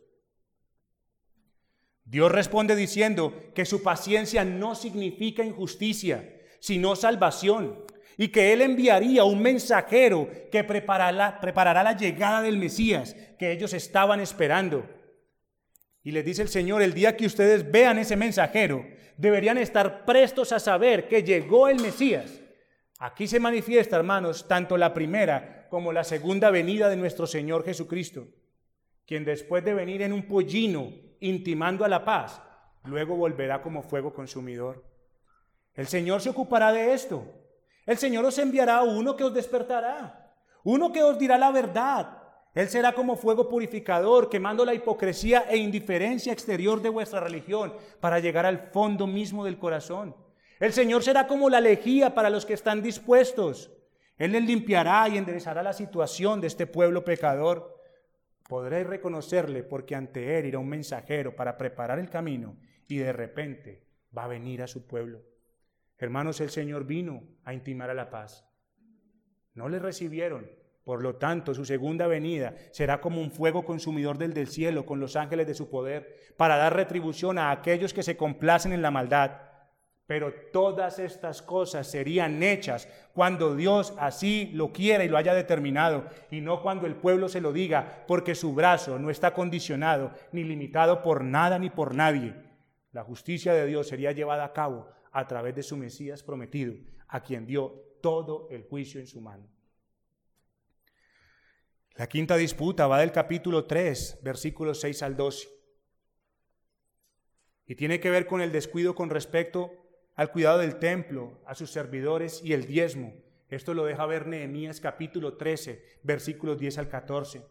Dios 2.07 2.31
responde 2.31 2.77
diciendo 2.77 3.35
que 3.53 3.67
su 3.67 3.83
paciencia 3.83 4.45
no 4.45 4.77
significa 4.77 5.45
injusticia, 5.45 6.41
sino 6.61 6.95
salvación, 6.95 7.85
y 8.17 8.29
que 8.29 8.53
Él 8.53 8.63
enviaría 8.63 9.25
un 9.25 9.43
mensajero 9.43 10.31
que 10.51 10.65
preparará, 10.65 11.83
la 11.83 11.97
llegada 11.97 12.43
del 12.43 12.59
Mesías 12.59 13.15
que 13.39 13.51
ellos 13.51 13.75
estaban 13.75 14.21
esperando. 14.21 14.89
Y 16.03 16.13
les 16.13 16.25
dice 16.25 16.43
el 16.43 16.49
Señor, 16.49 16.81
el 16.81 16.95
día 16.95 17.17
que 17.17 17.27
ustedes 17.27 17.71
vean 17.71 17.99
ese 17.99 18.17
mensajero, 18.17 18.87
deberían 19.17 19.59
estar 19.59 20.05
prestos 20.05 20.53
a 20.53 20.61
saber 20.61 21.09
que 21.09 21.25
llegó 21.25 21.69
el 21.69 21.83
Mesías. 21.83 22.41
Aquí 23.01 23.27
se 23.27 23.41
manifiesta, 23.41 23.97
hermanos, 23.97 24.47
tanto 24.47 24.79
la 24.79 24.95
primera 24.95 25.67
como 25.69 25.93
la 25.93 26.05
segunda 26.05 26.51
venida 26.51 26.89
de 26.89 26.97
nuestro 26.97 27.27
Señor 27.27 27.65
Jesucristo, 27.65 28.29
quien 29.05 29.25
después 29.25 29.65
de 29.65 29.75
venir 29.75 30.03
en 30.03 30.13
un 30.13 30.23
pollino 30.23 31.06
intimando 31.21 31.85
a 31.85 31.89
la 31.89 32.05
paz, 32.05 32.41
luego 32.85 33.17
volverá 33.17 33.62
como 33.62 33.83
fuego 33.83 34.12
consumidor. 34.12 34.85
El 35.75 35.87
Señor 35.87 36.21
se 36.21 36.31
ocupará 36.31 36.73
de 36.73 36.93
esto. 36.95 37.25
El 37.85 37.99
Señor 37.99 38.25
os 38.25 38.39
enviará 38.39 38.83
uno 38.83 39.14
que 39.17 39.25
os 39.25 39.35
despertará, 39.35 40.35
uno 40.64 40.93
que 40.93 41.03
os 41.03 41.19
dirá 41.19 41.39
la 41.39 41.51
verdad. 41.53 42.23
Él 42.55 42.69
será 42.69 42.95
como 42.95 43.17
fuego 43.17 43.49
purificador, 43.49 44.31
quemando 44.31 44.64
la 44.64 44.73
hipocresía 44.73 45.45
e 45.49 45.59
indiferencia 45.59 46.33
exterior 46.33 46.81
de 46.81 46.89
vuestra 46.89 47.21
religión 47.21 47.75
para 48.01 48.19
llegar 48.19 48.47
al 48.47 48.71
fondo 48.73 49.07
mismo 49.07 49.45
del 49.45 49.59
corazón. 49.59 50.17
El 50.59 50.73
Señor 50.73 51.03
será 51.03 51.27
como 51.27 51.51
la 51.51 51.61
lejía 51.61 52.14
para 52.14 52.31
los 52.31 52.47
que 52.47 52.55
están 52.55 52.83
dispuestos. 52.83 53.71
Él 54.17 54.33
les 54.33 54.43
limpiará 54.43 55.07
y 55.09 55.19
enderezará 55.19 55.62
la 55.62 55.75
situación 55.75 56.41
de 56.41 56.47
este 56.47 56.67
pueblo 56.67 57.05
pecador. 57.05 57.76
Podréis 58.49 58.87
reconocerle 58.87 59.63
porque 59.65 59.95
ante 59.95 60.39
Él 60.39 60.47
irá 60.47 60.59
un 60.59 60.69
mensajero 60.69 61.35
para 61.35 61.57
preparar 61.57 61.99
el 61.99 62.09
camino 62.09 62.57
y 62.87 62.99
de 62.99 63.13
repente 63.13 63.87
va 64.17 64.25
a 64.25 64.29
venir 64.29 64.63
a 64.63 64.69
su 64.69 64.87
pueblo. 64.87 65.23
Hermanos, 65.99 66.41
el 66.41 66.51
Señor 66.51 66.85
vino 66.85 67.25
a 67.45 67.55
intimar 67.55 67.91
a 67.91 67.95
la 67.95 68.11
paz. 68.11 68.47
No 69.55 69.69
le 69.69 69.79
recibieron. 69.79 70.49
Por 70.85 71.03
lo 71.03 71.17
tanto, 71.17 71.53
su 71.53 71.65
segunda 71.65 72.07
venida 72.07 72.55
será 72.71 73.01
como 73.01 73.21
un 73.21 73.33
fuego 73.33 73.65
consumidor 73.65 74.19
del 74.19 74.35
del 74.35 74.47
cielo 74.47 74.87
con 74.87 75.01
los 75.01 75.17
ángeles 75.17 75.49
de 75.49 75.55
su 75.55 75.69
poder 75.69 76.17
para 76.37 76.57
dar 76.57 76.77
retribución 76.77 77.39
a 77.39 77.51
aquellos 77.51 77.93
que 77.93 78.05
se 78.05 78.17
complacen 78.17 78.73
en 78.73 78.83
la 78.83 78.93
maldad. 78.93 79.46
Pero 80.07 80.33
todas 80.53 81.01
estas 81.01 81.43
cosas 81.43 81.91
serían 81.91 82.41
hechas 82.43 82.89
cuando 83.13 83.57
Dios 83.57 83.93
así 83.99 84.51
lo 84.53 84.73
quiera 84.73 85.05
y 85.05 85.09
lo 85.09 85.17
haya 85.17 85.35
determinado, 85.35 86.09
y 86.31 86.41
no 86.41 86.63
cuando 86.63 86.87
el 86.87 86.95
pueblo 86.95 87.29
se 87.29 87.41
lo 87.41 87.53
diga, 87.53 88.05
porque 88.07 88.37
su 88.37 88.55
brazo 88.55 89.01
no 89.01 89.11
está 89.11 89.35
condicionado 89.35 90.13
ni 90.31 90.45
limitado 90.45 91.03
por 91.03 91.25
nada 91.25 91.59
ni 91.59 91.71
por 91.71 91.95
nadie. 91.95 92.35
La 92.93 93.03
justicia 93.03 93.53
de 93.53 93.67
Dios 93.67 93.89
sería 93.89 94.13
llevada 94.13 94.45
a 94.45 94.53
cabo 94.53 94.89
a 95.11 95.27
través 95.27 95.57
de 95.57 95.65
su 95.65 95.77
Mesías 95.77 96.23
prometido, 96.23 96.75
a 97.09 97.23
quien 97.23 97.45
dio 97.45 97.99
todo 98.01 98.47
el 98.51 98.63
juicio 98.63 99.01
en 99.01 99.09
su 99.09 99.21
mano. 99.21 99.49
La 101.97 102.07
quinta 102.07 102.37
disputa 102.37 102.87
va 102.87 103.01
del 103.01 103.11
capítulo 103.11 103.65
3, 103.65 104.21
versículos 104.23 104.81
6 104.81 105.03
al 105.03 105.17
12. 105.17 105.49
Y 107.67 107.75
tiene 107.75 107.99
que 107.99 108.11
ver 108.11 108.27
con 108.27 108.41
el 108.41 108.53
descuido 108.53 108.95
con 108.95 109.11
respecto 109.11 109.86
al 110.17 110.33
cuidado 110.33 110.59
del 110.59 110.79
templo, 110.79 111.39
a 111.47 111.55
sus 111.55 111.71
servidores 111.71 112.43
y 112.43 112.55
el 112.55 112.67
diezmo. 112.67 113.14
Esto 113.49 113.75
lo 113.75 113.85
deja 113.85 114.07
ver 114.07 114.27
Nehemías 114.27 114.81
capítulo 114.81 115.37
13, 115.37 116.01
versículos 116.03 116.59
10 116.59 116.79
al 116.79 116.89
14. 116.89 117.47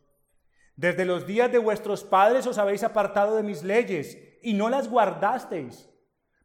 Desde 0.76 1.06
los 1.06 1.26
días 1.26 1.52
de 1.52 1.60
vuestros 1.60 2.04
padres 2.04 2.46
os 2.48 2.58
habéis 2.58 2.84
apartado 2.84 3.38
de 3.38 3.44
mis 3.44 3.64
leyes 3.64 4.18
y 4.42 4.54
no 4.54 4.68
las 4.68 4.90
guardasteis. 4.90 5.90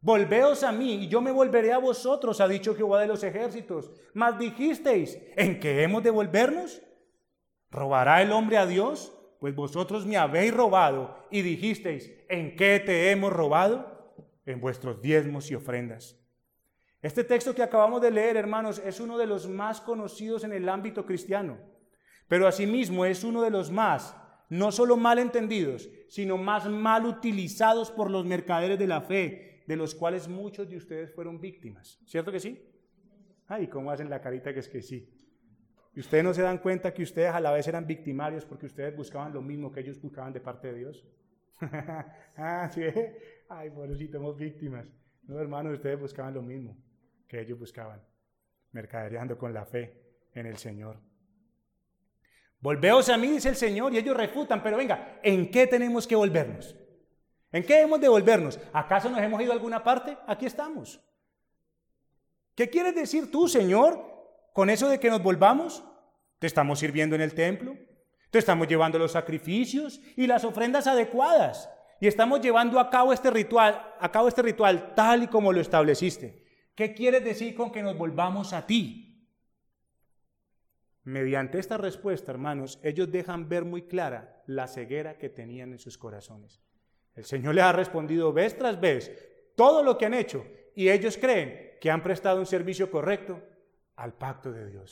Volveos 0.03 0.63
a 0.63 0.73
mí 0.73 1.05
y 1.05 1.09
yo 1.09 1.21
me 1.21 1.33
volveré 1.33 1.73
a 1.73 1.79
vosotros, 1.79 2.41
ha 2.41 2.49
dicho 2.49 2.77
Jehová 2.77 3.01
de 3.01 3.09
los 3.09 3.25
ejércitos. 3.25 3.91
Mas 4.15 4.39
dijisteis, 4.39 5.19
¿en 5.37 5.59
qué 5.59 5.83
hemos 5.83 6.03
de 6.03 6.11
volvernos? 6.11 6.83
¿Robará 7.71 8.23
el 8.23 8.31
hombre 8.33 8.59
a 8.59 8.67
Dios? 8.67 9.13
Pues 9.41 9.55
vosotros 9.55 10.07
me 10.07 10.17
habéis 10.17 10.55
robado 10.55 11.17
y 11.31 11.43
dijisteis, 11.43 12.13
¿en 12.29 12.57
qué 12.57 12.79
te 12.79 13.11
hemos 13.11 13.33
robado? 13.33 14.00
En 14.47 14.61
vuestros 14.61 15.01
diezmos 15.01 15.51
y 15.51 15.55
ofrendas. 15.55 16.19
Este 17.03 17.25
texto 17.25 17.55
que 17.55 17.63
acabamos 17.63 18.03
de 18.03 18.11
leer, 18.11 18.37
hermanos, 18.37 18.81
es 18.85 19.01
uno 19.01 19.17
de 19.17 19.27
los 19.27 19.49
más 19.49 19.81
conocidos 19.81 20.45
en 20.45 20.53
el 20.53 20.69
ámbito 20.69 21.07
cristiano, 21.07 21.59
pero 22.29 22.47
asimismo 22.47 23.07
es 23.07 23.25
uno 23.25 23.43
de 23.43 23.51
los 23.51 23.71
más, 23.71 24.15
no 24.51 24.71
solo 24.71 24.97
mal 24.97 25.19
entendidos, 25.19 25.89
sino 26.09 26.37
más 26.37 26.69
mal 26.69 27.07
utilizados 27.07 27.91
por 27.91 28.11
los 28.11 28.27
mercaderes 28.27 28.79
de 28.79 28.87
la 28.87 29.01
fe, 29.01 29.65
de 29.67 29.77
los 29.77 29.95
cuales 29.95 30.29
muchos 30.29 30.69
de 30.69 30.77
ustedes 30.77 31.15
fueron 31.15 31.41
víctimas. 31.41 31.99
¿Cierto 32.05 32.31
que 32.31 32.41
sí? 32.41 32.61
Ay, 33.47 33.69
¿cómo 33.69 33.91
hacen 33.91 34.11
la 34.11 34.21
carita 34.21 34.53
que 34.53 34.61
es 34.61 34.69
que 34.69 34.83
sí? 34.83 35.09
Y 35.95 36.01
ustedes 36.01 36.23
no 36.23 36.35
se 36.35 36.43
dan 36.43 36.59
cuenta 36.59 36.93
que 36.93 37.03
ustedes 37.03 37.31
a 37.31 37.41
la 37.41 37.51
vez 37.51 37.67
eran 37.67 37.87
victimarios 37.87 38.45
porque 38.45 38.67
ustedes 38.67 38.95
buscaban 38.95 39.33
lo 39.33 39.43
mismo 39.43 39.73
que 39.73 39.81
ellos 39.81 40.01
buscaban 40.01 40.33
de 40.33 40.41
parte 40.41 40.69
de 40.69 40.79
Dios. 40.79 41.05
ah, 42.37 42.71
sí. 42.73 42.83
Ay, 43.51 43.69
pobrecito, 43.69 44.19
somos 44.19 44.37
víctimas. 44.37 44.87
No, 45.25 45.39
hermanos, 45.39 45.75
ustedes 45.75 46.01
buscaban 46.01 46.33
lo 46.33 46.41
mismo 46.41 46.77
que 47.29 47.41
ellos 47.41 47.59
buscaban, 47.59 48.03
mercadereando 48.73 49.37
con 49.37 49.53
la 49.53 49.67
fe 49.67 50.29
en 50.33 50.47
el 50.47 50.57
Señor. 50.57 50.97
Volveos 52.61 53.09
a 53.09 53.19
mí, 53.19 53.29
dice 53.29 53.51
el 53.51 53.57
Señor, 53.57 53.93
y 53.93 53.99
ellos 53.99 54.17
refutan, 54.17 54.63
pero 54.63 54.77
venga, 54.77 55.21
¿en 55.23 55.51
qué 55.51 55.67
tenemos 55.67 56.07
que 56.07 56.17
volvernos? 56.17 56.75
¿En 57.53 57.65
qué 57.65 57.81
hemos 57.81 58.01
de 58.01 58.09
volvernos? 58.09 58.59
¿Acaso 58.73 59.11
nos 59.11 59.21
hemos 59.21 59.43
ido 59.43 59.53
a 59.53 59.55
alguna 59.55 59.85
parte? 59.85 60.17
Aquí 60.27 60.47
estamos. 60.47 61.01
¿Qué 62.55 62.71
quieres 62.71 62.95
decir 62.95 63.31
tú, 63.31 63.49
Señor? 63.49 64.11
con 64.53 64.71
eso 64.71 64.89
de 64.89 65.01
que 65.01 65.11
nos 65.11 65.23
volvamos? 65.23 65.83
¿Te 66.39 66.47
estamos 66.47 66.79
sirviendo 66.79 67.15
en 67.15 67.23
el 67.23 67.35
templo? 67.35 67.77
¿Te 68.31 68.39
estamos 68.39 68.69
llevando 68.69 68.99
los 68.99 69.13
sacrificios 69.13 70.01
y 70.17 70.27
las 70.27 70.45
ofrendas 70.45 70.87
adecuadas? 70.87 71.69
Y 72.01 72.07
estamos 72.07 72.41
llevando 72.41 72.81
a 72.81 72.89
cabo 72.89 73.13
este 73.13 73.31
ritual, 73.31 73.95
a 74.01 74.11
cabo 74.11 74.27
este 74.27 74.41
ritual 74.41 74.95
tal 74.95 75.25
y 75.25 75.27
como 75.27 75.53
lo 75.53 75.61
estableciste. 75.61 76.45
¿Qué 76.75 76.95
quieres 76.95 77.23
decir 77.23 77.55
con 77.55 77.71
que 77.71 77.83
nos 77.83 77.97
volvamos 77.97 78.55
a 78.55 78.67
ti? 78.67 79.29
Mediante 81.05 81.59
esta 81.59 81.77
respuesta, 81.77 82.33
hermanos, 82.33 82.81
ellos 82.83 83.11
dejan 83.11 83.49
ver 83.49 83.67
muy 83.67 83.83
clara 83.83 84.43
la 84.47 84.67
ceguera 84.67 85.19
que 85.19 85.29
tenían 85.29 85.73
en 85.73 85.79
sus 85.79 85.99
corazones. 85.99 86.63
El 87.15 87.25
Señor 87.25 87.55
les 87.55 87.65
ha 87.65 87.73
respondido 87.73 88.33
vez 88.33 88.57
tras 88.57 88.81
vez 88.81 89.13
todo 89.55 89.83
lo 89.83 89.99
que 89.99 90.07
han 90.07 90.15
hecho 90.15 90.47
y 90.75 90.89
ellos 90.89 91.19
creen 91.19 91.73
que 91.81 91.91
han 91.91 92.03
prestado 92.03 92.41
un 92.41 92.47
servicio 92.47 92.91
correcto 92.91 93.43
al 93.97 94.15
pacto 94.15 94.53
de 94.53 94.71
Dios. 94.71 94.91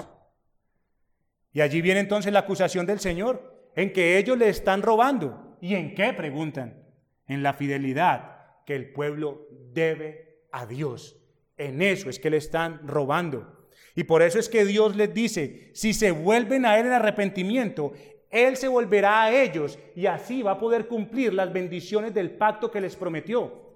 Y 1.53 1.63
allí 1.63 1.81
viene 1.81 2.01
entonces 2.01 2.33
la 2.33 2.41
acusación 2.41 2.85
del 2.85 3.01
Señor, 3.01 3.71
en 3.75 3.93
que 3.93 4.19
ellos 4.19 4.37
le 4.37 4.49
están 4.51 4.83
robando. 4.83 5.57
¿Y 5.61 5.75
en 5.75 5.95
qué? 5.95 6.13
Preguntan. 6.13 6.88
En 7.29 7.43
la 7.43 7.53
fidelidad 7.53 8.39
que 8.67 8.75
el 8.75 8.93
pueblo 8.93 9.47
debe 9.73 10.47
a 10.51 10.67
Dios. 10.67 11.17
En 11.57 11.83
eso 11.83 12.11
es 12.11 12.19
que 12.19 12.31
le 12.31 12.37
están 12.39 12.87
robando. 12.87 13.69
Y 13.95 14.05
por 14.05 14.23
eso 14.23 14.39
es 14.39 14.49
que 14.49 14.65
Dios 14.65 14.97
les 14.97 15.13
dice, 15.13 15.71
si 15.75 15.93
se 15.93 16.11
vuelven 16.11 16.65
a 16.65 16.79
Él 16.79 16.87
en 16.87 16.93
arrepentimiento, 16.93 17.93
Él 18.31 18.57
se 18.57 18.69
volverá 18.69 19.25
a 19.25 19.33
ellos 19.33 19.79
y 19.97 20.07
así 20.07 20.43
va 20.43 20.53
a 20.53 20.59
poder 20.59 20.87
cumplir 20.87 21.35
las 21.35 21.53
bendiciones 21.53 22.15
del 22.15 22.31
pacto 22.31 22.71
que 22.71 22.81
les 22.81 22.95
prometió. 22.95 23.69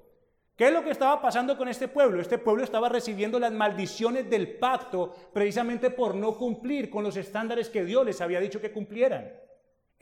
¿Qué 0.57 0.66
es 0.66 0.72
lo 0.72 0.84
que 0.84 0.90
estaba 0.90 1.20
pasando 1.20 1.57
con 1.57 1.68
este 1.68 1.88
pueblo? 1.88 2.20
Este 2.20 2.38
pueblo 2.38 2.62
estaba 2.62 2.88
recibiendo 2.88 3.40
las 3.40 3.53
maldiciones 3.53 4.28
del 4.28 4.59
pacto 4.59 5.12
precisamente 5.32 5.90
por 5.90 6.14
no 6.14 6.36
cumplir 6.36 6.90
con 6.90 7.03
los 7.03 7.16
estándares 7.16 7.68
que 7.68 7.84
Dios 7.84 8.05
les 8.05 8.20
había 8.20 8.38
dicho 8.38 8.61
que 8.61 8.70
cumplieran. 8.70 9.32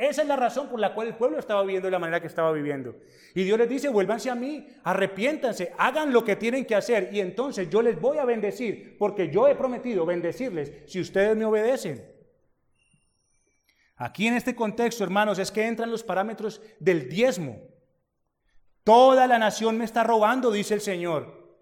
Esa 0.01 0.23
es 0.23 0.29
la 0.29 0.37
razón 0.37 0.71
por 0.71 0.81
la 0.81 0.95
cual 0.95 1.09
el 1.09 1.17
pueblo 1.17 1.39
estaba 1.39 1.61
viviendo 1.61 1.87
de 1.87 1.93
la 1.93 1.99
manera 1.99 2.23
que 2.23 2.27
estaba 2.27 2.51
viviendo. 2.53 2.97
Y 3.35 3.45
Dios 3.45 3.59
les 3.59 3.69
dice, 3.69 3.91
vuélvanse 3.91 4.31
a 4.31 4.35
mí, 4.35 4.67
arrepiéntanse, 4.83 5.75
hagan 5.77 6.11
lo 6.11 6.25
que 6.25 6.37
tienen 6.37 6.65
que 6.65 6.75
hacer 6.75 7.11
y 7.13 7.21
entonces 7.21 7.69
yo 7.69 7.83
les 7.83 8.01
voy 8.01 8.17
a 8.17 8.25
bendecir, 8.25 8.97
porque 8.97 9.29
yo 9.29 9.47
he 9.47 9.55
prometido 9.55 10.07
bendecirles 10.07 10.73
si 10.87 11.03
ustedes 11.03 11.37
me 11.37 11.45
obedecen. 11.45 12.03
Aquí 13.95 14.27
en 14.27 14.37
este 14.37 14.55
contexto, 14.55 15.05
hermanos, 15.05 15.39
es 15.39 15.51
que 15.51 15.67
entran 15.67 15.91
los 15.91 16.03
parámetros 16.03 16.63
del 16.79 17.11
diezmo. 17.11 17.61
Toda 18.85 19.27
la 19.27 19.39
nación 19.39 19.77
me 19.77 19.85
está 19.85 20.03
robando, 20.03 20.51
dice 20.51 20.73
el 20.73 20.81
Señor. 20.81 21.59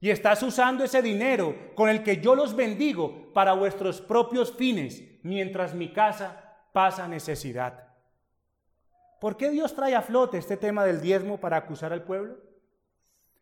Y 0.00 0.08
estás 0.08 0.42
usando 0.42 0.82
ese 0.82 1.02
dinero 1.02 1.74
con 1.74 1.90
el 1.90 2.02
que 2.02 2.22
yo 2.22 2.34
los 2.34 2.56
bendigo 2.56 3.34
para 3.34 3.52
vuestros 3.52 4.00
propios 4.00 4.50
fines, 4.56 5.02
mientras 5.22 5.74
mi 5.74 5.92
casa 5.92 6.45
pasa 6.76 7.08
necesidad. 7.08 7.88
¿Por 9.18 9.38
qué 9.38 9.48
Dios 9.48 9.74
trae 9.74 9.94
a 9.94 10.02
flote 10.02 10.36
este 10.36 10.58
tema 10.58 10.84
del 10.84 11.00
diezmo 11.00 11.40
para 11.40 11.56
acusar 11.56 11.90
al 11.90 12.02
pueblo? 12.02 12.36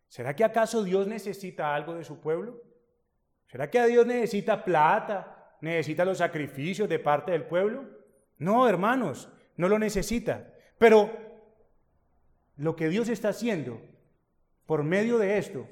¿Será 0.07 0.33
que 0.33 0.45
acaso 0.45 0.85
Dios 0.85 1.05
necesita 1.05 1.75
algo 1.75 1.95
de 1.95 2.05
su 2.05 2.21
pueblo? 2.21 2.63
¿Será 3.47 3.69
que 3.69 3.77
a 3.77 3.87
Dios 3.87 4.05
necesita 4.05 4.63
plata? 4.63 5.57
¿Necesita 5.59 6.05
los 6.05 6.19
sacrificios 6.19 6.87
de 6.87 6.97
parte 6.97 7.33
del 7.33 7.43
pueblo? 7.43 7.83
No, 8.37 8.69
hermanos, 8.69 9.27
no 9.57 9.67
lo 9.67 9.79
necesita. 9.79 10.53
Pero 10.77 11.11
lo 12.55 12.77
que 12.77 12.87
Dios 12.87 13.09
está 13.09 13.27
haciendo 13.27 13.81
por 14.65 14.83
medio 14.83 15.17
de 15.17 15.39
esto 15.39 15.67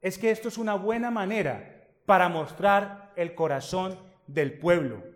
es 0.00 0.16
que 0.16 0.30
esto 0.30 0.48
es 0.48 0.56
una 0.56 0.74
buena 0.74 1.10
manera 1.10 1.86
para 2.06 2.30
mostrar 2.30 3.12
el 3.16 3.34
corazón 3.34 3.98
del 4.26 4.58
pueblo. 4.58 5.13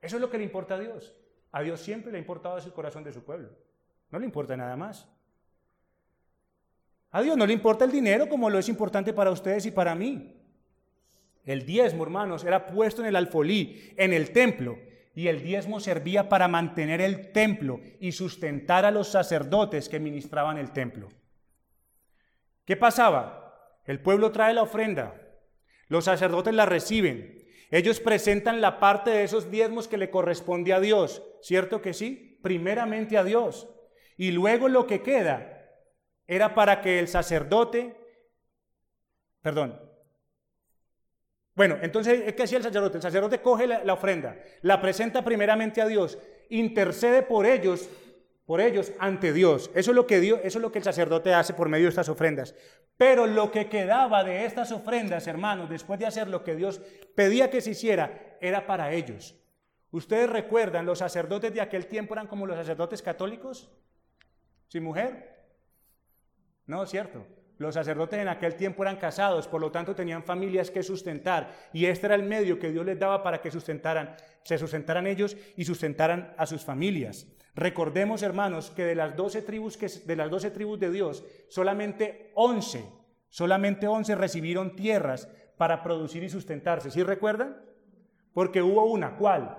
Eso 0.00 0.16
es 0.16 0.22
lo 0.22 0.30
que 0.30 0.38
le 0.38 0.44
importa 0.44 0.74
a 0.74 0.78
Dios. 0.78 1.14
A 1.52 1.62
Dios 1.62 1.80
siempre 1.80 2.12
le 2.12 2.18
ha 2.18 2.20
importado 2.20 2.58
el 2.58 2.72
corazón 2.72 3.04
de 3.04 3.12
su 3.12 3.22
pueblo. 3.22 3.50
No 4.10 4.18
le 4.18 4.24
importa 4.24 4.56
nada 4.56 4.76
más. 4.76 5.08
A 7.10 7.22
Dios 7.22 7.36
no 7.36 7.46
le 7.46 7.52
importa 7.52 7.84
el 7.84 7.90
dinero 7.90 8.28
como 8.28 8.48
lo 8.48 8.58
es 8.58 8.68
importante 8.68 9.12
para 9.12 9.30
ustedes 9.30 9.66
y 9.66 9.70
para 9.70 9.94
mí. 9.94 10.36
El 11.44 11.66
diezmo, 11.66 12.04
hermanos, 12.04 12.44
era 12.44 12.66
puesto 12.66 13.02
en 13.02 13.08
el 13.08 13.16
alfolí, 13.16 13.92
en 13.96 14.12
el 14.12 14.30
templo, 14.30 14.78
y 15.14 15.26
el 15.26 15.42
diezmo 15.42 15.80
servía 15.80 16.28
para 16.28 16.46
mantener 16.46 17.00
el 17.00 17.32
templo 17.32 17.80
y 17.98 18.12
sustentar 18.12 18.84
a 18.84 18.90
los 18.90 19.08
sacerdotes 19.08 19.88
que 19.88 19.98
ministraban 19.98 20.58
el 20.58 20.70
templo. 20.70 21.08
¿Qué 22.64 22.76
pasaba? 22.76 23.80
El 23.86 24.00
pueblo 24.00 24.30
trae 24.30 24.54
la 24.54 24.62
ofrenda, 24.62 25.14
los 25.88 26.04
sacerdotes 26.04 26.54
la 26.54 26.66
reciben 26.66 27.39
Ellos 27.70 28.00
presentan 28.00 28.60
la 28.60 28.80
parte 28.80 29.10
de 29.10 29.22
esos 29.22 29.50
diezmos 29.50 29.86
que 29.86 29.96
le 29.96 30.10
corresponde 30.10 30.72
a 30.72 30.80
Dios, 30.80 31.22
¿cierto 31.40 31.80
que 31.80 31.94
sí? 31.94 32.38
Primeramente 32.42 33.16
a 33.16 33.24
Dios. 33.24 33.68
Y 34.16 34.32
luego 34.32 34.68
lo 34.68 34.86
que 34.86 35.02
queda 35.02 35.68
era 36.26 36.54
para 36.54 36.80
que 36.80 36.98
el 36.98 37.08
sacerdote, 37.08 37.96
perdón, 39.40 39.80
bueno, 41.54 41.78
entonces, 41.82 42.32
¿qué 42.34 42.42
hacía 42.42 42.58
el 42.58 42.64
sacerdote? 42.64 42.96
El 42.96 43.02
sacerdote 43.02 43.42
coge 43.42 43.66
la, 43.66 43.92
ofrenda, 43.92 44.36
la 44.62 44.80
presenta 44.80 45.22
primeramente 45.22 45.82
a 45.82 45.86
Dios, 45.86 46.18
intercede 46.48 47.22
por 47.22 47.44
ellos, 47.44 47.88
por 48.50 48.60
ellos 48.60 48.92
ante 48.98 49.32
Dios. 49.32 49.70
Eso 49.76 49.92
es 49.92 49.94
lo 49.94 50.08
que 50.08 50.18
Dios, 50.18 50.40
eso 50.42 50.58
es 50.58 50.62
lo 50.62 50.72
que 50.72 50.78
el 50.78 50.84
sacerdote 50.84 51.32
hace 51.32 51.54
por 51.54 51.68
medio 51.68 51.84
de 51.84 51.90
estas 51.90 52.08
ofrendas. 52.08 52.52
Pero 52.96 53.28
lo 53.28 53.52
que 53.52 53.68
quedaba 53.68 54.24
de 54.24 54.44
estas 54.44 54.72
ofrendas, 54.72 55.28
hermanos, 55.28 55.70
después 55.70 56.00
de 56.00 56.06
hacer 56.06 56.26
lo 56.26 56.42
que 56.42 56.56
Dios 56.56 56.80
pedía 57.14 57.48
que 57.48 57.60
se 57.60 57.70
hiciera, 57.70 58.36
era 58.40 58.66
para 58.66 58.92
ellos. 58.92 59.36
¿Ustedes 59.92 60.28
recuerdan, 60.28 60.84
los 60.84 60.98
sacerdotes 60.98 61.54
de 61.54 61.60
aquel 61.60 61.86
tiempo 61.86 62.14
eran 62.14 62.26
como 62.26 62.44
los 62.44 62.56
sacerdotes 62.56 63.02
católicos? 63.02 63.70
¿Sin 64.66 64.82
mujer? 64.82 65.46
No, 66.66 66.84
cierto. 66.86 67.24
Los 67.56 67.74
sacerdotes 67.74 68.18
en 68.18 68.26
aquel 68.26 68.56
tiempo 68.56 68.82
eran 68.82 68.96
casados, 68.96 69.46
por 69.46 69.60
lo 69.60 69.70
tanto 69.70 69.94
tenían 69.94 70.24
familias 70.24 70.72
que 70.72 70.82
sustentar 70.82 71.54
y 71.72 71.84
este 71.84 72.06
era 72.06 72.16
el 72.16 72.24
medio 72.24 72.58
que 72.58 72.72
Dios 72.72 72.84
les 72.84 72.98
daba 72.98 73.22
para 73.22 73.40
que 73.40 73.52
sustentaran, 73.52 74.16
se 74.42 74.58
sustentaran 74.58 75.06
ellos 75.06 75.36
y 75.56 75.64
sustentaran 75.64 76.34
a 76.36 76.46
sus 76.46 76.64
familias. 76.64 77.28
Recordemos, 77.54 78.22
hermanos, 78.22 78.70
que 78.70 78.84
de 78.84 78.94
las 78.94 79.16
doce 79.16 79.42
tribus 79.42 79.76
que 79.76 79.88
de 79.88 80.90
Dios, 80.90 81.24
solamente 81.48 82.30
once, 82.34 82.84
solamente 83.28 83.86
once 83.86 84.14
recibieron 84.14 84.76
tierras 84.76 85.28
para 85.56 85.82
producir 85.82 86.22
y 86.22 86.28
sustentarse. 86.28 86.90
¿Sí 86.90 87.02
recuerdan? 87.02 87.56
Porque 88.32 88.62
hubo 88.62 88.84
una, 88.84 89.16
¿cuál? 89.16 89.58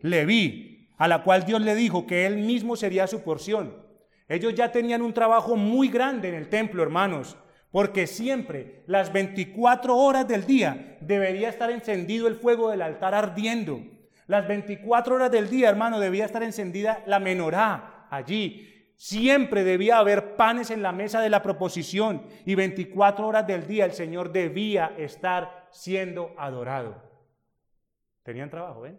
Leví, 0.00 0.88
a 0.98 1.08
la 1.08 1.22
cual 1.24 1.44
Dios 1.44 1.62
le 1.62 1.74
dijo 1.74 2.06
que 2.06 2.26
él 2.26 2.36
mismo 2.36 2.76
sería 2.76 3.06
su 3.06 3.22
porción. 3.22 3.82
Ellos 4.28 4.54
ya 4.54 4.70
tenían 4.70 5.02
un 5.02 5.12
trabajo 5.12 5.56
muy 5.56 5.88
grande 5.88 6.28
en 6.28 6.34
el 6.34 6.48
templo, 6.48 6.82
hermanos, 6.82 7.36
porque 7.70 8.06
siempre, 8.06 8.82
las 8.86 9.12
24 9.12 9.96
horas 9.96 10.28
del 10.28 10.46
día, 10.46 10.98
debería 11.00 11.48
estar 11.48 11.70
encendido 11.70 12.28
el 12.28 12.36
fuego 12.36 12.70
del 12.70 12.82
altar 12.82 13.14
ardiendo. 13.14 13.80
Las 14.26 14.46
24 14.46 15.14
horas 15.14 15.30
del 15.30 15.50
día, 15.50 15.68
hermano, 15.68 15.98
debía 15.98 16.24
estar 16.24 16.42
encendida 16.42 17.02
la 17.06 17.18
menorá 17.18 18.06
allí. 18.10 18.68
Siempre 18.96 19.64
debía 19.64 19.98
haber 19.98 20.36
panes 20.36 20.70
en 20.70 20.82
la 20.82 20.92
mesa 20.92 21.20
de 21.20 21.30
la 21.30 21.42
proposición 21.42 22.24
y 22.44 22.54
24 22.54 23.26
horas 23.26 23.46
del 23.46 23.66
día 23.66 23.84
el 23.84 23.92
Señor 23.92 24.32
debía 24.32 24.94
estar 24.96 25.66
siendo 25.70 26.34
adorado. 26.38 27.02
Tenían 28.22 28.50
trabajo, 28.50 28.86
¿eh? 28.86 28.96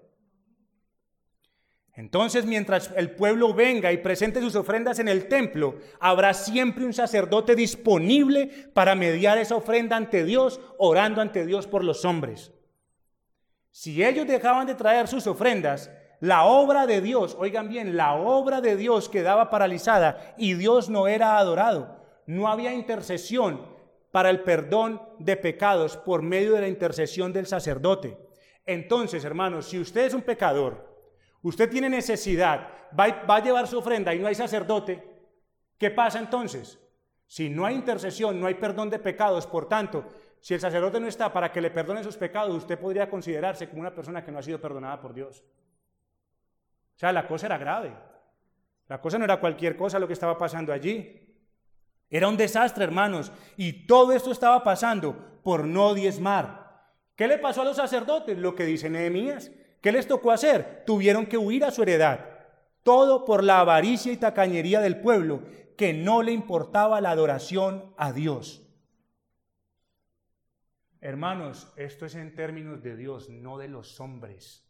Entonces, 1.96 2.46
mientras 2.46 2.92
el 2.98 3.12
pueblo 3.12 3.54
venga 3.54 3.92
y 3.92 3.98
presente 3.98 4.42
sus 4.42 4.56
ofrendas 4.56 4.98
en 4.98 5.08
el 5.08 5.28
templo, 5.28 5.78
habrá 6.00 6.34
siempre 6.34 6.86
un 6.86 6.94
sacerdote 6.94 7.56
disponible 7.56 8.48
para 8.74 8.96
mediar 8.96 9.38
esa 9.38 9.56
ofrenda 9.56 9.96
ante 9.96 10.26
Dios, 10.26 10.60
orando 10.80 11.22
ante 11.22 11.46
Dios 11.46 11.68
por 11.68 11.84
los 11.84 12.04
hombres. 12.04 12.52
Si 13.74 14.02
ellos 14.02 14.26
dejaban 14.26 14.66
de 14.66 14.76
traer 14.76 15.10
sus 15.10 15.28
ofrendas, 15.28 15.92
la 16.22 16.46
obra 16.46 16.88
de 16.88 17.02
Dios, 17.02 17.36
oigan 17.38 17.68
bien, 17.68 17.98
la 17.98 18.14
obra 18.14 18.62
de 18.62 18.78
Dios 18.78 19.10
quedaba 19.10 19.50
paralizada 19.50 20.34
y 20.38 20.54
Dios 20.54 20.88
no 20.88 21.10
era 21.10 21.38
adorado. 21.38 22.02
No 22.26 22.48
había 22.48 22.74
intercesión 22.74 23.68
para 24.12 24.30
el 24.30 24.44
perdón 24.44 25.02
de 25.20 25.36
pecados 25.36 25.98
por 25.98 26.22
medio 26.22 26.54
de 26.54 26.62
la 26.62 26.70
intercesión 26.70 27.34
del 27.34 27.48
sacerdote. 27.48 28.18
Entonces, 28.66 29.26
hermanos, 29.26 29.66
si 29.66 29.78
usted 29.78 30.06
es 30.06 30.14
un 30.14 30.22
pecador, 30.22 30.94
Usted 31.44 31.70
tiene 31.70 31.90
necesidad, 31.90 32.70
va, 32.98 33.06
a 33.28 33.44
llevar 33.44 33.68
su 33.68 33.78
ofrenda 33.78 34.16
y 34.16 34.20
no 34.20 34.28
hay 34.28 34.36
sacerdote. 34.36 35.04
¿Qué 35.78 35.92
pasa 35.92 36.20
entonces? 36.20 36.80
Si 37.28 37.50
no 37.50 37.66
hay 37.66 37.76
intercesión, 37.76 38.40
no 38.40 38.48
hay 38.48 38.54
perdón 38.54 38.90
de 38.90 38.98
pecados, 38.98 39.46
por 39.46 39.68
tanto, 39.68 40.06
si 40.44 40.54
el 40.54 40.60
sacerdote 40.60 41.00
no 41.00 41.08
está 41.08 41.32
para 41.32 41.54
que 41.54 41.62
le 41.62 41.72
perdone 41.72 42.04
sus 42.04 42.18
pecados, 42.18 42.54
usted 42.54 42.78
podría 42.78 43.10
considerarse 43.10 43.70
como 43.70 43.80
una 43.80 43.96
persona 43.96 44.26
que 44.26 44.30
no 44.30 44.40
ha 44.40 44.44
sido 44.44 44.60
perdonada 44.60 45.00
por 45.00 45.14
Dios. 45.14 45.42
O 46.98 47.00
sea, 47.00 47.14
la 47.14 47.26
cosa 47.26 47.46
era 47.46 47.58
grave. 47.58 47.94
La 48.90 49.00
cosa 49.00 49.18
no 49.18 49.24
era 49.24 49.40
cualquier 49.40 49.78
cosa 49.78 50.00
lo 50.00 50.06
que 50.08 50.12
estaba 50.12 50.38
pasando 50.38 50.74
allí. 50.74 51.34
Era 52.10 52.28
un 52.28 52.36
desastre, 52.36 52.84
hermanos. 52.84 53.32
Y 53.56 53.88
todo 53.88 54.12
esto 54.12 54.32
estaba 54.32 54.66
pasando 54.66 55.40
por 55.44 55.64
no 55.64 55.94
diezmar. 55.94 56.90
¿Qué 57.16 57.26
le 57.30 57.38
pasó 57.38 57.62
a 57.62 57.66
los 57.66 57.78
sacerdotes? 57.78 58.38
Lo 58.38 58.54
que 58.54 58.66
dice 58.66 58.90
Nehemías. 58.90 59.50
¿Qué 59.80 59.94
les 59.94 60.10
tocó 60.10 60.34
hacer? 60.34 60.84
Tuvieron 60.86 61.26
que 61.26 61.38
huir 61.38 61.64
a 61.64 61.72
su 61.72 61.84
heredad. 61.84 62.20
Todo 62.84 63.24
por 63.24 63.46
la 63.46 63.62
avaricia 63.62 64.12
y 64.12 64.18
tacañería 64.18 64.82
del 64.82 65.00
pueblo, 65.00 65.40
que 65.78 65.94
no 65.94 66.22
le 66.22 66.34
importaba 66.34 67.00
la 67.00 67.12
adoración 67.12 67.94
a 67.96 68.12
Dios. 68.12 68.63
Hermanos, 71.06 71.74
esto 71.76 72.06
es 72.06 72.16
en 72.16 72.34
términos 72.34 72.82
de 72.82 72.96
Dios, 72.96 73.30
no 73.30 73.58
de 73.58 73.68
los 73.68 74.00
hombres. 74.00 74.66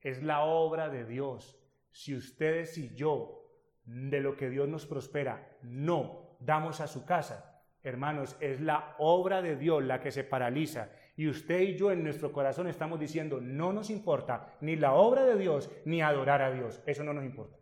Es 0.00 0.22
la 0.22 0.44
obra 0.44 0.88
de 0.88 1.04
Dios. 1.04 1.60
Si 1.90 2.16
ustedes 2.16 2.78
y 2.78 2.94
yo, 2.94 3.44
de 3.84 4.22
lo 4.22 4.38
que 4.38 4.48
Dios 4.48 4.70
nos 4.70 4.86
prospera, 4.86 5.54
no 5.60 6.38
damos 6.40 6.80
a 6.80 6.86
su 6.86 7.04
casa, 7.04 7.62
hermanos, 7.82 8.38
es 8.40 8.62
la 8.62 8.96
obra 8.98 9.42
de 9.42 9.56
Dios 9.56 9.84
la 9.84 10.00
que 10.00 10.12
se 10.12 10.24
paraliza 10.24 10.90
y 11.14 11.28
usted 11.28 11.60
y 11.60 11.76
yo 11.76 11.92
en 11.92 12.02
nuestro 12.02 12.32
corazón 12.32 12.66
estamos 12.66 12.98
diciendo, 12.98 13.38
no 13.38 13.74
nos 13.74 13.90
importa 13.90 14.56
ni 14.62 14.76
la 14.76 14.94
obra 14.94 15.26
de 15.26 15.36
Dios 15.36 15.70
ni 15.84 16.00
adorar 16.00 16.40
a 16.40 16.52
Dios. 16.52 16.80
Eso 16.86 17.04
no 17.04 17.12
nos 17.12 17.26
importa. 17.26 17.58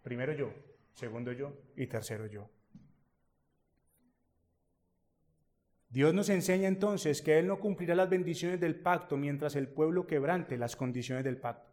Primero 0.00 0.32
yo, 0.32 0.54
segundo 0.94 1.30
yo 1.32 1.52
y 1.76 1.88
tercero 1.88 2.24
yo. 2.24 2.48
Dios 5.90 6.12
nos 6.12 6.28
enseña 6.28 6.68
entonces 6.68 7.22
que 7.22 7.38
Él 7.38 7.46
no 7.46 7.60
cumplirá 7.60 7.94
las 7.94 8.10
bendiciones 8.10 8.60
del 8.60 8.78
pacto 8.80 9.16
mientras 9.16 9.56
el 9.56 9.68
pueblo 9.68 10.06
quebrante 10.06 10.58
las 10.58 10.76
condiciones 10.76 11.24
del 11.24 11.38
pacto. 11.38 11.72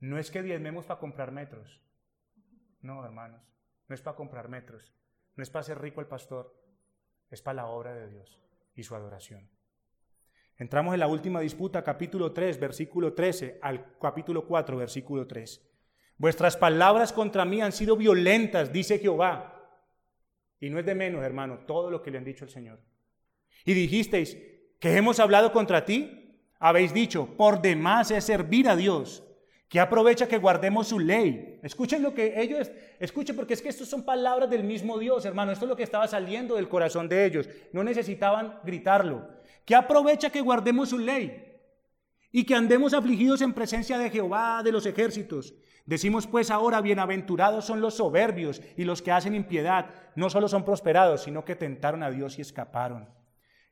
No 0.00 0.18
es 0.18 0.30
que 0.30 0.42
diezmemos 0.42 0.86
para 0.86 1.00
comprar 1.00 1.32
metros. 1.32 1.80
No, 2.80 3.04
hermanos, 3.04 3.42
no 3.88 3.94
es 3.94 4.00
para 4.00 4.16
comprar 4.16 4.48
metros. 4.48 4.94
No 5.36 5.42
es 5.42 5.50
para 5.50 5.62
ser 5.62 5.80
rico 5.80 6.00
el 6.00 6.06
pastor. 6.06 6.54
Es 7.30 7.42
para 7.42 7.56
la 7.56 7.66
obra 7.66 7.94
de 7.94 8.08
Dios 8.08 8.42
y 8.74 8.82
su 8.82 8.94
adoración. 8.94 9.50
Entramos 10.56 10.94
en 10.94 11.00
la 11.00 11.06
última 11.06 11.40
disputa, 11.40 11.84
capítulo 11.84 12.32
3, 12.32 12.58
versículo 12.58 13.12
13, 13.12 13.58
al 13.62 13.96
capítulo 14.00 14.46
4, 14.46 14.76
versículo 14.76 15.26
3. 15.26 15.64
Vuestras 16.16 16.56
palabras 16.56 17.12
contra 17.12 17.44
mí 17.44 17.60
han 17.60 17.72
sido 17.72 17.96
violentas, 17.96 18.72
dice 18.72 18.98
Jehová. 18.98 19.57
Y 20.60 20.70
no 20.70 20.78
es 20.78 20.86
de 20.86 20.94
menos, 20.94 21.22
hermano, 21.24 21.60
todo 21.66 21.90
lo 21.90 22.02
que 22.02 22.10
le 22.10 22.18
han 22.18 22.24
dicho 22.24 22.44
el 22.44 22.50
Señor. 22.50 22.80
Y 23.64 23.74
dijisteis, 23.74 24.36
que 24.78 24.96
hemos 24.96 25.20
hablado 25.20 25.52
contra 25.52 25.84
ti? 25.84 26.40
Habéis 26.58 26.92
dicho, 26.92 27.36
por 27.36 27.60
demás 27.60 28.10
es 28.10 28.24
servir 28.24 28.68
a 28.68 28.76
Dios 28.76 29.24
que 29.68 29.80
aprovecha 29.80 30.26
que 30.26 30.38
guardemos 30.38 30.88
su 30.88 30.98
ley. 30.98 31.60
Escuchen 31.62 32.02
lo 32.02 32.14
que 32.14 32.40
ellos, 32.40 32.70
escuchen 32.98 33.36
porque 33.36 33.54
es 33.54 33.60
que 33.60 33.68
estas 33.68 33.88
son 33.88 34.02
palabras 34.02 34.48
del 34.48 34.64
mismo 34.64 34.98
Dios, 34.98 35.24
hermano, 35.26 35.52
esto 35.52 35.66
es 35.66 35.68
lo 35.68 35.76
que 35.76 35.82
estaba 35.82 36.08
saliendo 36.08 36.56
del 36.56 36.68
corazón 36.68 37.08
de 37.08 37.26
ellos, 37.26 37.48
no 37.72 37.84
necesitaban 37.84 38.58
gritarlo. 38.64 39.28
Que 39.66 39.74
aprovecha 39.74 40.30
que 40.30 40.40
guardemos 40.40 40.88
su 40.88 40.98
ley 40.98 41.44
y 42.32 42.44
que 42.44 42.54
andemos 42.54 42.94
afligidos 42.94 43.42
en 43.42 43.52
presencia 43.52 43.98
de 43.98 44.08
Jehová 44.08 44.62
de 44.62 44.72
los 44.72 44.86
ejércitos. 44.86 45.54
Decimos 45.88 46.26
pues 46.26 46.50
ahora, 46.50 46.82
bienaventurados 46.82 47.64
son 47.64 47.80
los 47.80 47.94
soberbios 47.94 48.60
y 48.76 48.84
los 48.84 49.00
que 49.00 49.10
hacen 49.10 49.34
impiedad, 49.34 49.86
no 50.16 50.28
solo 50.28 50.46
son 50.46 50.62
prosperados, 50.62 51.22
sino 51.22 51.46
que 51.46 51.56
tentaron 51.56 52.02
a 52.02 52.10
Dios 52.10 52.38
y 52.38 52.42
escaparon. 52.42 53.08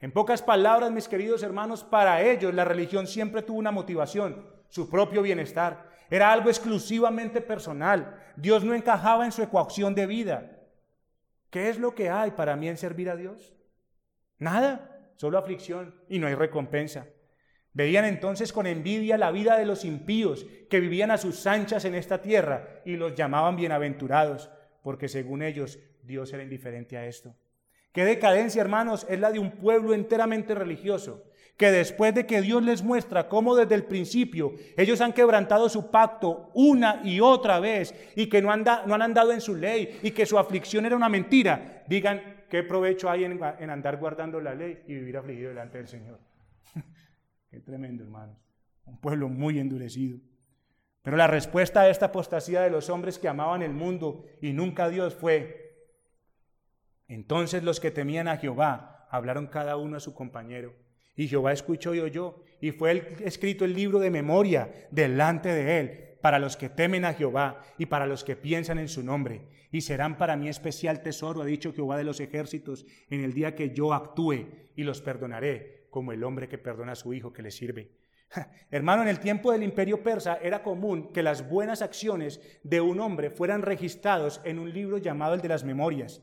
En 0.01 0.12
pocas 0.12 0.41
palabras, 0.41 0.91
mis 0.91 1.09
queridos 1.09 1.43
hermanos, 1.43 1.85
para 1.85 2.23
ellos 2.23 2.55
la 2.55 2.64
religión 2.64 3.07
siempre 3.07 3.43
tuvo 3.43 3.59
una 3.59 3.71
motivación, 3.71 4.47
su 4.71 4.89
propio 4.89 5.21
bienestar. 5.21 5.91
Era 6.09 6.33
algo 6.33 6.49
exclusivamente 6.49 7.43
personal. 7.43 8.19
Dios 8.35 8.64
no 8.64 8.73
encajaba 8.73 9.27
en 9.27 9.33
su 9.33 9.43
ecuación 9.43 9.95
de 9.95 10.07
vida. 10.07 10.59
¿Qué 11.51 11.69
es 11.69 11.79
lo 11.79 11.95
que 11.95 12.09
hay 12.09 12.31
para 12.31 12.57
mí 12.57 12.67
en 12.67 12.79
servir 12.79 13.11
a 13.11 13.17
Dios? 13.17 13.53
Nada, 14.39 15.12
solo 15.17 15.37
aflicción 15.37 15.95
y 16.09 16.19
no 16.19 16.29
hay 16.29 16.35
recompensa. 16.35 17.09
Veían 17.77 18.07
entonces 18.07 18.55
con 18.55 18.66
envidia 18.66 19.18
la 19.18 19.31
vida 19.31 19.59
de 19.59 19.66
los 19.66 19.85
impíos 19.85 20.47
que 20.70 20.81
vivían 20.81 21.11
a 21.11 21.18
sus 21.18 21.47
anchas 21.47 21.85
en 21.85 21.95
esta 21.95 22.22
tierra 22.22 22.81
y 22.87 22.97
los 22.97 23.14
llamaban 23.14 23.55
bienaventurados, 23.55 24.49
porque 24.83 25.09
según 25.09 25.43
ellos 25.43 25.79
Dios 26.03 26.33
era 26.33 26.43
indiferente 26.43 26.97
a 26.97 27.05
esto. 27.05 27.35
Qué 27.93 28.07
decadencia, 28.07 28.62
hermanos, 28.62 29.07
es 29.11 29.20
la 29.20 29.31
de 29.31 29.41
un 29.41 29.51
pueblo 29.51 29.93
enteramente 29.93 30.55
religioso, 30.55 31.22
que 31.59 31.70
después 31.70 32.14
de 32.14 32.24
que 32.24 32.41
Dios 32.41 32.62
les 32.62 32.83
muestra 32.83 33.29
cómo 33.29 33.55
desde 33.55 33.74
el 33.74 33.85
principio 33.85 34.55
ellos 34.79 35.03
han 35.03 35.12
quebrantado 35.12 35.68
su 35.68 35.91
pacto 35.91 36.51
una 36.55 37.03
y 37.05 37.20
otra 37.20 37.61
vez 37.61 37.95
y 38.16 38.31
que 38.31 38.41
no, 38.41 38.57
no 38.57 38.95
han 38.95 39.03
andado 39.03 39.33
en 39.33 39.43
su 39.43 39.55
ley 39.55 40.01
y 40.03 40.12
que 40.12 40.24
su 40.24 40.39
aflicción 40.39 40.87
era 40.87 40.97
una 40.97 41.11
mentira, 41.11 41.85
digan 41.87 42.45
qué 42.49 42.62
provecho 42.62 43.11
hay 43.11 43.24
en 43.24 43.68
andar 43.68 43.99
guardando 43.99 44.41
la 44.41 44.55
ley 44.55 44.83
y 44.87 44.95
vivir 44.95 45.18
afligido 45.18 45.51
delante 45.51 45.77
del 45.77 45.89
Señor. 45.89 46.18
Qué 47.51 47.61
tremendo, 47.61 48.03
hermanos. 48.05 48.36
Un 48.84 49.01
pueblo 49.01 49.28
muy 49.28 49.59
endurecido. 49.59 50.18
Pero 51.03 51.16
la 51.16 51.26
respuesta 51.28 51.82
a 51.82 51.88
esta 51.88 52.07
apostasía 52.07 52.62
de 52.62 52.70
los 52.70 52.90
hombres 52.90 53.18
que 53.18 53.28
amaban 53.28 53.62
el 53.62 53.72
mundo 53.72 54.24
y 54.40 54.53
nunca 54.53 54.86
a 54.86 54.88
Dios 54.88 55.14
fue, 55.14 55.66
entonces 57.09 57.62
los 57.62 57.78
que 57.78 57.92
temían 57.92 58.26
a 58.26 58.38
Jehová 58.38 59.07
hablaron 59.11 59.47
cada 59.47 59.76
uno 59.76 59.97
a 59.97 60.01
su 60.01 60.14
compañero. 60.14 60.74
Y 61.14 61.28
Jehová 61.28 61.53
escuchó 61.53 61.94
y 61.94 62.01
oyó, 62.01 62.42
y 62.61 62.72
fue 62.72 63.16
escrito 63.24 63.64
el 63.64 63.74
libro 63.74 64.01
de 64.01 64.11
memoria 64.11 64.88
delante 64.90 65.49
de 65.49 65.80
él, 65.80 66.18
para 66.20 66.38
los 66.38 66.57
que 66.57 66.68
temen 66.68 67.05
a 67.05 67.14
Jehová 67.14 67.62
y 67.78 67.86
para 67.86 68.07
los 68.07 68.24
que 68.24 68.34
piensan 68.34 68.78
en 68.78 68.88
su 68.88 69.03
nombre. 69.03 69.42
Y 69.70 69.82
serán 69.82 70.18
para 70.18 70.36
mí 70.36 70.49
especial 70.49 71.03
tesoro, 71.03 71.42
ha 71.42 71.47
dicho 71.47 71.72
Jehová 71.72 71.97
de 71.97 72.05
los 72.05 72.20
ejércitos, 72.20 72.84
en 73.09 73.22
el 73.22 73.32
día 73.32 73.55
que 73.55 73.70
yo 73.70 73.94
actúe, 73.94 74.47
y 74.74 74.82
los 74.82 75.01
perdonaré, 75.01 75.76
como 75.97 76.12
el 76.12 76.24
hombre 76.24 76.47
que 76.47 76.59
perdona 76.59 76.92
a 76.92 76.94
su 76.94 77.14
hijo 77.14 77.32
que 77.32 77.40
le 77.40 77.51
sirve. 77.51 77.90
Hermano, 78.70 79.01
en 79.01 79.09
el 79.09 79.18
tiempo 79.18 79.51
del 79.51 79.62
imperio 79.62 80.03
persa 80.03 80.38
era 80.42 80.62
común 80.62 81.11
que 81.11 81.22
las 81.22 81.49
buenas 81.49 81.80
acciones 81.80 82.38
de 82.62 82.82
un 82.82 83.01
hombre 83.01 83.30
fueran 83.30 83.62
registrados 83.62 84.42
en 84.44 84.59
un 84.59 84.70
libro 84.70 84.99
llamado 84.99 85.32
el 85.32 85.40
de 85.40 85.49
las 85.49 85.64
memorias, 85.64 86.20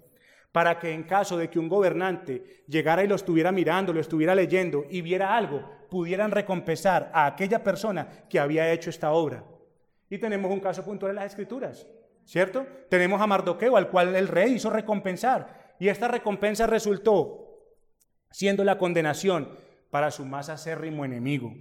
para 0.52 0.78
que 0.78 0.94
en 0.94 1.02
caso 1.02 1.40
de 1.40 1.50
que 1.50 1.58
un 1.58 1.70
gobernante 1.70 2.64
llegara 2.68 3.04
y 3.04 3.08
lo 3.08 3.16
estuviera 3.16 3.52
mirando, 3.52 3.94
lo 3.94 4.00
estuviera 4.00 4.36
leyendo 4.36 4.86
y 4.92 5.02
viera 5.02 5.36
algo, 5.36 5.68
pudieran 5.90 6.30
recompensar 6.30 7.10
a 7.12 7.26
aquella 7.26 7.64
persona 7.64 8.28
que 8.30 8.40
había 8.40 8.72
hecho 8.72 8.92
esta 8.92 9.12
obra. 9.12 9.44
Y 10.08 10.20
tenemos 10.20 10.52
un 10.52 10.60
caso 10.60 10.86
puntual 10.86 11.10
en 11.10 11.16
las 11.16 11.26
escrituras, 11.32 11.88
¿cierto? 12.26 12.68
Tenemos 12.92 13.20
a 13.20 13.26
Mardoqueo, 13.26 13.76
al 13.76 13.90
cual 13.90 14.16
el 14.16 14.28
rey 14.28 14.54
hizo 14.54 14.70
recompensar, 14.70 15.74
y 15.80 15.88
esta 15.88 16.08
recompensa 16.08 16.68
resultó 16.68 17.40
siendo 18.30 18.64
la 18.64 18.78
condenación 18.78 19.63
para 19.94 20.10
su 20.10 20.26
más 20.26 20.50
acérrimo 20.50 21.06
enemigo. 21.06 21.54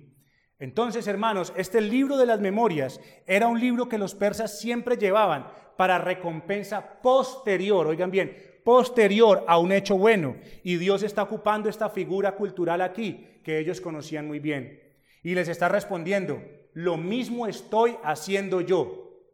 Entonces, 0.58 1.06
hermanos, 1.06 1.52
este 1.54 1.82
libro 1.82 2.16
de 2.16 2.24
las 2.24 2.40
memorias 2.40 2.98
era 3.26 3.46
un 3.46 3.60
libro 3.60 3.90
que 3.90 3.98
los 3.98 4.14
persas 4.14 4.58
siempre 4.58 4.96
llevaban 4.96 5.48
para 5.76 5.98
recompensa 5.98 7.02
posterior, 7.02 7.86
oigan 7.86 8.10
bien, 8.10 8.34
posterior 8.64 9.44
a 9.46 9.58
un 9.58 9.70
hecho 9.70 9.98
bueno. 9.98 10.36
Y 10.64 10.76
Dios 10.76 11.02
está 11.02 11.24
ocupando 11.24 11.68
esta 11.68 11.90
figura 11.90 12.34
cultural 12.34 12.80
aquí 12.80 13.26
que 13.44 13.58
ellos 13.58 13.82
conocían 13.82 14.26
muy 14.26 14.38
bien. 14.38 14.80
Y 15.22 15.34
les 15.34 15.48
está 15.48 15.68
respondiendo, 15.68 16.42
lo 16.72 16.96
mismo 16.96 17.46
estoy 17.46 17.98
haciendo 18.02 18.62
yo. 18.62 19.28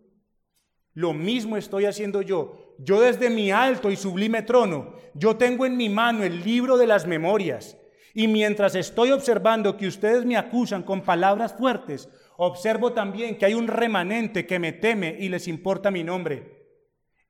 Lo 0.92 1.12
mismo 1.12 1.56
estoy 1.56 1.84
haciendo 1.84 2.20
yo. 2.20 2.74
Yo 2.80 3.00
desde 3.00 3.30
mi 3.30 3.52
alto 3.52 3.92
y 3.92 3.96
sublime 3.96 4.42
trono, 4.42 4.94
yo 5.14 5.36
tengo 5.36 5.66
en 5.66 5.76
mi 5.76 5.88
mano 5.88 6.24
el 6.24 6.42
libro 6.42 6.76
de 6.76 6.88
las 6.88 7.06
memorias 7.06 7.76
y 8.18 8.26
mientras 8.26 8.74
estoy 8.74 9.12
observando 9.12 9.76
que 9.76 9.86
ustedes 9.86 10.24
me 10.24 10.36
acusan 10.36 10.82
con 10.82 11.02
palabras 11.02 11.54
fuertes, 11.56 12.08
observo 12.36 12.92
también 12.92 13.38
que 13.38 13.46
hay 13.46 13.54
un 13.54 13.68
remanente 13.68 14.44
que 14.44 14.58
me 14.58 14.72
teme 14.72 15.14
y 15.20 15.28
les 15.28 15.46
importa 15.46 15.92
mi 15.92 16.02
nombre. 16.02 16.66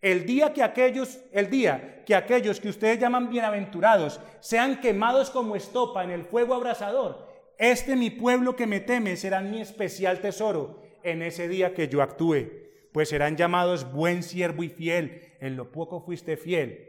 El 0.01 0.25
día 0.25 0.55
que 0.55 0.63
aquellos, 0.63 1.19
el 1.31 1.51
día 1.51 2.05
que 2.07 2.15
aquellos 2.15 2.59
que 2.59 2.71
ustedes 2.71 2.99
llaman 2.99 3.29
bienaventurados 3.29 4.19
sean 4.41 4.81
quemados 4.81 5.29
como 5.29 5.57
estopa 5.57 6.05
en 6.05 6.11
el 6.11 6.25
fuego 6.25 6.55
abrasador, 6.55 7.29
este 7.59 7.95
mi 7.95 8.09
pueblo 8.09 8.57
que 8.57 8.67
me 8.67 8.81
teme 8.81 9.19
será 9.19 9.43
mi 9.43 9.61
especial 9.61 10.23
tesoro 10.23 10.81
en 11.03 11.21
ese 11.21 11.49
día 11.49 11.75
que 11.75 11.89
yo 11.89 12.01
actúe, 12.01 12.49
pues 12.95 13.11
serán 13.11 13.37
llamados 13.37 13.93
buen 13.93 14.23
siervo 14.23 14.63
y 14.63 14.71
fiel. 14.71 15.35
En 15.43 15.55
lo 15.55 15.71
poco 15.71 16.01
fuiste 16.01 16.39
fiel, 16.39 16.89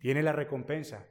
tiene 0.00 0.22
la 0.22 0.32
recompensa. 0.32 1.06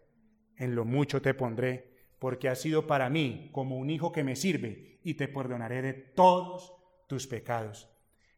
En 0.55 0.76
lo 0.76 0.86
mucho 0.86 1.19
te 1.19 1.34
pondré 1.34 1.91
porque 2.22 2.49
has 2.49 2.61
sido 2.61 2.86
para 2.86 3.09
mí 3.09 3.49
como 3.51 3.80
un 3.80 3.89
hijo 3.89 4.11
que 4.11 4.24
me 4.24 4.36
sirve 4.36 4.99
y 5.03 5.15
te 5.15 5.28
perdonaré 5.28 5.82
de 5.82 5.93
todos 5.93 6.72
tus 7.07 7.26
pecados. 7.26 7.89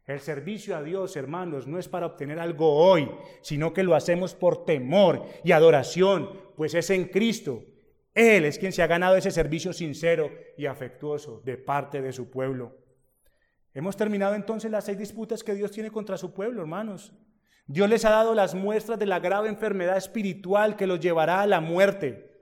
El 0.06 0.22
servicio 0.22 0.78
a 0.78 0.82
Dios, 0.82 1.18
hermanos, 1.18 1.68
no 1.68 1.78
es 1.78 1.90
para 1.90 2.06
obtener 2.06 2.40
algo 2.40 2.76
hoy, 2.78 3.12
sino 3.42 3.74
que 3.74 3.84
lo 3.84 3.94
hacemos 3.94 4.36
por 4.36 4.64
temor 4.64 5.26
y 5.44 5.52
adoración, 5.52 6.30
pues 6.56 6.76
es 6.76 6.92
en 6.92 7.10
Cristo. 7.10 7.66
Él 8.14 8.46
es 8.46 8.58
quien 8.58 8.72
se 8.72 8.84
ha 8.84 8.88
ganado 8.88 9.18
ese 9.18 9.32
servicio 9.32 9.74
sincero 9.74 10.32
y 10.58 10.66
afectuoso 10.66 11.42
de 11.44 11.58
parte 11.58 12.02
de 12.02 12.14
su 12.14 12.30
pueblo. 12.30 12.78
Hemos 13.74 13.98
terminado 13.98 14.36
entonces 14.36 14.72
las 14.72 14.86
seis 14.86 14.98
disputas 14.98 15.44
que 15.44 15.56
Dios 15.56 15.72
tiene 15.72 15.92
contra 15.92 16.16
su 16.16 16.34
pueblo, 16.34 16.62
hermanos. 16.62 17.12
Dios 17.68 17.90
les 17.90 18.06
ha 18.06 18.12
dado 18.12 18.34
las 18.34 18.56
muestras 18.56 18.98
de 18.98 19.08
la 19.08 19.20
grave 19.20 19.50
enfermedad 19.50 19.98
espiritual 19.98 20.78
que 20.78 20.88
los 20.88 21.02
llevará 21.02 21.42
a 21.42 21.48
la 21.48 21.60
muerte. 21.60 22.33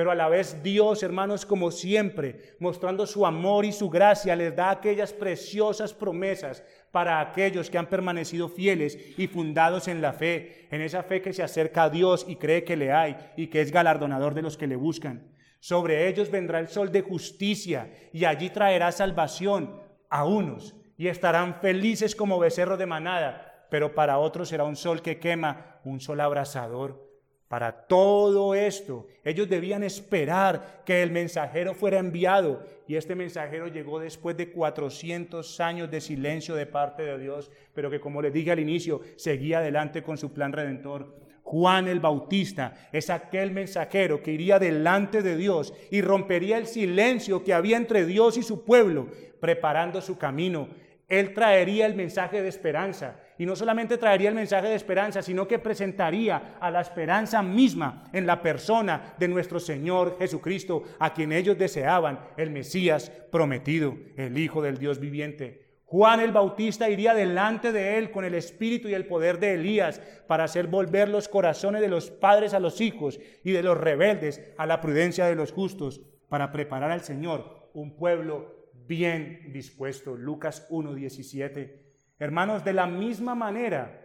Pero 0.00 0.12
a 0.12 0.14
la 0.14 0.30
vez 0.30 0.62
Dios, 0.62 1.02
hermanos, 1.02 1.44
como 1.44 1.70
siempre, 1.70 2.54
mostrando 2.58 3.06
su 3.06 3.26
amor 3.26 3.66
y 3.66 3.72
su 3.72 3.90
gracia, 3.90 4.34
les 4.34 4.56
da 4.56 4.70
aquellas 4.70 5.12
preciosas 5.12 5.92
promesas 5.92 6.64
para 6.90 7.20
aquellos 7.20 7.68
que 7.68 7.76
han 7.76 7.90
permanecido 7.90 8.48
fieles 8.48 8.98
y 9.18 9.26
fundados 9.26 9.88
en 9.88 10.00
la 10.00 10.14
fe, 10.14 10.68
en 10.70 10.80
esa 10.80 11.02
fe 11.02 11.20
que 11.20 11.34
se 11.34 11.42
acerca 11.42 11.82
a 11.82 11.90
Dios 11.90 12.24
y 12.26 12.36
cree 12.36 12.64
que 12.64 12.78
le 12.78 12.92
hay 12.92 13.14
y 13.36 13.48
que 13.48 13.60
es 13.60 13.72
galardonador 13.72 14.32
de 14.32 14.40
los 14.40 14.56
que 14.56 14.66
le 14.66 14.76
buscan. 14.76 15.34
Sobre 15.58 16.08
ellos 16.08 16.30
vendrá 16.30 16.60
el 16.60 16.68
sol 16.68 16.90
de 16.90 17.02
justicia 17.02 17.92
y 18.10 18.24
allí 18.24 18.48
traerá 18.48 18.92
salvación 18.92 19.82
a 20.08 20.24
unos 20.24 20.76
y 20.96 21.08
estarán 21.08 21.60
felices 21.60 22.16
como 22.16 22.38
becerros 22.38 22.78
de 22.78 22.86
manada, 22.86 23.66
pero 23.70 23.94
para 23.94 24.16
otros 24.16 24.48
será 24.48 24.64
un 24.64 24.76
sol 24.76 25.02
que 25.02 25.18
quema, 25.18 25.78
un 25.84 26.00
sol 26.00 26.22
abrasador. 26.22 27.09
Para 27.50 27.72
todo 27.72 28.54
esto, 28.54 29.08
ellos 29.24 29.48
debían 29.48 29.82
esperar 29.82 30.82
que 30.86 31.02
el 31.02 31.10
mensajero 31.10 31.74
fuera 31.74 31.98
enviado 31.98 32.64
y 32.86 32.94
este 32.94 33.16
mensajero 33.16 33.66
llegó 33.66 33.98
después 33.98 34.36
de 34.36 34.52
400 34.52 35.58
años 35.58 35.90
de 35.90 36.00
silencio 36.00 36.54
de 36.54 36.66
parte 36.66 37.02
de 37.02 37.18
Dios, 37.18 37.50
pero 37.74 37.90
que 37.90 37.98
como 37.98 38.22
les 38.22 38.32
dije 38.32 38.52
al 38.52 38.60
inicio, 38.60 39.00
seguía 39.16 39.58
adelante 39.58 40.04
con 40.04 40.16
su 40.16 40.32
plan 40.32 40.52
redentor. 40.52 41.12
Juan 41.42 41.88
el 41.88 41.98
Bautista 41.98 42.88
es 42.92 43.10
aquel 43.10 43.50
mensajero 43.50 44.22
que 44.22 44.30
iría 44.30 44.60
delante 44.60 45.20
de 45.20 45.36
Dios 45.36 45.74
y 45.90 46.02
rompería 46.02 46.56
el 46.56 46.68
silencio 46.68 47.42
que 47.42 47.52
había 47.52 47.78
entre 47.78 48.06
Dios 48.06 48.36
y 48.36 48.44
su 48.44 48.64
pueblo, 48.64 49.08
preparando 49.40 50.00
su 50.00 50.18
camino. 50.18 50.68
Él 51.08 51.34
traería 51.34 51.86
el 51.86 51.96
mensaje 51.96 52.42
de 52.42 52.48
esperanza 52.48 53.18
y 53.40 53.46
no 53.46 53.56
solamente 53.56 53.96
traería 53.96 54.28
el 54.28 54.34
mensaje 54.34 54.68
de 54.68 54.74
esperanza, 54.74 55.22
sino 55.22 55.48
que 55.48 55.58
presentaría 55.58 56.58
a 56.60 56.70
la 56.70 56.82
esperanza 56.82 57.40
misma 57.42 58.04
en 58.12 58.26
la 58.26 58.42
persona 58.42 59.14
de 59.18 59.28
nuestro 59.28 59.58
Señor 59.58 60.18
Jesucristo, 60.18 60.82
a 60.98 61.14
quien 61.14 61.32
ellos 61.32 61.56
deseaban, 61.56 62.20
el 62.36 62.50
Mesías 62.50 63.10
prometido, 63.32 63.96
el 64.18 64.36
Hijo 64.36 64.60
del 64.60 64.76
Dios 64.76 65.00
viviente. 65.00 65.78
Juan 65.86 66.20
el 66.20 66.32
Bautista 66.32 66.90
iría 66.90 67.14
delante 67.14 67.72
de 67.72 67.96
él 67.96 68.10
con 68.10 68.26
el 68.26 68.34
espíritu 68.34 68.88
y 68.88 68.94
el 68.94 69.06
poder 69.06 69.40
de 69.40 69.54
Elías 69.54 70.02
para 70.26 70.44
hacer 70.44 70.66
volver 70.66 71.08
los 71.08 71.26
corazones 71.26 71.80
de 71.80 71.88
los 71.88 72.10
padres 72.10 72.52
a 72.52 72.60
los 72.60 72.82
hijos 72.82 73.18
y 73.42 73.52
de 73.52 73.62
los 73.62 73.78
rebeldes 73.78 74.52
a 74.58 74.66
la 74.66 74.82
prudencia 74.82 75.24
de 75.24 75.34
los 75.34 75.50
justos, 75.50 76.02
para 76.28 76.52
preparar 76.52 76.90
al 76.90 77.00
Señor 77.00 77.70
un 77.72 77.96
pueblo 77.96 78.68
bien 78.86 79.50
dispuesto. 79.50 80.14
Lucas 80.14 80.68
1.17. 80.68 81.89
Hermanos, 82.20 82.62
de 82.64 82.74
la 82.74 82.86
misma 82.86 83.34
manera 83.34 83.98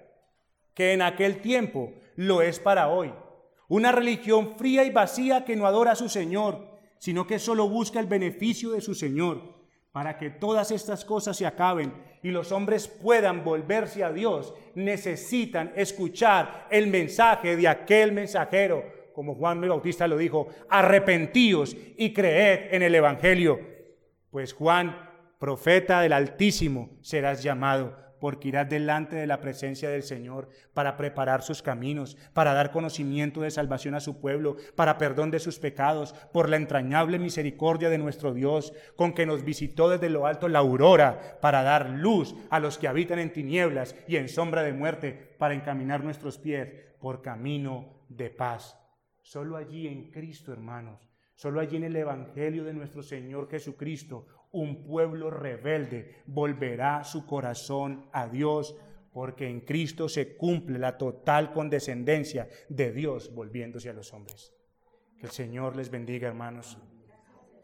que 0.74 0.94
en 0.94 1.02
aquel 1.02 1.42
tiempo 1.42 1.94
lo 2.16 2.42
es 2.42 2.60
para 2.60 2.88
hoy. 2.88 3.14
Una 3.68 3.92
religión 3.92 4.56
fría 4.58 4.86
y 4.86 4.90
vacía 4.90 5.44
que 5.44 5.58
no 5.58 5.68
adora 5.68 5.92
a 5.92 5.96
su 5.98 6.08
Señor, 6.08 6.80
sino 6.98 7.28
que 7.28 7.40
solo 7.40 7.68
busca 7.68 8.00
el 8.00 8.08
beneficio 8.08 8.72
de 8.72 8.80
su 8.80 8.96
Señor, 8.96 9.54
para 9.92 10.18
que 10.18 10.30
todas 10.30 10.72
estas 10.72 11.04
cosas 11.04 11.36
se 11.36 11.46
acaben 11.46 11.94
y 12.24 12.32
los 12.32 12.54
hombres 12.54 12.88
puedan 12.88 13.44
volverse 13.44 14.02
a 14.02 14.14
Dios, 14.14 14.54
necesitan 14.76 15.74
escuchar 15.76 16.68
el 16.72 16.88
mensaje 16.88 17.58
de 17.58 17.68
aquel 17.68 18.14
mensajero, 18.14 18.84
como 19.14 19.36
Juan 19.36 19.62
el 19.62 19.70
Bautista 19.70 20.08
lo 20.08 20.18
dijo, 20.18 20.48
arrepentíos 20.70 21.76
y 21.98 22.14
creed 22.14 22.74
en 22.74 22.82
el 22.82 22.96
Evangelio. 22.96 23.60
Pues 24.32 24.54
Juan, 24.54 25.10
profeta 25.38 26.00
del 26.00 26.14
Altísimo, 26.14 26.98
serás 27.02 27.44
llamado 27.44 28.05
porque 28.20 28.50
irás 28.50 28.70
delante 28.70 29.16
de 29.16 29.28
la 29.28 29.40
presencia 29.40 29.90
del 29.90 30.04
Señor 30.04 30.50
para 30.74 30.98
preparar 30.98 31.42
sus 31.42 31.62
caminos, 31.62 32.18
para 32.34 32.54
dar 32.54 32.72
conocimiento 32.72 33.42
de 33.42 33.52
salvación 33.52 33.96
a 33.96 34.00
su 34.00 34.20
pueblo, 34.20 34.58
para 34.76 34.98
perdón 34.98 35.32
de 35.32 35.40
sus 35.40 35.60
pecados, 35.60 36.14
por 36.34 36.50
la 36.50 36.58
entrañable 36.58 37.20
misericordia 37.20 37.90
de 37.90 37.98
nuestro 37.98 38.34
Dios, 38.34 38.74
con 38.96 39.14
que 39.14 39.26
nos 39.26 39.44
visitó 39.44 39.90
desde 39.90 40.10
lo 40.10 40.26
alto 40.26 40.48
la 40.48 40.60
aurora, 40.60 41.40
para 41.42 41.64
dar 41.64 41.90
luz 41.90 42.36
a 42.50 42.60
los 42.60 42.78
que 42.78 42.88
habitan 42.88 43.20
en 43.20 43.34
tinieblas 43.34 43.96
y 44.08 44.18
en 44.18 44.30
sombra 44.30 44.64
de 44.64 44.74
muerte, 44.74 45.36
para 45.38 45.54
encaminar 45.54 46.04
nuestros 46.04 46.38
pies 46.38 46.70
por 47.00 47.22
camino 47.22 48.04
de 48.10 48.30
paz. 48.30 48.78
Solo 49.22 49.58
allí 49.58 49.88
en 49.88 50.12
Cristo, 50.12 50.54
hermanos, 50.54 51.10
solo 51.34 51.60
allí 51.60 51.78
en 51.78 51.84
el 51.84 51.96
Evangelio 51.96 52.64
de 52.64 52.74
nuestro 52.74 53.02
Señor 53.02 53.50
Jesucristo, 53.50 54.28
un 54.52 54.84
pueblo 54.84 55.30
rebelde 55.30 56.24
volverá 56.26 57.04
su 57.04 57.26
corazón 57.26 58.08
a 58.12 58.28
Dios, 58.28 58.76
porque 59.12 59.48
en 59.48 59.62
Cristo 59.62 60.10
se 60.10 60.36
cumple 60.36 60.80
la 60.80 60.98
total 60.98 61.54
condescendencia 61.54 62.50
de 62.70 62.92
Dios 62.92 63.34
volviéndose 63.34 63.90
a 63.90 63.94
los 63.94 64.14
hombres. 64.14 64.54
Que 65.18 65.28
el 65.28 65.32
Señor 65.32 65.76
les 65.76 65.90
bendiga, 65.90 66.28
hermanos. 66.28 66.78